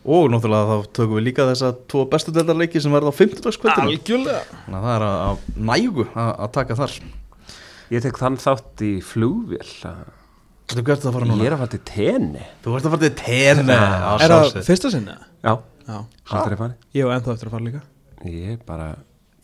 [0.10, 3.58] Og náttúrulega þá tökum við líka þessa tvo bestu deildarleiki sem verða á 50.
[3.62, 4.40] kvöldinu algjörlega.
[4.66, 6.96] Þannig að það er að, að nægu að, að taka þar.
[7.94, 9.68] Ég tek þann þátt í flugvél.
[9.90, 10.16] Að-
[10.70, 11.46] Þú hvert að fara Ég núna?
[11.50, 14.92] er að fara til tenni Þú ert að fara til tenni á er það fyrsta
[14.94, 15.16] sinna?
[15.42, 15.54] Já,
[15.90, 15.98] já,
[16.94, 17.82] ég og ennþá eftir að fara líka.
[18.30, 18.90] Ég er bara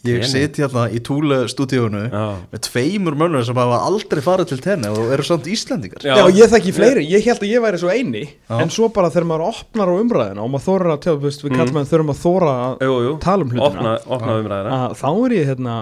[0.06, 0.30] Ég Tenni.
[0.32, 2.23] sit hérna í Túle stúdíónu Já.
[2.53, 6.15] með tveimur mönnur sem hafa aldrei farið til tenni og eru samt Íslendingar Já.
[6.22, 8.60] Já, ég þekki fleiri, ég held að ég væri svo eini Já.
[8.61, 11.82] En svo bara þegar maður opnar á umræðina og maður þórar að tjá, við kallum
[11.82, 15.07] að þurfum að þóra að Jú, jú, tala um hlutina opna, opna umræðina að Þá
[15.26, 15.76] er ég hérna,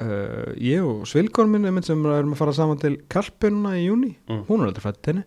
[0.00, 4.14] uh, ég og Svilgorn minn einmitt sem erum að fara saman til Karpununa í júni
[4.30, 4.44] Mm.
[4.48, 5.24] Hún er aldrei fætt henni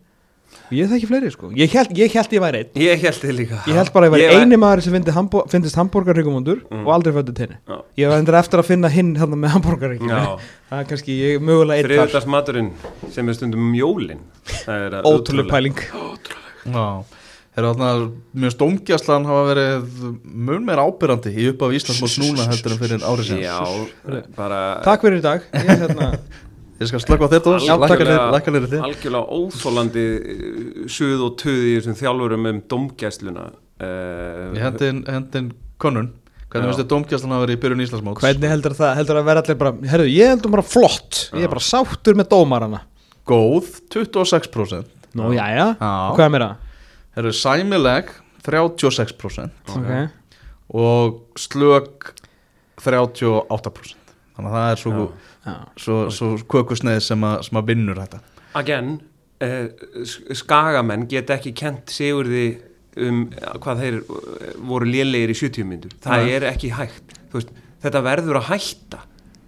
[0.74, 2.70] Ég þekki fleiri sko, ég held ég, held ég væri einn.
[2.82, 3.60] Ég held þið líka.
[3.70, 6.84] Ég held bara að ég væri eini maður sem fyndi hambo, fyndist hambúrgarryggjumundur Mm.
[6.88, 7.58] og aldrei fættið henni.
[7.70, 7.78] Já.
[8.02, 10.38] Ég var endur eftir að finna hinn hérna með hambúrgarryggjumundur Já,
[10.70, 11.98] Það er kannski ég, mögulega einn þar.
[12.08, 12.72] Þriðutarsmaturinn
[13.14, 14.24] sem er stundum mjólin
[14.64, 15.84] Það er Ótrúlega pæling.
[16.66, 16.88] Já,
[17.54, 17.90] Þeir eru þarna,
[18.42, 19.84] mjög stómgjastlan hafa verið
[20.26, 23.44] mun meira ábyrrandi í upp af Íslandsmót núna heldur en fyrir árið síðan.
[23.46, 25.46] Já, bara Takk fyrir í dag.
[25.54, 26.08] Ég er hérna
[26.84, 27.74] Ég skal slökka á þetta Já,
[28.84, 35.54] algjörlega óþólandi uh, suð og töð í þessum þjálfurum um domgæsluna uh, Ég hendin, hendin
[35.82, 36.12] konun.
[36.54, 36.70] Hvernig Já.
[36.70, 38.20] finnst þið dómgjastlan hafa verið í byrjun Íslandsmót?
[38.22, 41.22] Hvernig heldur það, heldur að vera allir bara Herru, ég heldur bara flott.
[41.34, 42.84] Ég er bara sáttur með dómarana.
[43.26, 45.74] Góð, 26% Nú, Já.
[45.80, 46.70] Og hvað er mér að?
[47.14, 48.14] Þeir eru sæmileg,
[48.46, 49.92] 36% Ok.
[50.74, 52.12] Og slög
[52.84, 54.00] 38%
[54.34, 55.33] Þannig að það er svo, Já.
[55.78, 58.20] Svo, svo kökusneið sem, að- sem að vinnur þetta.
[58.60, 58.94] Again
[59.44, 59.66] uh,
[60.38, 62.46] skagamenn get ekki kent sigurði
[63.04, 63.24] um
[63.64, 66.36] hvað þeir uh, voru lélegir í 70 myndur það Nei.
[66.38, 67.18] er ekki hægt.
[67.32, 67.54] Þú veist,
[67.84, 69.02] þetta verður að hætta.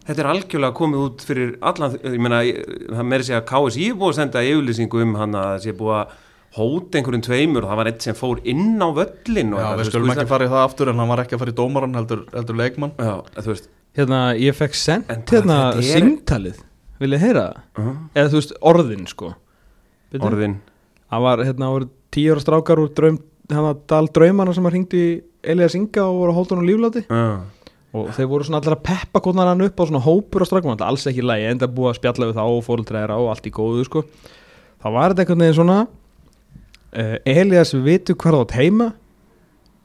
[0.06, 3.96] Þetta er algjörlega komið út fyrir allan, ég meina, það meiri segja að KSI er
[3.98, 6.14] búið að senda yfirlýsingu um hann að það sé búið að
[6.56, 9.82] hóta einhverjum tveimur og það var eitt sem fór inn á völlin og Já, við
[9.82, 11.98] þú skulum ekki fara í það aftur en hann var ekki að fara í dómaran
[11.98, 12.94] heldur, heldur leikmann.
[13.02, 13.66] Já, þú veist
[13.96, 16.58] Hérna, ég fekk sendt hérna er- símtalið.
[17.00, 17.46] Vil ég heyra?
[17.76, 17.86] Það?
[17.88, 19.34] uh Eða þú veist, orðin sko.
[20.12, 20.28] Bíddu.
[20.28, 20.58] orðin.
[21.12, 24.98] Það var, hérna, voru tíu ára strákar úr draum Hérna, dal draumana sem að hringdi
[24.98, 25.10] í
[25.46, 27.04] Elias Inga og voru að hóta hann lífláti.
[27.14, 27.44] Uh.
[27.96, 30.74] Og þeir voru svona allir að peppa konar hann upp á svona hópur á strákum.
[30.82, 33.54] Alls ekki í lagi, enda búið að spjalla við þá og fóruldræðira og allt í
[33.54, 34.02] góðu sko.
[34.82, 38.90] Það var þetta einhvern veginn svona uh, Elias, við vitum hvað þú átt heima?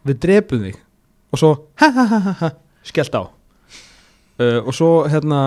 [0.09, 0.81] Við drepum þig.
[1.31, 2.51] Og svo, ha ha ha ha ha
[2.89, 3.23] Skellt á
[4.41, 5.41] uh, Og svo, hérna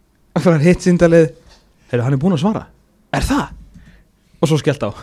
[0.44, 1.30] var hitt síndalið
[1.92, 2.62] Heyrðu, hann er búinn að svara.
[3.12, 3.46] Er það?
[4.42, 4.90] Og svo skellt á.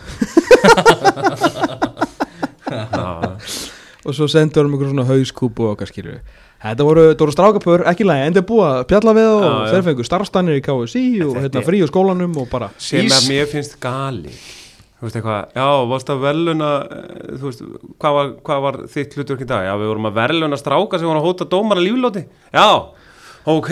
[4.00, 6.18] Og svo sendur hann einhver svona hauskúpu og okkar skilur
[6.60, 9.52] þetta voru, voru strákapur, ekki lægi en þeir búið að pjalla við og já.
[9.72, 13.28] þeir fengu starfstannir í KSI og hérna frí á skólanum og bara sem Ís- að
[13.32, 14.34] mér finnst gali
[15.00, 16.70] þú veist eitthvað, já, varst að veluna
[17.40, 17.62] þú veist,
[18.02, 21.08] hvað var, hvað var þitt hlutverk í dag, já, við vorum að verðluna stráka sem
[21.08, 22.66] voru að hóta dómara líflóti já,
[23.48, 23.70] ok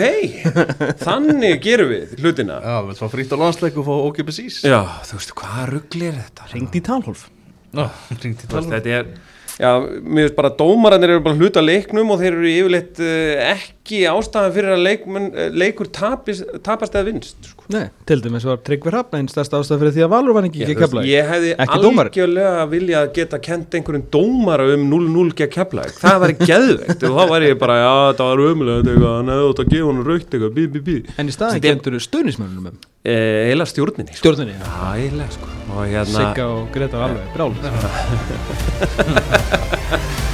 [1.03, 2.59] þannig gerum við hlutina.
[2.63, 5.65] Já, við ætlum að frýtt á landsleik og fá ókipis ís já, þú veist, hvað
[5.75, 6.47] ruggli er þetta?
[6.55, 7.27] Ringt í talhólf.
[7.69, 7.85] Já,
[8.17, 9.11] hringt í talum þetta er
[9.59, 14.05] Já, mér finnst bara dómarannir eru bara hluta leiknum og þeir eru yfirleitt uh, ekki
[14.07, 17.65] ástæðan fyrir að leikmun, uh, leikur tapis, tapast eða vinst sko.
[17.75, 20.63] Nei, til dæmis var Tryggvi Hrafn einn stærsta ástæð fyrir því að Valur var ekki
[20.63, 24.85] ekki þú veist, keflaði ég hefði Ekki algjörlega vilja að geta kent einhverjum dómara um
[24.93, 27.91] 0-0 gegn keflaðið, það væri geðveikt og þá væri ég bara, já
[28.21, 31.35] það var umlega hefði átt að gefa hann raukt eitthvað, bí, bí, bí En í
[31.35, 34.19] staðin Þetta er- kendur stöðnismönnum um eila stjórninni sko.
[34.19, 35.47] stjórninni eiginlega sko.
[35.69, 37.53] Og hérna, Sigga og Greta var alveg brál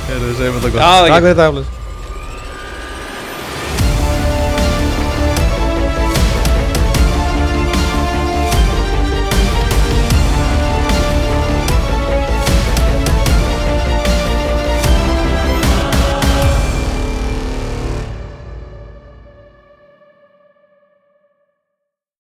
[0.05, 0.79] Erum við segjum þetta gott.
[0.79, 1.84] Já, það Takk fyrir þetta